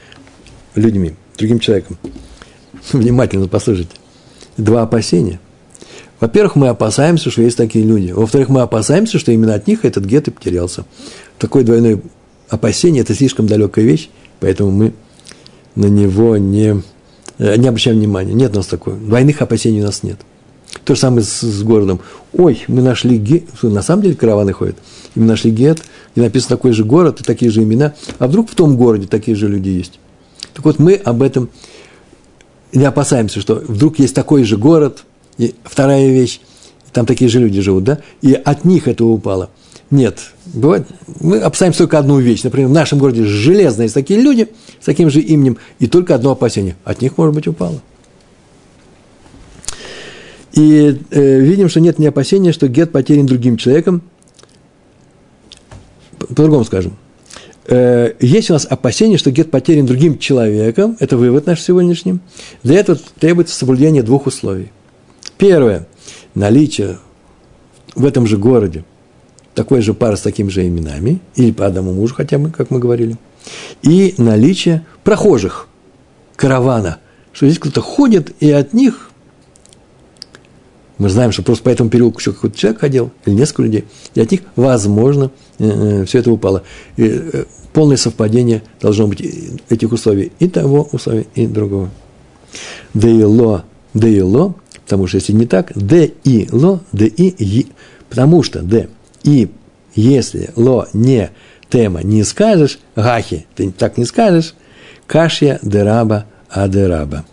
людьми, 0.76 1.16
другим 1.38 1.60
человеком. 1.60 1.98
Внимательно 2.92 3.48
послушайте. 3.48 3.92
Два 4.58 4.84
опасения. 4.84 5.40
Во-первых, 6.20 6.56
мы 6.56 6.70
опасаемся, 6.70 7.30
что 7.32 7.42
есть 7.42 7.58
такие 7.58 7.84
люди. 7.84 8.12
Во-вторых, 8.12 8.50
мы 8.50 8.62
опасаемся, 8.62 9.20
что 9.20 9.32
именно 9.32 9.56
от 9.56 9.68
них 9.68 9.84
этот 9.84 10.06
гет 10.06 10.28
и 10.28 10.32
потерялся. 10.32 10.86
Такое 11.38 11.64
двойное 11.64 12.02
опасение– 12.50 13.02
это 13.04 13.14
слишком 13.14 13.48
далекая 13.48 13.84
вещь, 13.84 14.10
поэтому 14.40 14.72
мы 14.72 14.94
на 15.76 15.88
него 15.88 16.38
не, 16.38 16.82
не 17.40 17.68
обращаем 17.68 17.98
внимания. 17.98 18.34
Нет 18.34 18.54
у 18.54 18.58
нас 18.58 18.68
такой. 18.68 18.94
Двойных 18.94 19.42
опасений 19.42 19.82
у 19.82 19.86
нас 19.86 20.04
нет. 20.04 20.18
То 20.86 20.96
же 20.96 21.00
самое 21.00 21.24
с, 21.24 21.42
с 21.42 21.64
городом. 21.64 22.00
Ой, 22.34 22.64
мы 22.68 22.82
нашли 22.82 23.18
гет. 23.18 23.44
На 23.62 23.82
самом 23.82 24.04
деле 24.04 24.16
караваны 24.16 24.54
ходят. 24.54 24.76
И 25.16 25.20
мы 25.20 25.28
нашли 25.28 25.52
гет, 25.52 25.82
и 26.16 26.22
написано 26.22 26.58
такой 26.58 26.74
же 26.74 26.84
город, 26.84 27.22
и 27.22 27.24
такие 27.24 27.52
же 27.52 27.64
имена. 27.64 27.94
А 28.20 28.28
вдруг 28.28 28.50
в 28.50 28.56
том 28.56 28.76
городе 28.76 29.08
такие 29.08 29.36
же 29.36 29.48
люди 29.48 29.70
есть? 29.70 30.00
Так 30.54 30.66
вот, 30.66 30.80
мы 30.80 30.96
об 30.96 31.22
этом 31.22 31.50
не 32.74 32.86
опасаемся, 32.86 33.40
что 33.40 33.56
вдруг 33.56 34.00
есть 34.00 34.16
такой 34.16 34.44
же 34.44 34.58
город, 34.58 35.04
и 35.38 35.56
вторая 35.64 36.10
вещь, 36.10 36.40
там 36.92 37.06
такие 37.06 37.30
же 37.30 37.40
люди 37.40 37.62
живут, 37.62 37.84
да, 37.84 38.00
и 38.22 38.34
от 38.34 38.66
них 38.66 38.88
это 38.88 39.06
упало. 39.06 39.50
Нет, 39.94 40.32
бывает, 40.46 40.88
мы 41.20 41.38
опасаемся 41.38 41.78
только 41.78 42.00
одну 42.00 42.18
вещь. 42.18 42.42
Например, 42.42 42.68
в 42.68 42.72
нашем 42.72 42.98
городе 42.98 43.26
железно 43.26 43.84
есть 43.84 43.94
такие 43.94 44.20
люди 44.20 44.50
с 44.82 44.86
таким 44.86 45.12
же 45.12 45.20
именем, 45.20 45.60
и 45.78 45.86
только 45.86 46.16
одно 46.16 46.32
опасение. 46.32 46.76
От 46.84 47.04
них, 47.04 47.16
может 47.16 47.36
быть, 47.36 47.48
упало. 47.48 47.80
И 50.54 51.00
э, 51.12 51.40
видим, 51.42 51.70
что 51.70 51.80
нет 51.80 52.00
ни 52.00 52.08
опасения, 52.08 52.54
что 52.54 52.68
гет 52.68 52.92
потерян 52.92 53.28
другим 53.28 53.56
человеком. 53.56 54.02
По-другому 56.18 56.64
скажем. 56.64 56.98
Э, 57.68 58.14
есть 58.20 58.50
у 58.50 58.54
нас 58.54 58.66
опасение, 58.68 59.20
что 59.20 59.30
гет 59.30 59.52
потерян 59.52 59.86
другим 59.86 60.18
человеком. 60.18 60.98
Это 61.00 61.18
вывод 61.18 61.46
наш 61.46 61.62
сегодняшний. 61.62 62.18
Для 62.64 62.80
этого 62.80 62.98
требуется 63.20 63.54
соблюдение 63.54 64.02
двух 64.02 64.26
условий. 64.26 64.72
Первое. 65.38 65.88
Наличие 66.34 66.98
в 67.94 68.08
этом 68.08 68.26
же 68.26 68.40
городе 68.40 68.86
такой 69.56 69.82
же 69.82 69.94
пары 69.94 70.18
с 70.18 70.22
такими 70.22 70.50
же 70.50 70.68
именами, 70.68 71.20
или 71.36 71.52
по 71.52 71.66
одному 71.66 71.94
мужу 71.94 72.16
хотя 72.16 72.38
бы, 72.38 72.50
как 72.50 72.70
мы 72.72 72.80
говорили, 72.80 73.18
и 73.82 74.16
наличие 74.18 74.86
прохожих, 75.04 75.68
каравана, 76.36 77.00
что 77.32 77.46
здесь 77.48 77.60
кто-то 77.60 77.82
ходит, 77.82 78.34
и 78.40 78.52
от 78.52 78.74
них 78.74 79.10
мы 80.98 81.10
знаем, 81.10 81.32
что 81.32 81.44
просто 81.44 81.64
по 81.64 81.70
этому 81.70 81.90
переулку 81.90 82.20
еще 82.20 82.34
какой-то 82.34 82.58
человек 82.58 82.82
ходил, 82.82 83.12
или 83.26 83.34
несколько 83.34 83.64
людей, 83.64 83.86
и 84.14 84.22
от 84.22 84.32
них, 84.32 84.42
возможно, 84.56 85.32
э, 85.60 86.02
э, 86.02 86.06
все 86.06 86.20
это 86.20 86.32
упало. 86.32 86.64
И 86.98 87.04
э, 87.04 87.46
полное 87.74 87.98
совпадение 87.98 88.64
должно 88.80 89.08
быть 89.08 89.22
этих 89.70 89.92
условий, 89.92 90.32
и 90.40 90.48
того 90.48 90.88
условия, 90.92 91.26
и 91.36 91.48
другого. 91.48 91.90
Да 92.94 93.10
и 93.10 93.24
ло, 93.24 93.66
да 93.94 94.08
и 94.08 94.22
ло, 94.22 94.56
потому 94.84 95.08
что 95.08 95.18
если 95.18 95.34
не 95.34 95.46
так, 95.46 95.72
да 95.76 96.04
и 96.24 96.48
ло, 96.52 96.82
да 96.92 97.06
и 97.06 97.68
потому 98.10 98.44
что 98.44 98.62
да 98.62 98.86
и 99.24 99.50
если 99.96 100.52
ло 100.56 100.88
не 100.94 101.32
тема 101.70 102.02
не 102.04 102.24
скажешь, 102.24 102.80
гахи, 102.96 103.46
ты 103.56 103.72
так 103.72 103.98
не 103.98 104.06
скажешь, 104.06 104.56
кашья 105.08 105.60
дераба 105.62 106.26
адераба. 106.50 107.26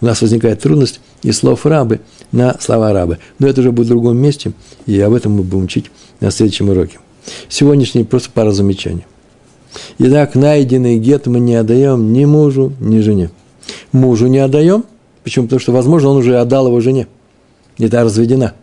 У 0.00 0.06
нас 0.06 0.20
возникает 0.20 0.60
трудность 0.60 1.00
из 1.22 1.38
слов 1.38 1.66
рабы– 1.66 2.00
на 2.32 2.56
слова 2.60 2.92
рабы. 2.92 3.18
Но 3.38 3.48
это 3.48 3.60
уже 3.60 3.72
будет 3.72 3.86
в 3.86 3.90
другом 3.90 4.16
месте, 4.18 4.52
и 4.86 4.98
об 5.00 5.14
этом 5.14 5.32
мы 5.32 5.42
будем 5.42 5.64
учить 5.64 5.90
на 6.20 6.30
следующем 6.30 6.68
уроке. 6.68 6.98
Сегодняшний 7.48 8.04
просто 8.04 8.30
пара 8.32 8.52
замечаний. 8.52 9.04
Итак, 9.98 10.34
найденный 10.34 10.98
гет 10.98 11.26
мы 11.26 11.40
не 11.40 11.54
отдаем 11.56 12.12
ни 12.12 12.24
мужу, 12.24 12.72
ни 12.80 13.00
жене. 13.00 13.30
Мужу 13.92 14.26
не 14.28 14.38
отдаем. 14.38 14.84
Почему? 15.24 15.46
Потому 15.46 15.60
что, 15.60 15.72
возможно, 15.72 16.10
он 16.10 16.18
уже 16.18 16.38
отдал 16.38 16.68
его 16.68 16.80
жене. 16.80 17.08
И 17.78 17.88
та 17.88 18.04
разведена. 18.04 18.54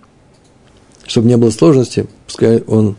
Чтобы 1.06 1.28
не 1.28 1.38
было 1.38 1.50
сложности, 1.50 2.08
пускай 2.28 2.62
он 2.62 2.96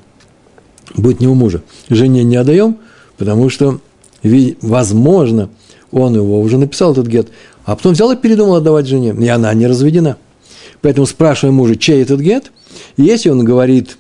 будет 0.94 1.20
не 1.20 1.26
у 1.26 1.34
мужа. 1.34 1.62
Жене 1.88 2.22
не 2.22 2.36
отдаем, 2.36 2.78
потому 3.16 3.48
что, 3.48 3.80
возможно, 4.22 5.50
он 5.90 6.14
его 6.14 6.40
уже 6.40 6.59
написал, 6.59 6.92
этот 6.92 7.07
гет, 7.07 7.28
а 7.64 7.76
потом 7.76 7.92
взял 7.92 8.11
и 8.12 8.16
передумал 8.16 8.57
отдавать 8.57 8.86
жене, 8.86 9.14
и 9.18 9.28
она 9.28 9.52
не 9.55 9.66
разведена. 9.66 10.16
Поэтому 10.82 11.07
спрашиваем 11.07 11.55
мужа, 11.55 11.76
чей 11.76 12.02
этот 12.02 12.20
гет. 12.20 12.52
И 12.96 13.02
если 13.02 13.30
он 13.30 13.42
говорит, 13.44 13.96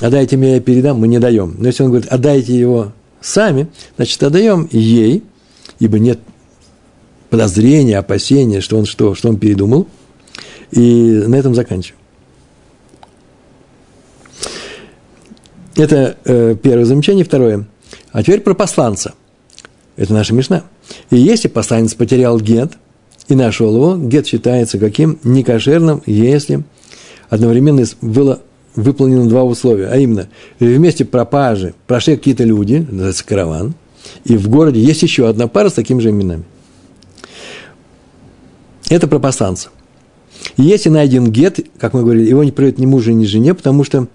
отдайте 0.00 0.36
мне, 0.36 0.54
я 0.54 0.60
передам, 0.60 0.98
мы 0.98 1.08
не 1.08 1.18
даем. 1.18 1.56
Но 1.58 1.66
если 1.66 1.82
он 1.82 1.90
говорит, 1.90 2.08
отдайте 2.12 2.56
его 2.56 2.92
сами, 3.20 3.66
значит, 3.96 4.22
отдаем 4.22 4.68
ей, 4.70 5.24
ибо 5.80 5.98
нет 5.98 6.20
подозрения, 7.28 7.98
опасения, 7.98 8.60
что 8.60 8.78
он 8.78 8.84
что, 8.84 9.16
что 9.16 9.28
он 9.28 9.38
передумал. 9.38 9.88
И 10.70 11.24
на 11.26 11.34
этом 11.34 11.54
заканчиваем. 11.54 11.98
Это 15.76 16.16
э, 16.24 16.56
первое 16.60 16.84
замечание. 16.84 17.24
Второе. 17.24 17.66
А 18.12 18.22
теперь 18.22 18.40
про 18.40 18.54
посланца. 18.54 19.14
Это 19.96 20.12
наша 20.12 20.34
мешна. 20.34 20.64
И 21.10 21.16
если 21.16 21.48
посланец 21.48 21.94
потерял 21.94 22.40
гет– 22.40 22.72
и 23.28 23.34
нашел 23.34 23.74
его, 23.74 23.96
гет 23.96 24.26
считается 24.26 24.78
каким? 24.78 25.18
Некошерным, 25.24 26.02
если 26.06 26.62
одновременно 27.28 27.84
было 28.00 28.40
выполнено 28.74 29.28
два 29.28 29.42
условия, 29.42 29.88
а 29.88 29.96
именно, 29.96 30.28
вместе 30.60 31.04
пропажи 31.04 31.74
прошли 31.86 32.16
какие-то 32.16 32.44
люди, 32.44 32.86
называется 32.88 33.24
караван, 33.24 33.74
и 34.24 34.36
в 34.36 34.48
городе 34.48 34.80
есть 34.80 35.02
еще 35.02 35.28
одна 35.28 35.48
пара 35.48 35.70
с 35.70 35.72
такими 35.72 36.00
же 36.00 36.10
именами. 36.10 36.44
Это 38.88 39.08
про 39.08 39.18
посланца. 39.18 39.70
если 40.56 40.90
найден 40.90 41.32
гет, 41.32 41.58
как 41.78 41.94
мы 41.94 42.02
говорили, 42.02 42.28
его 42.28 42.44
не 42.44 42.52
приводит 42.52 42.78
ни 42.78 42.86
мужу, 42.86 43.12
ни 43.12 43.24
жене, 43.24 43.54
потому 43.54 43.82
что, 43.82 44.06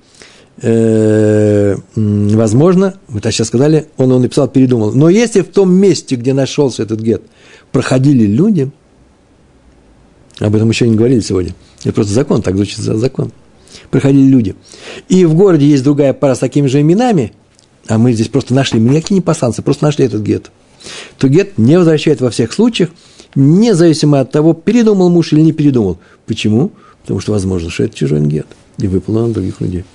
э, 0.61 1.75
возможно, 1.95 2.95
мы 3.07 3.19
так 3.19 3.33
сейчас 3.33 3.47
сказали, 3.47 3.87
он 3.97 4.09
его 4.09 4.19
написал, 4.19 4.47
передумал. 4.47 4.93
Но 4.93 5.09
если 5.09 5.41
в 5.41 5.47
том 5.47 5.73
месте, 5.73 6.15
где 6.15 6.33
нашелся 6.33 6.83
этот 6.83 6.99
гет, 7.01 7.23
проходили 7.71 8.25
люди– 8.25 8.69
об 10.41 10.55
этом 10.55 10.69
еще 10.69 10.87
не 10.87 10.95
говорили 10.95 11.19
сегодня. 11.19 11.53
Это 11.83 11.93
просто 11.93 12.13
закон, 12.13 12.41
так 12.41 12.55
звучит 12.55 12.79
закон. 12.79 13.31
Приходили 13.91 14.27
люди. 14.27 14.55
И 15.07 15.23
в 15.25 15.35
городе 15.35 15.67
есть 15.67 15.83
другая 15.83 16.13
пара 16.13 16.33
с 16.33 16.39
такими 16.39 16.65
же 16.65 16.81
именами, 16.81 17.33
а 17.87 17.99
мы 17.99 18.11
здесь 18.13 18.27
просто 18.27 18.55
нашли, 18.55 18.79
мы 18.79 18.89
никакие 18.89 19.15
не 19.15 19.21
пасанцы, 19.21 19.61
просто 19.61 19.85
нашли 19.85 20.05
этот 20.05 20.23
гет. 20.23 20.51
То 21.19 21.27
гет 21.27 21.59
не 21.59 21.77
возвращает 21.77 22.21
во 22.21 22.31
всех 22.31 22.53
случаях, 22.53 22.89
независимо 23.35 24.19
от 24.19 24.31
того, 24.31 24.53
передумал 24.53 25.09
муж 25.09 25.31
или 25.31 25.41
не 25.41 25.51
передумал. 25.51 25.99
Почему? 26.25 26.71
Потому 27.03 27.19
что 27.19 27.33
возможно, 27.33 27.69
что 27.69 27.83
это 27.83 27.95
чужой 27.95 28.21
гет. 28.21 28.47
И 28.79 28.87
выполнен 28.87 29.33
других 29.33 29.61
людей. 29.61 29.85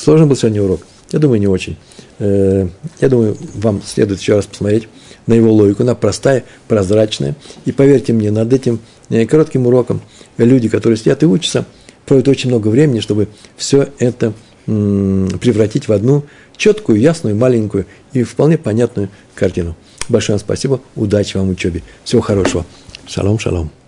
Сложный 0.00 0.26
был 0.26 0.36
сегодня 0.36 0.62
урок. 0.62 0.80
Я 1.12 1.18
думаю, 1.18 1.40
не 1.40 1.46
очень. 1.46 1.76
Э, 2.18 2.66
я 3.00 3.08
думаю, 3.08 3.36
вам 3.54 3.82
следует 3.84 4.20
еще 4.20 4.36
раз 4.36 4.46
посмотреть 4.46 4.88
на 5.26 5.34
его 5.34 5.52
логику. 5.52 5.82
Она 5.82 5.94
простая, 5.94 6.44
прозрачная. 6.68 7.34
И 7.64 7.72
поверьте 7.72 8.12
мне, 8.12 8.30
над 8.30 8.52
этим 8.52 8.80
Э, 9.10 9.26
коротким 9.26 9.66
уроком 9.66 10.00
люди, 10.38 10.68
которые 10.68 10.96
сидят 10.96 11.22
и 11.22 11.26
учатся, 11.26 11.66
проводят 12.06 12.28
очень 12.28 12.48
много 12.48 12.68
времени, 12.68 13.00
чтобы 13.00 13.28
все 13.56 13.88
это 13.98 14.32
превратить 14.66 15.88
в 15.88 15.92
одну 15.92 16.24
четкую, 16.56 17.00
ясную, 17.00 17.34
маленькую 17.34 17.86
и 18.12 18.22
вполне 18.22 18.56
понятную 18.56 19.08
картину. 19.34 19.74
Большое 20.08 20.34
вам 20.34 20.40
спасибо, 20.40 20.80
удачи 20.94 21.36
вам 21.36 21.48
в 21.48 21.50
учебе, 21.50 21.82
всего 22.04 22.20
хорошего. 22.20 22.64
Шалом, 23.08 23.38
шалом. 23.38 23.79